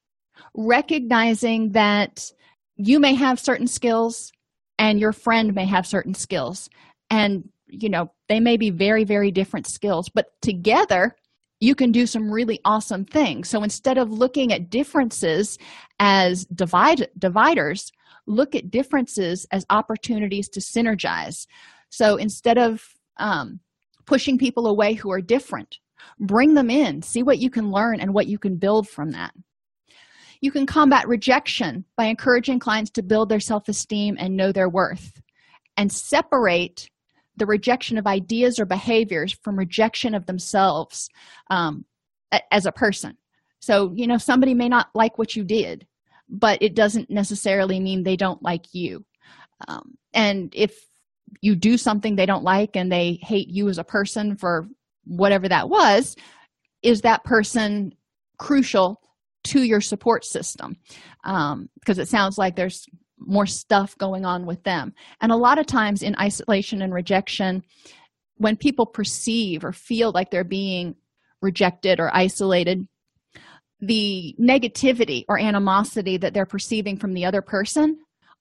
recognizing 0.55 1.72
that 1.72 2.31
you 2.76 3.00
may 3.00 3.14
have 3.14 3.40
certain 3.40 3.66
skills 3.66 4.33
and 4.79 5.00
your 5.00 5.12
friend 5.12 5.55
may 5.55 5.64
have 5.64 5.87
certain 5.87 6.12
skills 6.14 6.68
and 7.09 7.48
you 7.68 7.88
know 7.88 8.11
they 8.29 8.40
may 8.40 8.57
be 8.57 8.70
very 8.70 9.05
very 9.05 9.31
different 9.31 9.66
skills 9.66 10.09
but 10.09 10.26
together 10.40 11.14
you 11.61 11.74
can 11.74 11.92
do 11.92 12.07
some 12.07 12.31
really 12.31 12.59
awesome 12.64 13.05
things 13.05 13.48
so 13.48 13.62
instead 13.62 13.98
of 13.98 14.11
looking 14.11 14.53
at 14.53 14.70
differences 14.70 15.59
as 16.00 16.46
divide 16.46 17.09
dividers 17.18 17.92
look 18.26 18.55
at 18.55 18.70
differences 18.70 19.46
as 19.53 19.66
opportunities 19.70 20.48
to 20.48 20.61
synergize 20.61 21.46
so 21.90 22.16
instead 22.16 22.59
of 22.59 22.83
um, 23.18 23.61
pushing 24.11 24.37
people 24.37 24.66
away 24.66 24.92
who 24.92 25.11
are 25.11 25.20
different 25.20 25.79
bring 26.18 26.55
them 26.55 26.68
in 26.68 27.01
see 27.03 27.23
what 27.23 27.38
you 27.38 27.51
can 27.51 27.70
learn 27.70 28.01
and 28.01 28.12
what 28.12 28.27
you 28.27 28.38
can 28.38 28.57
build 28.57 28.88
from 28.88 29.12
that 29.12 29.33
you 30.40 30.51
can 30.51 30.66
combat 30.66 31.07
rejection 31.07 31.85
by 31.96 32.07
encouraging 32.07 32.59
clients 32.59 32.90
to 32.92 33.03
build 33.03 33.29
their 33.29 33.40
self 33.40 33.68
esteem 33.68 34.16
and 34.18 34.37
know 34.37 34.53
their 34.53 34.68
worth, 34.68 35.20
and 35.77 35.92
separate 35.92 36.88
the 37.37 37.46
rejection 37.46 37.99
of 37.99 38.07
ideas 38.07 38.59
or 38.59 38.66
behaviors 38.66 39.33
from 39.42 39.59
rejection 39.59 40.14
of 40.14 40.27
themselves 40.27 41.09
um, 41.51 41.85
as 42.51 42.66
a 42.66 42.73
person. 42.73 43.16
So, 43.61 43.92
you 43.94 44.07
know, 44.07 44.18
somebody 44.18 44.55
may 44.55 44.68
not 44.68 44.88
like 44.94 45.18
what 45.18 45.37
you 45.37 45.44
did, 45.44 45.87
but 46.29 46.59
it 46.62 46.75
doesn't 46.75 47.11
necessarily 47.11 47.81
mean 47.81 48.03
they 48.03 48.16
don't 48.16 48.42
like 48.42 48.66
you. 48.73 49.05
Um, 49.68 49.96
and 50.12 50.53
if 50.57 50.87
you 51.40 51.57
do 51.57 51.77
something 51.77 52.16
they 52.16 52.27
don't 52.27 52.45
like 52.45 52.77
and 52.77 52.90
they 52.90 53.19
hate 53.23 53.49
you 53.49 53.69
as 53.69 53.79
a 53.79 53.85
person 53.85 54.37
for 54.37 54.69
whatever 55.05 55.49
that 55.49 55.69
was, 55.69 56.16
is 56.83 57.03
that 57.03 57.25
person 57.25 57.93
crucial 58.38 59.01
to 59.45 59.62
your 59.62 59.81
support 59.81 60.25
system? 60.25 60.77
Um, 61.25 61.69
because 61.79 61.99
it 61.99 62.09
sounds 62.09 62.38
like 62.38 62.57
there's 62.57 62.87
more 63.19 63.47
stuff 63.47 63.97
going 63.99 64.25
on 64.25 64.47
with 64.47 64.62
them. 64.64 64.95
And 65.21 65.31
a 65.31 65.37
lot 65.37 65.59
of 65.59 65.66
times 65.66 66.03
in 66.03 66.16
isolation 66.19 66.83
and 66.83 66.93
rejection 66.93 67.62
when 68.37 68.57
people 68.57 68.87
perceive 68.87 69.64
or 69.64 69.73
feel 69.73 70.12
like 70.12 70.31
they're 70.31 70.45
being 70.45 70.95
rejected 71.43 72.01
or 72.01 72.14
isolated 72.14 72.87
the 73.81 74.35
negativity 74.38 75.25
or 75.29 75.38
animosity 75.38 76.16
that 76.19 76.35
they're 76.35 76.47
perceiving 76.47 76.97
from 76.97 77.14
the 77.14 77.25
other 77.25 77.43
person 77.43 77.99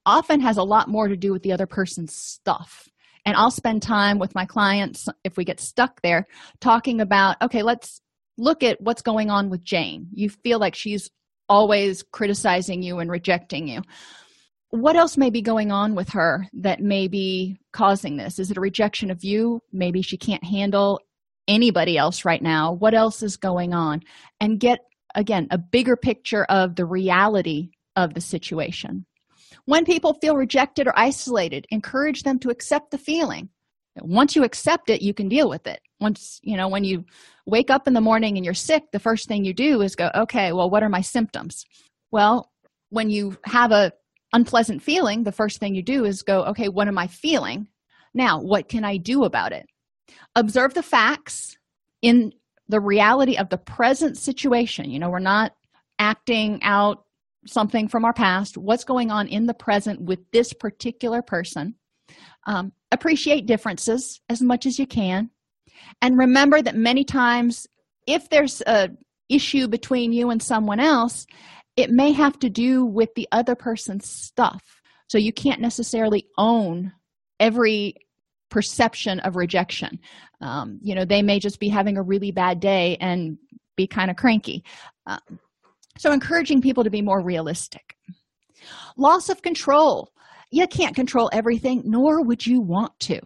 often 0.10 0.40
has 0.42 0.58
a 0.58 0.64
lot 0.64 0.90
more 0.90 1.08
to 1.08 1.16
do 1.16 1.32
with 1.32 1.44
the 1.44 1.52
other 1.54 1.68
person's 1.68 2.16
stuff 2.16 2.88
and 3.26 3.36
i'll 3.36 3.52
spend 3.52 3.82
time 3.82 4.20
with 4.20 4.36
my 4.36 4.46
clients 4.46 5.08
if 5.24 5.38
we 5.38 5.46
get 5.46 5.60
stuck 5.60 6.02
there 6.02 6.26
talking 6.60 7.00
about 7.02 7.36
okay 7.42 7.64
let's 7.64 8.02
look 8.40 8.64
at 8.64 8.82
what's 8.82 9.02
going 9.02 9.30
on 9.30 9.50
with 9.50 9.64
Jane. 9.64 10.08
You 10.14 10.30
feel 10.30 10.60
like 10.60 10.74
she's 10.74 11.12
always 11.48 12.04
criticizing 12.04 12.82
you 12.82 13.00
and 13.00 13.12
rejecting 13.12 13.68
you. 13.68 13.82
What 14.70 14.96
else 14.96 15.18
may 15.18 15.30
be 15.30 15.42
going 15.42 15.72
on 15.72 15.96
with 15.96 16.10
her 16.10 16.48
that 16.54 16.80
may 16.80 17.08
be 17.08 17.58
causing 17.74 18.18
this? 18.18 18.40
Is 18.40 18.52
it 18.52 18.58
a 18.58 18.62
rejection 18.62 19.12
of 19.12 19.24
you? 19.24 19.62
Maybe 19.74 20.02
she 20.02 20.18
can't 20.18 20.44
handle 20.44 21.02
anybody 21.48 21.98
else 21.98 22.24
right 22.24 22.42
now. 22.42 22.74
What 22.74 22.94
else 22.94 23.24
is 23.24 23.36
going 23.36 23.74
on? 23.74 24.02
And 24.40 24.60
get, 24.60 24.80
again, 25.16 25.48
a 25.50 25.58
bigger 25.58 25.98
picture 25.98 26.46
of 26.46 26.76
the 26.76 26.86
reality 26.86 27.72
of 27.96 28.14
the 28.14 28.22
situation. 28.22 29.06
When 29.66 29.86
people 29.86 30.14
feel 30.16 30.36
rejected 30.36 30.88
or 30.88 30.98
isolated, 30.98 31.66
encourage 31.70 32.24
them 32.24 32.40
to 32.40 32.50
accept 32.50 32.92
the 32.92 32.98
feeling. 32.98 33.50
Once 34.02 34.36
you 34.36 34.44
accept 34.44 34.90
it 34.90 35.02
you 35.02 35.14
can 35.14 35.28
deal 35.28 35.50
with 35.50 35.68
it. 35.68 35.82
Once 36.00 36.40
you 36.44 36.56
know 36.56 36.68
when 36.68 36.84
you 36.84 37.04
wake 37.46 37.70
up 37.70 37.88
in 37.88 37.94
the 37.94 38.02
morning 38.02 38.38
and 38.38 38.46
you're 38.46 38.54
sick 38.54 38.84
the 38.92 39.00
first 39.00 39.28
thing 39.28 39.44
you 39.44 39.54
do 39.54 39.82
is 39.82 39.96
go 39.96 40.10
okay 40.16 40.54
well 40.54 40.70
what 40.70 40.84
are 40.84 40.90
my 40.90 41.02
symptoms? 41.02 41.66
Well 42.12 42.52
when 42.90 43.10
you 43.10 43.38
have 43.46 43.72
a 43.72 43.92
unpleasant 44.34 44.82
feeling 44.82 45.24
the 45.24 45.32
first 45.32 45.60
thing 45.60 45.74
you 45.74 45.82
do 45.82 46.06
is 46.06 46.22
go 46.22 46.44
okay 46.44 46.70
what 46.70 46.88
am 46.88 46.98
i 46.98 47.08
feeling? 47.08 47.68
Now 48.14 48.40
what 48.40 48.70
can 48.70 48.84
i 48.84 48.98
do 48.98 49.24
about 49.24 49.52
it? 49.52 49.66
Observe 50.36 50.74
the 50.74 50.84
facts 50.84 51.58
in 52.02 52.34
the 52.68 52.80
reality 52.80 53.38
of 53.38 53.50
the 53.50 53.58
present 53.58 54.18
situation. 54.18 54.90
You 54.90 55.00
know 55.00 55.10
we're 55.10 55.20
not 55.20 55.54
acting 55.98 56.62
out 56.64 57.04
something 57.46 57.88
from 57.88 58.06
our 58.06 58.14
past 58.14 58.58
what's 58.58 58.84
going 58.84 59.12
on 59.12 59.28
in 59.28 59.46
the 59.46 59.54
present 59.54 60.02
with 60.02 60.20
this 60.32 60.54
particular 60.54 61.22
person. 61.22 61.76
Um, 62.46 62.72
appreciate 62.92 63.46
differences 63.46 64.22
as 64.30 64.42
much 64.42 64.66
as 64.66 64.80
you 64.80 64.88
can. 64.88 65.30
And 66.02 66.18
remember 66.18 66.62
that 66.62 66.76
many 66.76 67.04
times 67.04 67.68
if 68.08 68.30
there's 68.30 68.62
a 68.62 68.90
issue 69.30 69.68
between 69.68 70.12
you 70.12 70.32
and 70.32 70.42
someone 70.42 70.80
else 70.80 71.28
it 71.80 71.90
may 71.90 72.12
have 72.12 72.38
to 72.40 72.50
do 72.50 72.84
with 72.84 73.14
the 73.16 73.26
other 73.32 73.56
person's 73.56 74.10
stuff. 74.10 74.62
So 75.08 75.18
you 75.18 75.32
can't 75.32 75.62
necessarily 75.62 76.28
own 76.38 76.92
every 77.40 77.96
perception 78.50 79.22
of 79.22 79.38
rejection. 79.38 80.00
Um, 80.42 80.80
you 80.82 80.94
know 80.94 81.06
they 81.06 81.22
may 81.22 81.40
just 81.40 81.58
be 81.60 81.70
having 81.70 81.98
a 81.98 82.02
really 82.02 82.32
bad 82.32 82.60
day 82.60 82.98
and 83.00 83.38
be 83.78 83.88
kind 83.88 84.12
of 84.12 84.18
cranky. 84.18 84.66
Um, 85.06 85.40
so 86.00 86.14
encouraging 86.14 86.62
people 86.62 86.86
to 86.86 86.90
be 86.90 87.02
more 87.02 87.22
realistic. 87.22 87.98
Loss 88.96 89.28
of 89.28 89.42
control. 89.42 90.14
You 90.50 90.66
can't 90.66 90.96
control 90.96 91.30
everything 91.34 91.84
nor 91.86 92.24
would 92.24 92.48
you 92.48 92.62
want 92.62 92.98
to. 93.02 93.20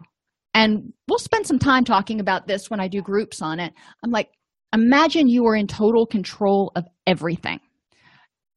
And 0.55 0.91
we'll 1.07 1.19
spend 1.19 1.45
some 1.45 1.59
time 1.59 1.83
talking 1.83 2.19
about 2.19 2.47
this 2.47 2.71
when 2.71 2.79
i 2.79 2.87
do 2.87 3.01
groups 3.01 3.43
on 3.43 3.59
it. 3.59 3.73
I'm 4.03 4.09
like 4.09 4.29
imagine 4.73 5.27
you 5.27 5.43
were 5.43 5.55
in 5.55 5.67
total 5.67 6.07
control 6.07 6.71
of 6.75 6.87
everything. 7.05 7.59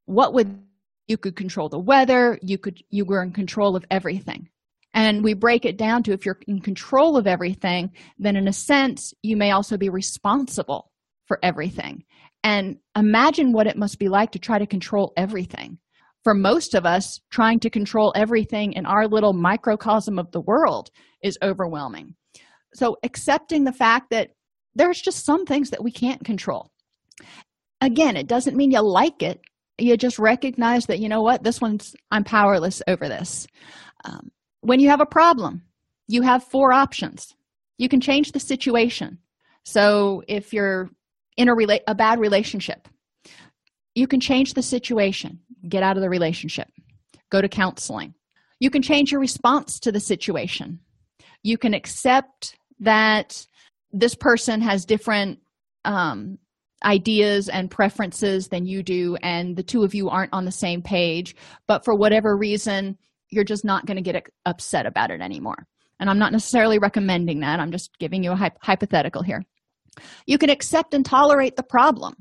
What 0.07 0.33
would 0.33 0.63
you 1.09 1.19
could 1.19 1.37
control 1.37 1.69
the 1.69 1.79
weather 1.79 2.39
you 2.41 2.57
could 2.57 2.83
you 2.89 3.05
were 3.05 3.23
in 3.23 3.33
control 3.33 3.77
of 3.77 3.85
everything. 3.91 4.49
And 4.95 5.23
we 5.23 5.35
break 5.35 5.67
it 5.67 5.77
down 5.77 6.03
to 6.05 6.13
if 6.13 6.25
you're 6.25 6.41
in 6.47 6.63
control 6.63 7.19
of 7.19 7.27
everything 7.27 7.91
then 8.19 8.35
in 8.35 8.49
a 8.49 8.53
sense 8.55 9.13
you 9.23 9.37
may 9.37 9.51
also 9.51 9.77
be 9.77 9.91
responsible 9.91 10.91
for 11.27 11.39
everything 11.43 12.05
and 12.47 12.77
imagine 12.97 13.53
what 13.53 13.67
it 13.67 13.77
must 13.77 13.99
be 13.99 14.09
like 14.09 14.31
to 14.31 14.39
try 14.39 14.57
to 14.57 14.69
control 14.69 15.13
everything. 15.17 15.79
For 16.23 16.33
most 16.33 16.75
of 16.75 16.87
us 16.87 17.21
trying 17.29 17.59
to 17.61 17.71
control 17.71 18.13
everything 18.15 18.73
in 18.75 18.87
our 18.87 19.09
little 19.09 19.33
microcosm 19.33 20.17
of 20.17 20.31
the 20.31 20.41
world 20.41 20.91
is 21.25 21.37
overwhelming. 21.43 22.15
So 22.73 22.99
accepting 23.03 23.65
the 23.65 23.73
fact 23.73 24.11
that 24.11 24.31
there's 24.77 25.03
just 25.03 25.25
some 25.25 25.45
things 25.45 25.71
that 25.71 25.83
we 25.83 25.91
can't 25.91 26.25
control. 26.25 26.71
Again 27.81 28.17
it 28.17 28.29
doesn't 28.29 28.57
mean 28.57 28.71
you 28.71 28.81
like 28.81 29.25
it. 29.25 29.41
You 29.79 29.97
just 29.97 30.21
recognize 30.21 30.87
that 30.87 31.01
you 31.01 31.09
know 31.09 31.23
what 31.23 31.43
this 31.43 31.61
one's 31.61 31.97
i'm 32.13 32.23
powerless 32.23 32.81
over 32.87 33.09
this. 33.09 33.49
Um, 34.05 34.31
when 34.61 34.79
you 34.79 34.89
have 34.89 35.01
a 35.01 35.07
problem 35.07 35.63
you 36.07 36.23
have 36.23 36.45
four 36.45 36.73
options. 36.73 37.35
You 37.77 37.89
can 37.89 38.01
change 38.01 38.31
the 38.31 38.39
situation. 38.39 39.19
So 39.65 40.23
if 40.29 40.53
you're 40.53 40.91
in 41.37 41.49
a, 41.49 41.55
rela- 41.55 41.81
a 41.87 41.95
bad 41.95 42.19
relationship. 42.19 42.89
You 43.95 44.07
can 44.07 44.21
change 44.21 44.55
the 44.55 44.63
situation. 44.63 45.41
Get 45.69 45.83
out 45.83 45.97
of 45.97 46.03
the 46.03 46.11
relationship. 46.11 46.69
Go 47.31 47.41
to 47.41 47.49
counseling. 47.49 48.15
You 48.61 48.71
can 48.71 48.83
change 48.83 49.11
your 49.13 49.21
response 49.21 49.81
to 49.81 49.93
the 49.93 50.01
situation. 50.01 50.81
You 51.43 51.59
can 51.59 51.75
accept 51.75 52.57
that 52.81 53.47
this 53.93 54.15
person 54.15 54.61
has 54.61 54.85
different 54.85 55.39
um, 55.85 56.39
ideas 56.85 57.49
and 57.49 57.71
preferences 57.71 58.49
than 58.49 58.67
you 58.67 58.83
do 58.83 59.17
and 59.23 59.57
the 59.57 59.63
two 59.63 59.83
of 59.83 59.95
you 59.95 60.11
aren't 60.11 60.33
on 60.35 60.45
the 60.45 60.53
same 60.53 60.83
page 60.83 61.35
but 61.67 61.85
for 61.85 61.95
whatever 61.95 62.37
reason 62.37 62.99
you're 63.31 63.45
just 63.45 63.65
not 63.65 63.87
going 63.87 63.97
to 63.97 64.03
get 64.03 64.27
upset 64.45 64.85
about 64.85 65.11
it 65.11 65.21
anymore. 65.21 65.67
And 65.99 66.11
i'm 66.11 66.19
not 66.19 66.33
necessarily 66.33 66.79
recommending 66.79 67.41
that. 67.41 67.61
I'm 67.61 67.73
just 67.73 67.99
giving 67.99 68.23
you 68.23 68.33
a 68.33 68.51
hypothetical 68.61 69.23
here 69.23 69.43
you 70.27 70.39
can 70.39 70.51
accept 70.51 70.95
and 70.95 71.05
tolerate 71.05 71.57
the 71.57 71.63
problem. 71.63 72.15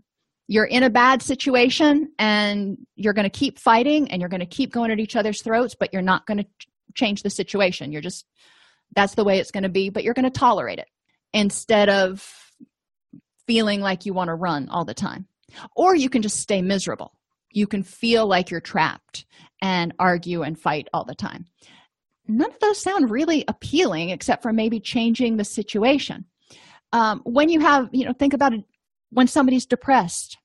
You're 0.48 0.66
in 0.66 0.84
a 0.84 0.90
bad 0.90 1.22
situation 1.22 2.12
and 2.20 2.78
you're 2.96 3.14
going 3.14 3.30
to 3.30 3.30
keep 3.30 3.58
fighting 3.58 4.12
and 4.12 4.22
you're 4.22 4.30
going 4.30 4.42
to 4.42 4.46
keep 4.46 4.72
going 4.72 4.92
at 4.92 5.00
each 5.00 5.16
other's 5.16 5.42
throats 5.42 5.76
but 5.80 5.92
you're 5.92 6.02
not 6.02 6.28
going 6.28 6.38
to 6.38 6.46
change 6.94 7.24
the 7.24 7.30
situation. 7.30 7.92
You're 7.92 8.02
just 8.02 8.26
that's 8.96 9.16
the 9.16 9.24
way 9.24 9.40
it's 9.40 9.52
going 9.52 9.64
to 9.64 9.70
be 9.70 9.90
but 9.90 10.04
you're 10.04 10.14
going 10.14 10.24
to 10.24 10.30
tolerate 10.30 10.80
it 10.80 10.88
instead 11.34 11.90
of 11.90 12.24
feeling 13.48 13.82
like 13.82 14.06
you 14.06 14.14
want 14.14 14.30
to 14.30 14.36
run 14.36 14.70
all 14.70 14.86
the 14.86 14.94
time. 14.94 15.28
Or 15.76 15.96
you 15.96 16.10
can 16.10 16.22
just 16.22 16.40
stay 16.40 16.62
miserable. 16.62 17.14
You 17.52 17.68
can 17.68 17.84
feel 17.84 18.28
like 18.28 18.52
you're 18.52 18.62
trapped 18.62 19.26
and 19.62 19.94
argue 20.00 20.44
and 20.44 20.60
fight 20.60 20.88
all 20.94 21.06
the 21.06 21.16
time. 21.16 21.46
None 22.28 22.52
of 22.52 22.60
those 22.60 22.82
sound 22.82 23.12
really 23.12 23.46
appealing 23.48 24.10
except 24.10 24.42
for 24.42 24.52
maybe 24.52 24.80
changing 24.80 25.38
the 25.38 25.44
situation 25.44 26.26
um, 26.96 27.22
when 27.26 27.50
you 27.50 27.60
have 27.60 27.90
you 27.92 28.06
know 28.06 28.14
think 28.14 28.34
about 28.34 28.54
it 28.54 28.64
when 29.12 29.28
somebody's 29.28 29.66
depressed 29.66 30.38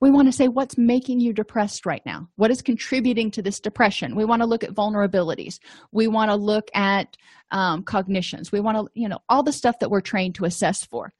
we 0.00 0.10
want 0.10 0.28
to 0.28 0.32
say 0.32 0.48
what's 0.48 0.76
making 0.76 1.20
you 1.20 1.32
depressed 1.32 1.86
right 1.86 2.02
now? 2.04 2.28
What 2.36 2.50
is 2.50 2.62
contributing 2.62 3.30
to 3.32 3.42
this 3.42 3.60
depression? 3.60 4.16
We 4.16 4.24
want 4.24 4.42
to 4.42 4.46
look 4.46 4.64
at 4.64 4.74
vulnerabilities. 4.74 5.58
We 5.92 6.08
want 6.08 6.30
to 6.30 6.36
look 6.36 6.68
at 6.74 7.16
um, 7.50 7.82
cognitions. 7.84 8.52
We 8.52 8.60
want 8.60 8.76
to 8.76 8.90
you 8.94 9.08
know 9.08 9.18
all 9.28 9.42
the 9.42 9.52
stuff 9.52 9.78
that 9.80 9.90
we're 9.90 10.00
trained 10.00 10.34
to 10.36 10.44
assess 10.44 10.84
for. 10.84 11.12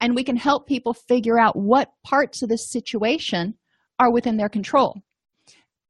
And 0.00 0.14
we 0.14 0.22
can 0.22 0.36
help 0.36 0.68
people 0.68 0.94
figure 0.94 1.38
out 1.38 1.56
what 1.56 1.90
parts 2.04 2.42
of 2.42 2.48
this 2.48 2.70
situation 2.70 3.54
are 3.98 4.12
within 4.12 4.36
their 4.36 4.48
control. 4.48 5.02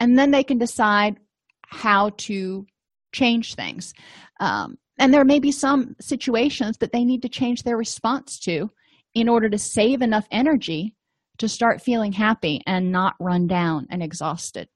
And 0.01 0.19
then 0.19 0.31
they 0.31 0.45
can 0.45 0.57
decide 0.57 1.19
how 1.67 2.11
to 2.17 2.65
change 3.13 3.55
things. 3.55 3.93
Um, 4.41 4.79
and 4.99 5.13
there 5.13 5.25
may 5.25 5.39
be 5.39 5.53
some 5.53 5.95
situations 6.01 6.79
that 6.79 6.93
they 6.93 7.05
need 7.05 7.23
to 7.23 7.29
change 7.29 7.63
their 7.63 7.77
response 7.77 8.39
to 8.41 8.71
in 9.15 9.29
order 9.29 9.49
to 9.49 9.59
save 9.59 10.03
enough 10.03 10.27
energy 10.31 10.95
to 11.39 11.49
start 11.49 11.83
feeling 11.83 12.13
happy 12.13 12.61
and 12.67 12.91
not 12.91 13.15
run 13.21 13.47
down 13.47 13.87
and 13.91 14.03
exhausted. 14.03 14.69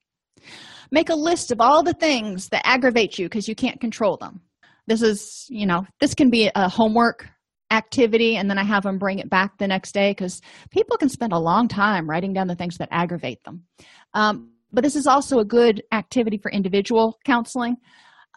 Make 0.91 1.11
a 1.11 1.15
list 1.15 1.51
of 1.51 1.61
all 1.61 1.83
the 1.83 1.95
things 1.95 2.49
that 2.51 2.67
aggravate 2.67 3.19
you 3.19 3.27
because 3.27 3.49
you 3.49 3.55
can't 3.55 3.81
control 3.81 4.17
them. 4.17 4.41
This 4.87 5.03
is 5.03 5.47
you 5.49 5.67
know 5.67 5.87
this 6.01 6.15
can 6.15 6.31
be 6.31 6.51
a 6.55 6.69
homework 6.69 7.29
activity 7.71 8.37
and 8.37 8.51
then 8.51 8.59
i 8.59 8.65
have 8.65 8.83
them 8.83 8.99
bring 8.99 9.19
it 9.19 9.31
back 9.31 9.57
the 9.57 9.67
next 9.67 9.93
day 9.93 10.11
because 10.11 10.43
people 10.71 10.99
can 10.99 11.09
spend 11.09 11.33
a 11.33 11.39
long 11.39 11.69
time 11.69 12.07
writing 12.07 12.35
down 12.35 12.47
the 12.47 12.55
things 12.55 12.77
that 12.77 12.89
aggravate 12.91 13.43
them. 13.45 13.65
Um, 14.13 14.51
but 14.71 14.85
this 14.85 14.95
is 14.95 15.07
also 15.07 15.39
a 15.39 15.45
good 15.45 15.83
activity 15.91 16.37
for 16.37 16.51
individual 16.51 17.19
counseling. 17.25 17.77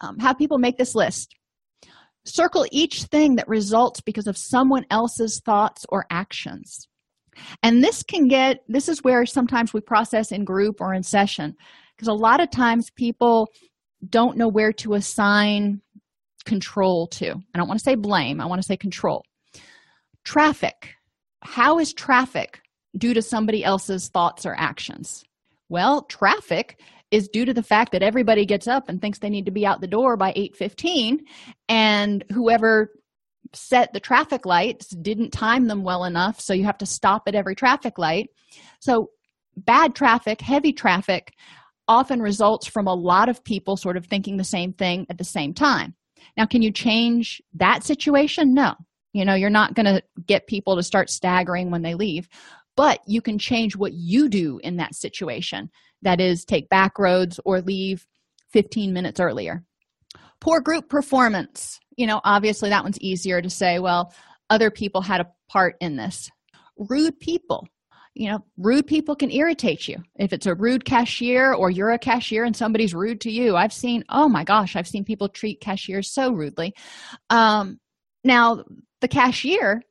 Um, 0.00 0.18
have 0.18 0.38
people 0.38 0.58
make 0.58 0.78
this 0.78 0.94
list 0.94 1.35
circle 2.26 2.66
each 2.70 3.04
thing 3.04 3.36
that 3.36 3.48
results 3.48 4.00
because 4.00 4.26
of 4.26 4.36
someone 4.36 4.84
else's 4.90 5.40
thoughts 5.44 5.86
or 5.88 6.06
actions. 6.10 6.88
And 7.62 7.82
this 7.82 8.02
can 8.02 8.28
get 8.28 8.60
this 8.68 8.88
is 8.88 9.04
where 9.04 9.26
sometimes 9.26 9.72
we 9.72 9.80
process 9.80 10.32
in 10.32 10.44
group 10.44 10.80
or 10.80 10.94
in 10.94 11.02
session 11.02 11.54
because 11.94 12.08
a 12.08 12.14
lot 12.14 12.40
of 12.40 12.50
times 12.50 12.90
people 12.90 13.48
don't 14.08 14.36
know 14.36 14.48
where 14.48 14.72
to 14.72 14.94
assign 14.94 15.80
control 16.44 17.06
to. 17.08 17.32
I 17.32 17.58
don't 17.58 17.68
want 17.68 17.80
to 17.80 17.84
say 17.84 17.94
blame 17.94 18.40
i 18.40 18.46
want 18.46 18.60
to 18.60 18.66
say 18.66 18.76
control. 18.76 19.24
Traffic. 20.24 20.94
How 21.42 21.78
is 21.78 21.92
traffic 21.92 22.60
due 22.96 23.14
to 23.14 23.22
somebody 23.22 23.64
else's 23.64 24.08
thoughts 24.08 24.46
or 24.46 24.54
actions? 24.58 25.22
Well 25.68 26.02
traffic 26.02 26.80
is 27.10 27.28
due 27.28 27.44
to 27.44 27.54
the 27.54 27.62
fact 27.62 27.92
that 27.92 28.02
everybody 28.02 28.44
gets 28.44 28.66
up 28.66 28.88
and 28.88 29.00
thinks 29.00 29.18
they 29.18 29.30
need 29.30 29.46
to 29.46 29.52
be 29.52 29.66
out 29.66 29.80
the 29.80 29.86
door 29.86 30.16
by 30.16 30.32
8:15 30.34 31.20
and 31.68 32.24
whoever 32.32 32.90
set 33.52 33.92
the 33.92 34.00
traffic 34.00 34.44
lights 34.44 34.88
didn't 34.88 35.30
time 35.30 35.68
them 35.68 35.84
well 35.84 36.04
enough 36.04 36.40
so 36.40 36.52
you 36.52 36.64
have 36.64 36.78
to 36.78 36.86
stop 36.86 37.22
at 37.26 37.34
every 37.34 37.54
traffic 37.54 37.96
light. 37.96 38.28
So 38.80 39.10
bad 39.56 39.94
traffic 39.94 40.40
heavy 40.40 40.72
traffic 40.72 41.32
often 41.88 42.20
results 42.20 42.66
from 42.66 42.88
a 42.88 42.94
lot 42.94 43.28
of 43.28 43.44
people 43.44 43.76
sort 43.76 43.96
of 43.96 44.06
thinking 44.06 44.36
the 44.36 44.44
same 44.44 44.72
thing 44.72 45.06
at 45.08 45.18
the 45.18 45.24
same 45.24 45.54
time. 45.54 45.94
Now 46.36 46.46
can 46.46 46.60
you 46.60 46.72
change 46.72 47.40
that 47.54 47.84
situation? 47.84 48.52
No. 48.52 48.74
You 49.12 49.24
know 49.24 49.34
you're 49.34 49.48
not 49.48 49.74
going 49.74 49.86
to 49.86 50.02
get 50.26 50.46
people 50.46 50.76
to 50.76 50.82
start 50.82 51.08
staggering 51.08 51.70
when 51.70 51.82
they 51.82 51.94
leave 51.94 52.28
but 52.76 53.00
you 53.06 53.20
can 53.20 53.38
change 53.38 53.74
what 53.74 53.94
you 53.94 54.28
do 54.28 54.60
in 54.62 54.76
that 54.76 54.94
situation. 54.94 55.70
That 56.02 56.20
is 56.20 56.44
take 56.44 56.68
back 56.68 56.98
roads 56.98 57.40
or 57.44 57.60
leave 57.60 58.06
15 58.52 58.92
minutes 58.92 59.18
earlier. 59.18 59.64
Poor 60.40 60.60
group 60.60 60.88
performance. 60.88 61.80
You 61.96 62.06
know 62.06 62.20
obviously 62.24 62.68
that 62.70 62.84
one's 62.84 63.00
easier 63.00 63.40
to 63.40 63.50
say 63.50 63.78
well 63.78 64.12
other 64.50 64.70
people 64.70 65.00
had 65.00 65.20
a 65.20 65.30
part 65.48 65.76
in 65.80 65.96
this. 65.96 66.30
Rude 66.76 67.18
people. 67.18 67.66
You 68.14 68.30
know 68.30 68.44
rude 68.58 68.86
people 68.86 69.16
can 69.16 69.30
irritate 69.30 69.88
you. 69.88 69.96
If 70.16 70.32
it's 70.32 70.46
a 70.46 70.54
rude 70.54 70.84
cashier 70.84 71.54
or 71.54 71.70
you're 71.70 71.90
a 71.90 71.98
cashier 71.98 72.44
and 72.44 72.54
somebody's 72.54 72.94
rude 72.94 73.20
to 73.22 73.30
you 73.30 73.56
i've 73.56 73.72
seen 73.72 74.04
oh 74.10 74.28
my 74.28 74.44
gosh 74.44 74.76
i've 74.76 74.88
seen 74.88 75.04
people 75.04 75.28
treat 75.28 75.60
cashiers 75.60 76.10
so 76.10 76.32
rudely. 76.32 76.74
Um, 77.30 77.80
now 78.22 78.64
the 79.00 79.08
cashier 79.08 79.82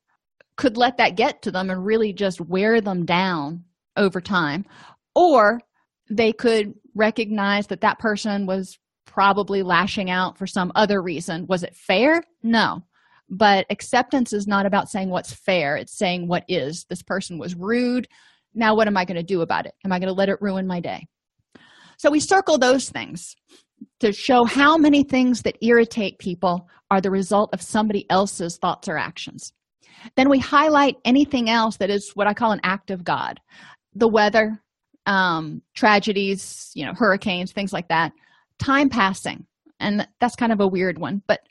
could 0.58 0.78
let 0.78 0.98
that 0.98 1.16
get 1.16 1.42
to 1.42 1.52
them 1.52 1.70
and 1.70 1.86
really 1.86 2.14
just 2.14 2.40
wear 2.40 2.82
them 2.82 3.06
down 3.06 3.64
over 3.98 4.22
time. 4.22 4.66
Or 5.14 5.60
they 6.10 6.32
could 6.32 6.74
recognize 6.94 7.68
that 7.68 7.82
that 7.82 8.00
person 8.00 8.46
was 8.46 8.78
probably 9.06 9.64
lashing 9.64 10.10
out 10.10 10.38
for 10.38 10.48
some 10.48 10.72
other 10.76 11.02
reason. 11.02 11.46
Was 11.48 11.64
it 11.64 11.76
fair? 11.76 12.24
No. 12.44 12.84
But 13.30 13.66
acceptance 13.70 14.34
is 14.34 14.48
not 14.48 14.66
about 14.66 14.90
saying 14.90 15.10
what's 15.10 15.34
fair. 15.34 15.78
It's 15.78 15.98
saying 15.98 16.28
what 16.28 16.44
is. 16.48 16.86
This 16.90 17.02
person 17.02 17.38
was 17.38 17.56
rude. 17.56 18.08
Now 18.54 18.76
what 18.76 18.88
am 18.88 18.98
i 18.98 19.06
going 19.06 19.18
to 19.18 19.24
do 19.24 19.42
about 19.42 19.66
it? 19.66 19.74
Am 19.84 19.92
i 19.92 20.00
going 20.00 20.08
to 20.08 20.14
let 20.14 20.30
it 20.30 20.42
ruin 20.42 20.68
my 20.68 20.80
day? 20.80 21.08
So 21.98 22.12
we 22.12 22.20
circle 22.20 22.58
those 22.58 22.90
things 22.90 23.36
to 24.00 24.12
show 24.12 24.44
how 24.46 24.78
many 24.78 25.04
things 25.04 25.42
that 25.44 25.58
irritate 25.62 26.20
people 26.20 26.68
are 26.92 27.02
the 27.02 27.12
result 27.12 27.50
of 27.54 27.62
somebody 27.62 28.06
else's 28.10 28.58
thoughts 28.58 28.88
or 28.88 28.98
actions 28.98 29.54
then 30.16 30.30
we 30.30 30.40
highlight 30.40 30.98
anything 31.06 31.50
else 31.50 31.78
that 31.78 31.90
is 31.90 32.12
what 32.12 32.28
i 32.28 32.34
call 32.34 32.52
an 32.52 32.62
act 32.64 32.92
of 32.92 33.04
god. 33.04 33.40
The 33.94 34.08
weather 34.08 34.62
um, 35.06 35.62
tragedies 35.74 36.72
you 36.74 36.86
know 36.86 36.94
hurricanes 36.94 37.52
things 37.52 37.74
like 37.74 37.88
that. 37.90 38.12
Time 38.60 38.90
passing 38.90 39.46
and 39.80 40.08
that's 40.20 40.36
kind 40.36 40.52
of 40.52 40.62
a 40.62 40.68
weird 40.68 40.98
one 40.98 41.22
but 41.28 41.42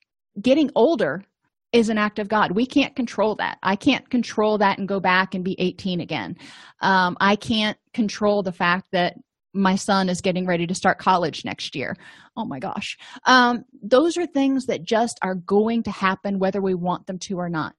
getting 0.40 0.70
older 0.74 1.24
is 1.72 1.88
an 1.88 1.99
act 1.99 2.18
of 2.18 2.28
god. 2.28 2.53
We 2.53 2.66
can't 2.66 2.95
control 2.95 3.34
that. 3.36 3.59
I 3.62 3.76
can't 3.76 4.09
control 4.09 4.59
that 4.59 4.78
and 4.78 4.86
go 4.86 5.01
back 5.01 5.34
and 5.34 5.45
be 5.45 5.57
18 5.59 6.01
again. 6.01 6.36
Um, 6.80 7.16
i 7.20 7.36
can't 7.36 7.78
control 7.92 8.42
the 8.42 8.53
fact 8.53 8.86
that 8.92 9.16
my 9.55 9.76
son 9.76 10.09
is 10.09 10.20
getting 10.20 10.47
ready 10.47 10.66
to 10.66 10.74
start 10.74 10.99
college 10.99 11.45
next 11.45 11.76
year. 11.76 11.97
Oh 12.36 12.45
my 12.45 12.59
gosh. 12.59 12.99
Um, 13.24 13.64
those 13.82 14.16
are 14.16 14.26
things 14.26 14.66
that 14.66 14.82
just 14.82 15.18
are 15.22 15.36
going 15.36 15.84
to 15.84 15.90
happen 15.90 16.38
whether 16.38 16.61
we 16.61 16.74
want 16.74 17.07
them 17.07 17.18
to 17.20 17.38
or 17.38 17.49
not 17.49 17.74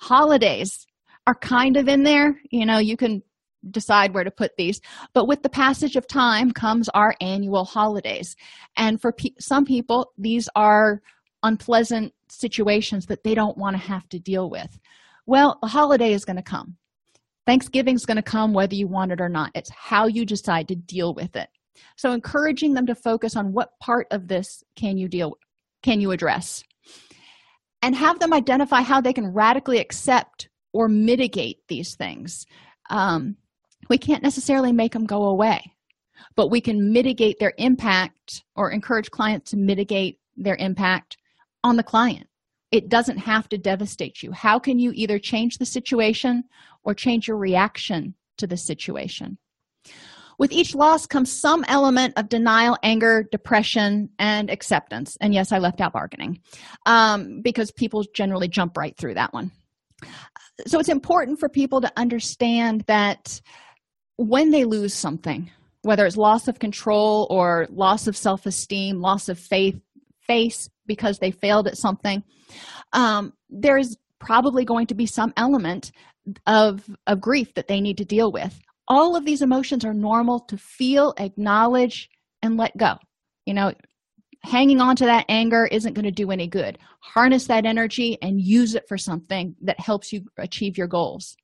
holidays 0.00 0.86
are 1.26 1.34
kind 1.34 1.76
of 1.76 1.88
in 1.88 2.02
there. 2.02 2.40
You 2.50 2.66
know 2.66 2.78
you 2.78 2.96
can 2.96 3.22
decide 3.70 4.14
where 4.14 4.24
to 4.24 4.30
put 4.30 4.52
these. 4.56 4.80
But 5.12 5.28
with 5.28 5.42
the 5.42 5.50
passage 5.50 5.96
of 5.96 6.06
time 6.06 6.50
comes 6.50 6.88
our 6.90 7.14
annual 7.20 7.64
holidays. 7.64 8.34
And 8.76 9.00
for 9.00 9.12
pe- 9.12 9.34
some 9.38 9.64
people 9.64 10.12
these 10.16 10.48
are 10.56 11.02
unpleasant 11.42 12.12
situations 12.28 13.06
that 13.06 13.24
they 13.24 13.34
don't 13.34 13.58
want 13.58 13.74
to 13.74 13.82
have 13.82 14.08
to 14.10 14.18
deal 14.18 14.50
with. 14.50 14.78
Well 15.26 15.58
the 15.62 15.68
holiday 15.68 16.12
is 16.12 16.24
going 16.24 16.36
to 16.36 16.42
come. 16.42 16.76
Thanksgiving 17.46 17.96
is 17.96 18.06
going 18.06 18.16
to 18.16 18.22
come 18.22 18.52
whether 18.52 18.74
you 18.74 18.86
want 18.86 19.12
it 19.12 19.20
or 19.20 19.28
not. 19.28 19.50
It's 19.54 19.70
how 19.70 20.06
you 20.06 20.24
decide 20.24 20.68
to 20.68 20.76
deal 20.76 21.14
with 21.14 21.36
it. 21.36 21.48
So 21.96 22.12
encouraging 22.12 22.74
them 22.74 22.86
to 22.86 22.94
focus 22.94 23.36
on 23.36 23.52
what 23.52 23.78
part 23.80 24.06
of 24.10 24.28
this 24.28 24.62
can 24.76 24.96
you 24.98 25.08
deal 25.08 25.36
can 25.82 26.00
you 26.00 26.10
address 26.10 26.62
and 27.82 27.94
have 27.94 28.18
them 28.18 28.32
identify 28.32 28.82
how 28.82 29.00
they 29.00 29.12
can 29.12 29.32
radically 29.32 29.78
accept 29.78 30.48
or 30.72 30.88
mitigate 30.88 31.58
these 31.68 31.94
things. 31.94 32.46
Um, 32.90 33.36
we 33.88 33.98
can't 33.98 34.22
necessarily 34.22 34.72
make 34.72 34.92
them 34.92 35.06
go 35.06 35.24
away 35.24 35.62
but 36.36 36.50
we 36.50 36.60
can 36.60 36.92
mitigate 36.92 37.38
their 37.38 37.54
impact 37.58 38.44
or 38.56 38.70
encourage 38.70 39.10
clients 39.10 39.50
to 39.50 39.56
mitigate 39.56 40.18
their 40.36 40.56
impact 40.56 41.16
on 41.64 41.76
the 41.76 41.82
client. 41.82 42.26
It 42.70 42.88
doesn't 42.88 43.18
have 43.18 43.48
to 43.48 43.58
devastate 43.58 44.22
you. 44.22 44.32
How 44.32 44.58
can 44.58 44.78
you 44.78 44.92
either 44.94 45.18
change 45.18 45.58
the 45.58 45.66
situation 45.66 46.44
or 46.84 46.94
change 46.94 47.26
your 47.26 47.36
reaction 47.36 48.14
to 48.38 48.46
the 48.46 48.56
situation 48.56 49.38
with 50.40 50.52
each 50.52 50.74
loss 50.74 51.06
comes 51.06 51.30
some 51.30 51.64
element 51.68 52.14
of 52.16 52.30
denial 52.30 52.76
anger 52.82 53.28
depression 53.30 54.08
and 54.18 54.50
acceptance. 54.50 55.16
And 55.20 55.32
yes 55.32 55.52
i 55.52 55.58
left 55.58 55.80
out 55.80 55.92
bargaining 55.92 56.40
um, 56.86 57.42
because 57.42 57.70
people 57.70 58.04
generally 58.14 58.48
jump 58.48 58.76
right 58.76 58.96
through 58.96 59.14
that 59.14 59.32
one. 59.32 59.52
So 60.66 60.80
it's 60.80 60.88
important 60.88 61.38
for 61.38 61.48
people 61.48 61.82
to 61.82 61.92
understand 61.96 62.84
that 62.88 63.40
when 64.16 64.50
they 64.50 64.64
lose 64.64 64.94
something 64.94 65.50
whether 65.82 66.04
it's 66.04 66.16
loss 66.16 66.46
of 66.46 66.58
control 66.58 67.26
or 67.30 67.66
loss 67.70 68.06
of 68.06 68.16
self-esteem 68.16 69.00
loss 69.00 69.28
of 69.30 69.38
faith 69.38 69.80
face 70.26 70.68
because 70.86 71.18
they 71.18 71.30
failed 71.30 71.66
at 71.66 71.78
something 71.78 72.22
um, 72.92 73.32
there's 73.48 73.96
probably 74.18 74.64
going 74.64 74.86
to 74.86 74.94
be 74.94 75.06
some 75.06 75.32
element 75.38 75.92
of 76.46 76.84
of 77.06 77.20
grief 77.20 77.54
that 77.54 77.66
they 77.66 77.80
need 77.80 77.96
to 77.96 78.04
deal 78.04 78.30
with 78.30 78.60
all 78.90 79.14
of 79.14 79.24
these 79.24 79.40
emotions 79.40 79.84
are 79.84 79.94
normal 79.94 80.40
to 80.40 80.58
feel 80.58 81.14
acknowledge 81.16 82.10
and 82.42 82.58
let 82.58 82.76
go. 82.76 82.96
You 83.46 83.54
know 83.54 83.72
hanging 84.42 84.80
on 84.80 84.96
to 84.96 85.04
that 85.04 85.26
anger 85.28 85.66
isn't 85.66 85.92
going 85.92 86.04
to 86.04 86.10
do 86.10 86.30
any 86.30 86.46
good. 86.46 86.78
Harness 87.00 87.46
that 87.46 87.66
energy 87.66 88.18
and 88.22 88.40
use 88.40 88.74
it 88.74 88.88
for 88.88 88.96
something 88.96 89.54
that 89.60 89.78
helps 89.78 90.12
you 90.12 90.22
achieve 90.38 90.78
your 90.78 90.86
goals. 90.86 91.36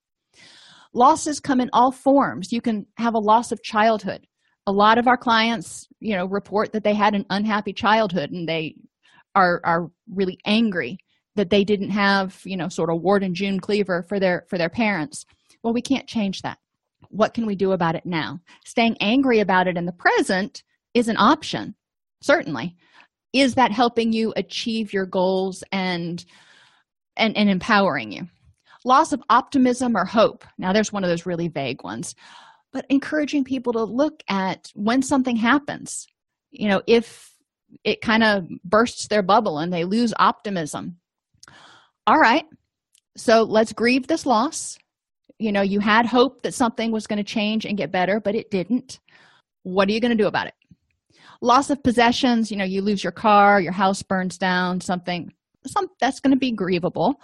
Losses 0.95 1.39
come 1.39 1.61
in 1.61 1.69
all 1.75 1.93
forms. 1.93 2.53
You 2.53 2.63
can 2.63 2.87
have 2.97 3.15
a 3.15 3.19
loss 3.19 3.53
of 3.53 3.63
childhood. 3.63 4.27
A 4.67 4.73
lot 4.73 4.99
of 4.99 5.07
our 5.07 5.17
clients 5.17 5.87
you 6.01 6.17
know 6.17 6.27
report 6.27 6.73
that 6.73 6.83
they 6.83 6.95
had 6.95 7.15
an 7.15 7.25
unhappy 7.31 7.73
childhood 7.73 8.33
and 8.33 8.49
they 8.49 8.75
are 9.37 9.61
are 9.63 9.91
really 10.11 10.39
angry 10.45 10.99
that 11.37 11.51
they 11.51 11.63
didn't 11.63 11.91
have 11.91 12.41
you 12.45 12.57
know 12.57 12.69
sort 12.69 12.91
of 12.91 13.01
ward 13.03 13.23
and 13.23 13.37
june 13.37 13.61
cleaver 13.61 14.03
for 14.03 14.19
their 14.19 14.45
for 14.49 14.59
their 14.59 14.69
parents. 14.69 15.25
Well 15.63 15.73
we 15.73 15.83
can't 15.83 16.09
change 16.09 16.43
that 16.43 16.59
what 17.17 17.35
can 17.35 17.47
we 17.47 17.57
do 17.57 17.73
about 17.73 17.95
it 17.95 18.07
now? 18.07 18.41
Staying 18.65 18.97
angry 19.01 19.41
about 19.41 19.67
it 19.67 19.77
in 19.77 19.87
the 19.87 19.93
present 19.93 20.63
is 20.95 21.09
an 21.09 21.17
option 21.17 21.75
certainly. 22.23 22.77
Is 23.33 23.55
that 23.55 23.73
helping 23.73 24.13
you 24.13 24.33
achieve 24.37 24.93
your 24.93 25.07
goals 25.07 25.63
and 25.73 26.25
and, 27.17 27.37
and 27.37 27.49
empowering 27.49 28.13
you? 28.13 28.29
Loss 28.85 29.13
of 29.13 29.23
optimism 29.31 29.97
or 29.97 30.05
hope. 30.05 30.45
Now 30.59 30.73
there's 30.73 30.93
one 30.93 31.05
of 31.05 31.11
those 31.11 31.27
really 31.27 31.49
vague 31.49 31.83
ones. 31.83 32.15
But 32.73 32.87
encouraging 32.91 33.45
people 33.45 33.73
to 33.73 33.85
look 33.85 34.23
at 34.29 34.71
when 34.75 35.03
something 35.03 35.37
happens. 35.37 36.07
You 36.51 36.69
know 36.69 36.83
if 36.87 37.33
it 37.85 38.01
kind 38.01 38.23
of 38.23 38.47
bursts 38.65 39.09
their 39.09 39.23
bubble 39.23 39.59
and 39.59 39.73
they 39.73 39.85
lose 39.85 40.15
optimism. 40.19 40.99
All 42.07 42.19
right. 42.19 42.45
So 43.17 43.43
let's 43.43 43.73
grieve 43.73 44.07
this 44.07 44.27
loss 44.27 44.79
you 45.39 45.53
know 45.53 45.63
you 45.63 45.81
had 45.81 46.07
hope 46.07 46.43
that 46.43 46.55
something 46.55 46.91
was 46.91 47.07
going 47.07 47.19
to 47.19 47.25
change 47.25 47.65
and 47.65 47.77
get 47.77 47.93
better 47.93 48.21
but 48.21 48.35
it 48.35 48.51
didn't. 48.51 49.01
What 49.63 49.89
are 49.89 49.93
you 49.93 50.01
going 50.01 50.17
to 50.17 50.23
do 50.23 50.29
about 50.29 50.47
it? 50.47 50.55
Loss 51.41 51.71
of 51.71 51.83
possessions 51.83 52.51
you 52.51 52.57
know 52.57 52.65
you 52.65 52.83
lose 52.83 53.03
your 53.03 53.13
car 53.13 53.61
your 53.61 53.73
house 53.73 54.03
burns 54.03 54.39
down 54.39 54.81
something 54.81 55.33
some 55.67 55.89
that's 56.01 56.21
going 56.21 56.33
to 56.33 56.39
be 56.39 56.53
grievable. 56.53 57.15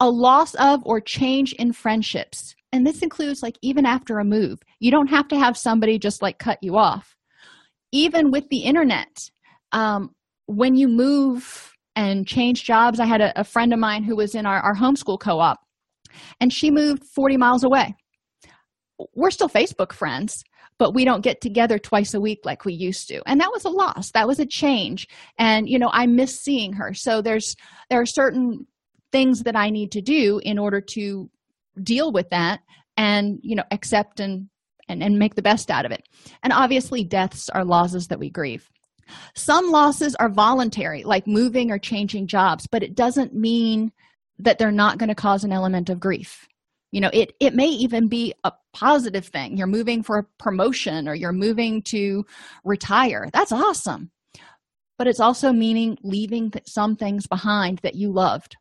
A 0.00 0.08
loss 0.08 0.54
of 0.54 0.80
or 0.84 1.00
change 1.00 1.52
in 1.54 1.72
friendships 1.72 2.54
and 2.72 2.86
this 2.86 3.02
includes 3.02 3.42
like 3.42 3.58
even 3.62 3.86
after 3.86 4.18
a 4.18 4.24
move. 4.24 4.60
You 4.78 4.90
don't 4.90 5.08
have 5.08 5.28
to 5.28 5.38
have 5.38 5.56
somebody 5.56 5.98
just 5.98 6.22
like 6.22 6.38
cut 6.38 6.58
you 6.62 6.76
off. 6.76 7.16
Even 7.90 8.30
with 8.30 8.48
the 8.50 8.58
internet 8.58 9.30
um, 9.72 10.14
when 10.46 10.74
you 10.74 10.88
move 10.88 11.74
and 11.94 12.26
change 12.26 12.64
jobs 12.64 13.00
i 13.00 13.04
had 13.04 13.20
a, 13.20 13.38
a 13.38 13.44
friend 13.44 13.72
of 13.72 13.78
mine 13.78 14.02
who 14.02 14.16
was 14.16 14.34
in 14.34 14.46
our, 14.46 14.60
our 14.60 14.74
homeschool 14.74 15.20
co-op 15.20 15.58
and 16.40 16.52
she 16.52 16.70
moved 16.70 17.04
40 17.04 17.36
miles 17.36 17.64
away. 17.64 17.94
We're 19.14 19.30
still 19.30 19.48
facebook 19.48 19.92
friends 19.92 20.42
but 20.78 20.94
we 20.94 21.04
don't 21.04 21.24
get 21.24 21.40
together 21.40 21.78
twice 21.78 22.14
a 22.14 22.20
week 22.20 22.40
like 22.44 22.64
we 22.64 22.72
used 22.72 23.08
to. 23.08 23.20
And 23.26 23.40
that 23.40 23.50
was 23.52 23.64
a 23.64 23.68
loss. 23.68 24.12
That 24.12 24.28
was 24.28 24.38
a 24.38 24.46
change. 24.46 25.08
And 25.38 25.68
you 25.68 25.78
know 25.78 25.90
i 25.92 26.06
miss 26.06 26.40
seeing 26.40 26.72
her. 26.74 26.94
So 26.94 27.20
there's 27.20 27.56
there 27.90 28.00
are 28.00 28.06
certain 28.06 28.66
things 29.10 29.42
that 29.42 29.56
i 29.56 29.70
need 29.70 29.90
to 29.92 30.02
do 30.02 30.40
in 30.42 30.58
order 30.58 30.82
to 30.82 31.30
deal 31.82 32.12
with 32.12 32.28
that 32.30 32.60
and 32.98 33.38
you 33.42 33.56
know 33.56 33.64
accept 33.70 34.20
and 34.20 34.48
and, 34.90 35.02
and 35.02 35.18
make 35.18 35.34
the 35.34 35.42
best 35.42 35.70
out 35.70 35.84
of 35.84 35.92
it. 35.92 36.02
And 36.42 36.52
obviously 36.52 37.04
deaths 37.04 37.50
are 37.50 37.64
losses 37.64 38.06
that 38.08 38.18
we 38.18 38.30
grieve. 38.30 38.70
Some 39.34 39.70
losses 39.70 40.14
are 40.14 40.30
voluntary 40.30 41.02
like 41.02 41.26
moving 41.26 41.70
or 41.70 41.78
changing 41.78 42.26
jobs 42.26 42.66
but 42.66 42.82
it 42.82 42.94
doesn't 42.94 43.34
mean 43.34 43.92
that 44.38 44.58
they're 44.58 44.70
not 44.70 44.98
going 44.98 45.08
to 45.08 45.14
cause 45.14 45.44
an 45.44 45.52
element 45.52 45.90
of 45.90 46.00
grief. 46.00 46.46
You 46.90 47.02
know 47.02 47.10
it 47.12 47.34
it 47.38 47.54
may 47.54 47.68
even 47.68 48.08
be 48.08 48.34
a 48.44 48.52
positive 48.72 49.26
thing. 49.26 49.56
You're 49.56 49.66
moving 49.66 50.02
for 50.02 50.18
a 50.18 50.26
promotion 50.42 51.06
or 51.06 51.14
you're 51.14 51.32
moving 51.32 51.82
to 51.82 52.24
retire. 52.64 53.28
That's 53.32 53.52
awesome. 53.52 54.10
But 54.96 55.06
it's 55.06 55.20
also 55.20 55.52
meaning 55.52 55.98
leaving 56.02 56.52
some 56.66 56.96
things 56.96 57.26
behind 57.26 57.78
that 57.80 57.94
you 57.94 58.10
loved. 58.10 58.56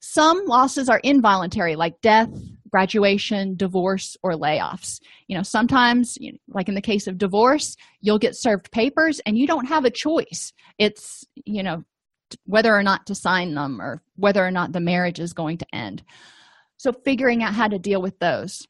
Some 0.00 0.46
losses 0.46 0.88
are 0.88 1.00
involuntary 1.02 1.76
like 1.76 2.00
death 2.00 2.30
graduation 2.70 3.56
divorce 3.56 4.16
or 4.22 4.32
layoffs. 4.32 5.00
You 5.26 5.36
know 5.36 5.42
sometimes 5.42 6.16
like 6.48 6.68
in 6.68 6.76
the 6.76 6.80
case 6.80 7.08
of 7.08 7.18
divorce 7.18 7.76
you'll 8.00 8.18
get 8.20 8.36
served 8.36 8.70
papers 8.70 9.20
and 9.26 9.36
you 9.36 9.48
don't 9.48 9.66
have 9.66 9.84
a 9.84 9.90
choice. 9.90 10.52
It's 10.78 11.24
you 11.44 11.64
know 11.64 11.82
whether 12.44 12.74
or 12.74 12.82
not 12.82 13.06
to 13.06 13.14
sign 13.14 13.54
them 13.54 13.80
or 13.80 14.02
whether 14.16 14.44
or 14.44 14.50
not 14.50 14.72
the 14.72 14.80
marriage 14.80 15.20
is 15.20 15.32
going 15.32 15.58
to 15.58 15.66
end 15.74 16.02
so 16.76 16.92
figuring 16.92 17.42
out 17.42 17.54
how 17.54 17.68
to 17.68 17.78
deal 17.78 18.02
with 18.02 18.18
those 18.18 18.66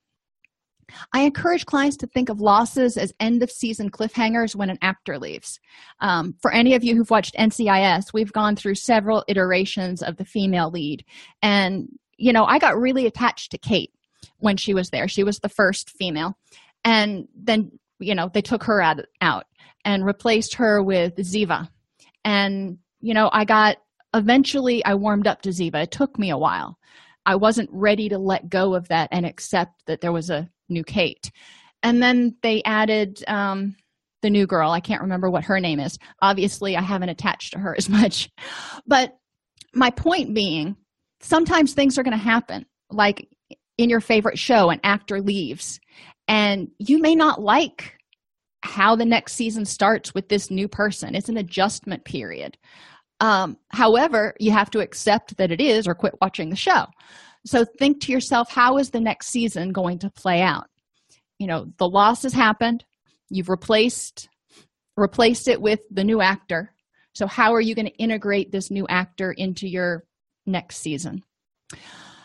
I 1.12 1.22
encourage 1.22 1.66
clients 1.66 1.96
to 1.98 2.06
think 2.06 2.28
of 2.28 2.40
losses 2.40 2.96
as 2.96 3.12
end 3.20 3.42
of 3.42 3.50
season 3.50 3.90
cliffhangers 3.90 4.54
when 4.54 4.70
an 4.70 4.78
actor 4.82 5.18
leaves. 5.18 5.60
Um, 6.00 6.34
for 6.40 6.52
any 6.52 6.74
of 6.74 6.84
you 6.84 6.96
who've 6.96 7.10
watched 7.10 7.36
NCIS, 7.36 8.12
we've 8.12 8.32
gone 8.32 8.56
through 8.56 8.74
several 8.76 9.24
iterations 9.28 10.02
of 10.02 10.16
the 10.16 10.24
female 10.24 10.70
lead. 10.70 11.04
And, 11.42 11.88
you 12.16 12.32
know, 12.32 12.44
I 12.44 12.58
got 12.58 12.78
really 12.78 13.06
attached 13.06 13.50
to 13.52 13.58
Kate 13.58 13.92
when 14.38 14.56
she 14.56 14.74
was 14.74 14.90
there. 14.90 15.08
She 15.08 15.24
was 15.24 15.38
the 15.38 15.48
first 15.48 15.90
female. 15.90 16.36
And 16.84 17.28
then, 17.34 17.72
you 17.98 18.14
know, 18.14 18.30
they 18.32 18.42
took 18.42 18.64
her 18.64 18.80
out, 18.82 19.00
out 19.20 19.46
and 19.84 20.04
replaced 20.04 20.54
her 20.54 20.82
with 20.82 21.16
Ziva. 21.16 21.68
And, 22.24 22.78
you 23.02 23.14
know, 23.14 23.28
I 23.32 23.44
got 23.44 23.76
eventually 24.14 24.84
I 24.84 24.94
warmed 24.94 25.26
up 25.26 25.42
to 25.42 25.50
Ziva. 25.50 25.82
It 25.82 25.90
took 25.90 26.18
me 26.18 26.30
a 26.30 26.38
while. 26.38 26.78
I 27.26 27.36
wasn't 27.36 27.70
ready 27.72 28.08
to 28.08 28.18
let 28.18 28.48
go 28.48 28.74
of 28.74 28.88
that 28.88 29.08
and 29.12 29.26
accept 29.26 29.82
that 29.86 30.00
there 30.00 30.12
was 30.12 30.30
a 30.30 30.48
new 30.68 30.82
Kate. 30.82 31.30
And 31.82 32.02
then 32.02 32.36
they 32.42 32.62
added 32.64 33.22
um, 33.28 33.76
the 34.22 34.30
new 34.30 34.46
girl. 34.46 34.70
I 34.70 34.80
can't 34.80 35.02
remember 35.02 35.30
what 35.30 35.44
her 35.44 35.60
name 35.60 35.80
is. 35.80 35.98
Obviously, 36.20 36.76
I 36.76 36.82
haven't 36.82 37.10
attached 37.10 37.52
to 37.52 37.58
her 37.58 37.76
as 37.76 37.88
much. 37.88 38.30
But 38.86 39.16
my 39.74 39.90
point 39.90 40.34
being 40.34 40.76
sometimes 41.20 41.72
things 41.72 41.98
are 41.98 42.02
going 42.02 42.16
to 42.16 42.22
happen 42.22 42.66
like 42.90 43.28
in 43.78 43.88
your 43.88 44.00
favorite 44.00 44.38
show 44.38 44.70
an 44.70 44.80
actor 44.84 45.20
leaves 45.20 45.80
and 46.28 46.68
you 46.78 47.00
may 47.00 47.14
not 47.14 47.40
like 47.40 47.96
how 48.62 48.94
the 48.94 49.04
next 49.04 49.34
season 49.34 49.64
starts 49.64 50.14
with 50.14 50.28
this 50.28 50.50
new 50.50 50.68
person 50.68 51.14
it's 51.14 51.28
an 51.28 51.36
adjustment 51.36 52.04
period 52.04 52.58
um, 53.22 53.56
however 53.68 54.34
you 54.40 54.50
have 54.50 54.68
to 54.72 54.80
accept 54.80 55.36
that 55.36 55.52
it 55.52 55.60
is 55.60 55.86
or 55.86 55.94
quit 55.94 56.14
watching 56.20 56.50
the 56.50 56.56
show. 56.56 56.86
So 57.46 57.64
think 57.64 58.02
to 58.02 58.12
yourself 58.12 58.50
how 58.50 58.78
is 58.78 58.90
the 58.90 59.00
next 59.00 59.28
season 59.28 59.72
going 59.72 60.00
to 60.00 60.10
play 60.10 60.42
out? 60.42 60.66
You 61.38 61.46
know 61.46 61.72
the 61.78 61.88
loss 61.88 62.24
has 62.24 62.32
happened. 62.32 62.84
You've 63.30 63.48
replaced 63.48 64.28
replaced 64.96 65.46
it 65.46 65.62
with 65.62 65.80
the 65.88 66.02
new 66.02 66.20
actor. 66.20 66.72
So 67.14 67.28
how 67.28 67.54
are 67.54 67.60
you 67.60 67.76
going 67.76 67.86
to 67.86 67.96
integrate 67.96 68.50
this 68.50 68.70
new 68.72 68.86
actor 68.88 69.30
into 69.30 69.68
your 69.68 70.04
next 70.44 70.78
season? 70.78 71.22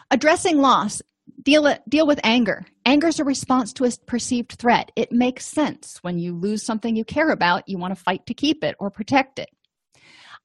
Addressing 0.10 0.58
loss. 0.58 1.04
Deal 1.44 1.78
deal 1.88 2.08
with 2.08 2.20
anger. 2.24 2.66
Anger 2.86 3.08
is 3.08 3.20
a 3.20 3.24
response 3.24 3.72
to 3.74 3.86
a 3.86 3.92
perceived 4.08 4.54
threat. 4.54 4.92
It 4.96 5.12
makes 5.12 5.46
sense. 5.46 6.00
When 6.02 6.18
you 6.18 6.34
lose 6.34 6.64
something 6.64 6.96
you 6.96 7.06
care 7.06 7.30
about 7.30 7.70
you 7.70 7.78
want 7.78 7.96
to 7.96 8.04
fight 8.04 8.26
to 8.26 8.34
keep 8.34 8.64
it 8.64 8.76
or 8.80 8.90
protect 8.90 9.38
it 9.38 9.50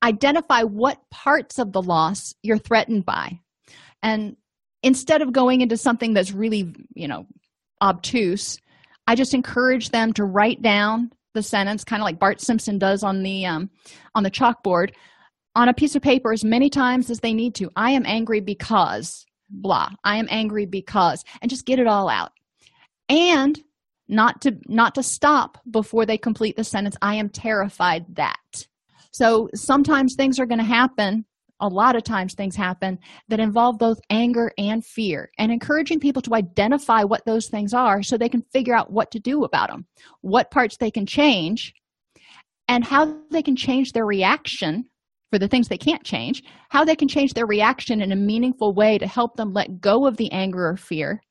identify 0.02 0.62
what 0.62 0.98
parts 1.10 1.58
of 1.58 1.72
the 1.72 1.82
loss 1.82 2.34
you're 2.42 2.58
threatened 2.58 3.04
by. 3.04 3.40
And 4.02 4.36
instead 4.82 5.22
of 5.22 5.32
going 5.32 5.60
into 5.60 5.76
something 5.76 6.12
that's 6.12 6.32
really 6.32 6.74
you 6.94 7.06
know 7.06 7.24
obtuse 7.80 8.58
i 9.06 9.14
just 9.14 9.32
encourage 9.32 9.90
them 9.90 10.12
to 10.12 10.24
write 10.24 10.60
down 10.60 11.10
the 11.34 11.42
sentence 11.42 11.84
kind 11.84 12.02
of 12.02 12.04
like 12.04 12.18
bart 12.18 12.40
simpson 12.40 12.78
does 12.78 13.02
on 13.02 13.22
the 13.22 13.46
um, 13.46 13.70
on 14.14 14.24
the 14.24 14.30
chalkboard 14.30 14.90
on 15.54 15.68
a 15.68 15.74
piece 15.74 15.94
of 15.94 16.02
paper 16.02 16.32
as 16.32 16.44
many 16.44 16.70
times 16.70 17.10
as 17.10 17.20
they 17.20 17.34
need 17.34 17.54
to. 17.56 17.70
I 17.76 17.90
am 17.92 18.06
angry 18.06 18.40
because 18.40 19.26
blah 19.54 19.90
i 20.02 20.16
am 20.16 20.26
angry 20.30 20.64
because 20.64 21.22
and 21.42 21.50
just 21.50 21.66
get 21.66 21.78
it 21.78 21.86
all 21.86 22.08
out. 22.08 22.32
And 23.08 23.60
not 24.08 24.40
to 24.42 24.56
not 24.66 24.94
to 24.94 25.02
stop 25.02 25.58
before 25.70 26.06
they 26.06 26.16
complete 26.16 26.56
the 26.56 26.64
sentence 26.64 26.96
i 27.02 27.14
am 27.14 27.28
terrified 27.28 28.04
that 28.16 28.66
so 29.12 29.48
sometimes 29.54 30.14
things 30.14 30.38
are 30.38 30.46
going 30.46 30.58
to 30.58 30.64
happen 30.64 31.24
a 31.60 31.68
lot 31.68 31.94
of 31.94 32.02
times 32.02 32.34
things 32.34 32.56
happen 32.56 32.98
that 33.28 33.38
involve 33.38 33.78
both 33.78 33.98
anger 34.10 34.50
and 34.58 34.84
fear 34.84 35.30
and 35.38 35.52
encouraging 35.52 36.00
people 36.00 36.20
to 36.20 36.34
identify 36.34 37.04
what 37.04 37.24
those 37.24 37.48
things 37.48 37.72
are 37.72 38.02
so 38.02 38.16
they 38.16 38.28
can 38.28 38.42
figure 38.52 38.74
out 38.74 38.92
what 38.92 39.10
to 39.10 39.20
do 39.20 39.44
about 39.44 39.70
them 39.70 39.86
what 40.22 40.50
parts 40.50 40.76
they 40.78 40.90
can 40.90 41.06
change 41.06 41.72
and 42.68 42.84
how 42.84 43.16
they 43.30 43.42
can 43.42 43.56
change 43.56 43.92
their 43.92 44.06
reaction 44.06 44.84
for 45.32 45.38
the 45.38 45.48
things 45.48 45.68
they 45.68 45.78
can't 45.78 46.04
change, 46.04 46.42
how 46.68 46.84
they 46.84 46.94
can 46.94 47.08
change 47.08 47.32
their 47.32 47.46
reaction 47.46 48.02
in 48.02 48.12
a 48.12 48.16
meaningful 48.16 48.74
way 48.74 48.98
to 48.98 49.06
help 49.06 49.36
them 49.36 49.52
let 49.52 49.80
go 49.80 50.06
of 50.06 50.18
the 50.18 50.30
anger 50.30 50.68
or 50.68 50.76
fear 50.76 51.22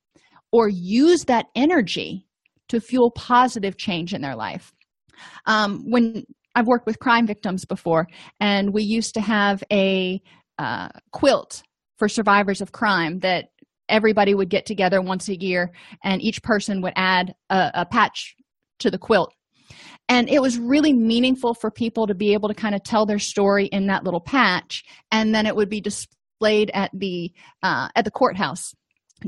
or 0.51 0.67
use 0.67 1.23
that 1.25 1.45
energy 1.55 2.25
to 2.67 2.81
fuel 2.81 3.11
positive 3.11 3.77
change 3.77 4.13
in 4.13 4.21
their 4.21 4.35
life. 4.35 4.73
Um, 5.45 5.83
when 5.85 6.25
I've 6.55 6.67
worked 6.67 6.85
with 6.85 6.99
crime 6.99 7.27
victims 7.27 7.65
before, 7.65 8.07
and 8.39 8.73
we 8.73 8.83
used 8.83 9.13
to 9.13 9.21
have 9.21 9.63
a 9.71 10.21
uh, 10.57 10.89
quilt 11.11 11.63
for 11.97 12.09
survivors 12.09 12.61
of 12.61 12.71
crime 12.71 13.19
that 13.19 13.49
everybody 13.89 14.33
would 14.33 14.49
get 14.49 14.65
together 14.65 15.01
once 15.01 15.27
a 15.29 15.39
year, 15.39 15.71
and 16.03 16.21
each 16.21 16.41
person 16.43 16.81
would 16.81 16.93
add 16.95 17.33
a, 17.49 17.71
a 17.73 17.85
patch 17.85 18.35
to 18.79 18.89
the 18.89 18.97
quilt. 18.97 19.33
And 20.09 20.29
it 20.29 20.41
was 20.41 20.57
really 20.57 20.93
meaningful 20.93 21.53
for 21.53 21.71
people 21.71 22.07
to 22.07 22.13
be 22.13 22.33
able 22.33 22.49
to 22.49 22.55
kind 22.55 22.75
of 22.75 22.83
tell 22.83 23.05
their 23.05 23.19
story 23.19 23.67
in 23.67 23.87
that 23.87 24.03
little 24.03 24.19
patch 24.19 24.83
and 25.11 25.33
then 25.33 25.45
it 25.45 25.55
would 25.55 25.69
be 25.69 25.79
displayed 25.79 26.69
at 26.73 26.91
the 26.93 27.31
uh, 27.63 27.87
at 27.95 28.03
the 28.03 28.11
courthouse 28.11 28.73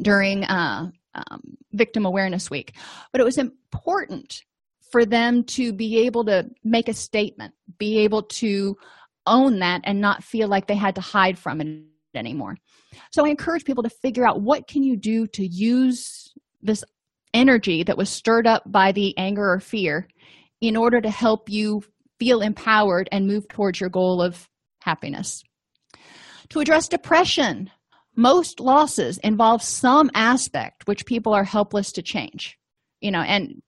during 0.02 0.44
uh, 0.44 0.90
um, 1.16 1.58
victim 1.72 2.06
awareness 2.06 2.50
week. 2.50 2.74
But 3.12 3.22
it 3.22 3.24
was 3.24 3.38
important 3.38 4.42
for 4.94 5.06
them 5.06 5.44
to 5.44 5.74
be 5.74 6.06
able 6.06 6.24
to 6.26 6.46
make 6.64 6.88
a 6.88 6.94
statement 6.94 7.54
be 7.80 7.98
able 7.98 8.22
to 8.22 8.78
own 9.26 9.60
that 9.60 9.82
and 9.86 10.00
not 10.00 10.24
feel 10.24 10.48
like 10.48 10.68
they 10.68 10.76
had 10.76 10.96
to 10.96 11.02
hide 11.02 11.38
from 11.38 11.60
it 11.60 11.84
anymore 12.16 12.56
so 13.12 13.26
i 13.26 13.30
encourage 13.30 13.66
people 13.66 13.84
to 13.84 13.90
figure 13.90 14.28
out 14.28 14.42
what 14.42 14.68
can 14.68 14.84
you 14.84 14.96
do 14.96 15.26
to 15.26 15.46
use 15.46 16.32
this 16.62 16.84
energy 17.34 17.84
that 17.84 17.98
was 17.98 18.10
stirred 18.10 18.46
up 18.46 18.64
by 18.72 18.92
the 18.92 19.18
anger 19.18 19.52
or 19.52 19.60
fear 19.60 20.08
in 20.62 20.78
order 20.78 21.02
to 21.02 21.10
help 21.10 21.50
you 21.50 21.84
feel 22.20 22.42
empowered 22.42 23.10
and 23.12 23.28
move 23.28 23.48
towards 23.48 23.80
your 23.80 23.90
goal 23.90 24.22
of 24.22 24.48
happiness. 24.82 25.44
To 26.50 26.60
address 26.60 26.88
depression, 26.88 27.70
most 28.16 28.60
losses 28.60 29.18
involve 29.18 29.64
some 29.64 30.12
aspect 30.14 30.88
which 30.88 31.06
people 31.06 31.34
are 31.34 31.44
helpless 31.44 31.92
to 31.94 32.02
change. 32.02 32.58
You 33.02 33.12
know, 33.12 33.22
and 33.22 33.62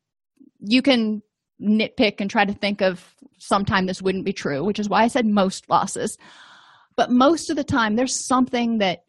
you 0.68 0.82
can 0.82 1.22
nitpick 1.61 2.20
and 2.20 2.30
try 2.30 2.45
to 2.45 2.53
think 2.53 2.82
of 2.82 3.16
sometime 3.38 3.86
this 3.86 4.01
wouldn't 4.01 4.26
be 4.26 4.34
true, 4.34 4.63
which 4.63 4.80
is 4.80 4.89
why 4.89 5.03
I 5.03 5.07
said 5.07 5.26
most 5.26 5.70
losses. 5.70 6.18
But 6.97 7.11
most 7.11 7.49
of 7.49 7.55
the 7.55 7.63
time, 7.63 7.95
there's 7.95 8.16
something 8.16 8.80
that 8.80 8.99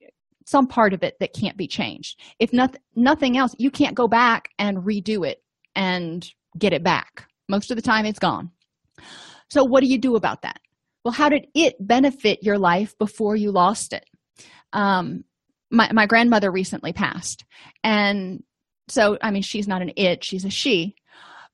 some 0.47 0.67
part 0.67 0.93
of 0.93 1.03
it 1.03 1.17
that 1.19 1.35
can't 1.35 1.57
be 1.57 1.67
changed. 1.67 2.21
If 2.39 2.53
nothing 2.53 2.81
nothing 2.95 3.37
else, 3.37 3.55
you 3.59 3.71
can't 3.71 3.97
go 3.97 4.07
back 4.07 4.49
and 4.59 4.79
redo 4.79 5.27
it 5.27 5.43
and 5.75 6.29
get 6.59 6.73
it 6.73 6.85
back. 6.85 7.29
Most 7.49 7.71
of 7.71 7.77
the 7.77 7.83
time 7.83 8.07
it's 8.07 8.19
gone. 8.19 8.51
So 9.49 9.65
what 9.65 9.81
do 9.81 9.89
you 9.89 9.99
do 9.99 10.15
about 10.17 10.43
that? 10.43 10.61
Well 11.05 11.13
how 11.13 11.29
did 11.29 11.47
it 11.55 11.75
benefit 11.81 12.43
your 12.43 12.59
life 12.59 12.97
before 12.99 13.35
you 13.37 13.51
lost 13.51 13.93
it? 13.93 14.05
Um, 14.73 15.25
my, 15.71 15.91
my 15.93 16.07
grandmother 16.07 16.51
recently 16.53 16.93
passed. 16.93 17.45
And 17.83 18.43
so 18.89 19.19
i 19.23 19.31
mean 19.31 19.43
she's 19.43 19.69
not 19.69 19.83
an 19.83 19.93
it 19.97 20.23
she's 20.25 20.45
a 20.45 20.51
she 20.51 20.95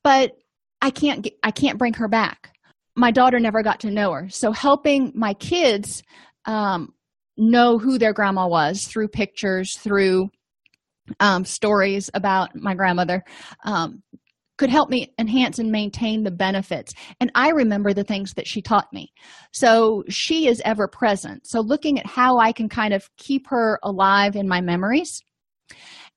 but 0.04 0.32
i 0.80 0.90
can't 0.90 1.22
get 1.22 1.34
i 1.42 1.50
can't 1.50 1.78
bring 1.78 1.94
her 1.94 2.08
back 2.08 2.54
my 2.96 3.10
daughter 3.10 3.38
never 3.38 3.62
got 3.62 3.80
to 3.80 3.90
know 3.90 4.12
her 4.12 4.28
so 4.28 4.52
helping 4.52 5.12
my 5.14 5.34
kids 5.34 6.02
um, 6.44 6.92
know 7.36 7.78
who 7.78 7.98
their 7.98 8.12
grandma 8.12 8.46
was 8.46 8.84
through 8.84 9.08
pictures 9.08 9.76
through 9.76 10.28
um, 11.20 11.44
stories 11.44 12.10
about 12.14 12.54
my 12.54 12.74
grandmother 12.74 13.24
um, 13.64 14.02
could 14.58 14.70
help 14.70 14.90
me 14.90 15.12
enhance 15.18 15.58
and 15.58 15.72
maintain 15.72 16.22
the 16.22 16.30
benefits. 16.30 16.94
And 17.20 17.32
I 17.34 17.48
remember 17.50 17.92
the 17.92 18.04
things 18.04 18.34
that 18.34 18.46
she 18.46 18.62
taught 18.62 18.92
me. 18.92 19.12
So 19.52 20.04
she 20.08 20.46
is 20.46 20.62
ever 20.64 20.86
present. 20.86 21.46
So 21.46 21.60
looking 21.60 21.98
at 21.98 22.06
how 22.06 22.38
I 22.38 22.52
can 22.52 22.68
kind 22.68 22.94
of 22.94 23.08
keep 23.16 23.48
her 23.48 23.80
alive 23.82 24.36
in 24.36 24.46
my 24.46 24.60
memories 24.60 25.20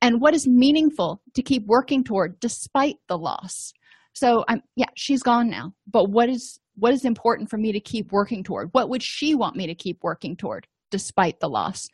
and 0.01 0.21
what 0.21 0.33
is 0.33 0.47
meaningful 0.47 1.21
to 1.33 1.41
keep 1.41 1.65
working 1.65 2.03
toward 2.03 2.39
despite 2.39 2.97
the 3.07 3.17
loss. 3.17 3.73
So 4.13 4.45
I'm 4.47 4.61
yeah, 4.75 4.89
she's 4.95 5.23
gone 5.23 5.49
now. 5.49 5.73
But 5.87 6.09
what 6.09 6.29
is 6.29 6.59
what 6.75 6.93
is 6.93 7.05
important 7.05 7.49
for 7.49 7.57
me 7.57 7.71
to 7.71 7.79
keep 7.79 8.11
working 8.11 8.43
toward? 8.43 8.69
What 8.73 8.89
would 8.89 9.03
she 9.03 9.35
want 9.35 9.55
me 9.55 9.67
to 9.67 9.75
keep 9.75 10.03
working 10.03 10.35
toward 10.35 10.67
despite 10.91 11.39
the 11.39 11.49
loss? 11.49 11.87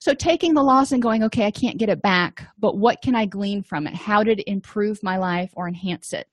So, 0.00 0.14
taking 0.14 0.54
the 0.54 0.62
loss 0.62 0.92
and 0.92 1.02
going, 1.02 1.24
okay, 1.24 1.44
I 1.44 1.50
can't 1.50 1.76
get 1.76 1.88
it 1.88 2.02
back, 2.02 2.46
but 2.58 2.78
what 2.78 3.02
can 3.02 3.16
I 3.16 3.26
glean 3.26 3.62
from 3.62 3.86
it? 3.86 3.94
How 3.94 4.22
did 4.22 4.38
it 4.38 4.48
improve 4.48 5.02
my 5.02 5.16
life 5.16 5.50
or 5.54 5.66
enhance 5.66 6.12
it? 6.12 6.28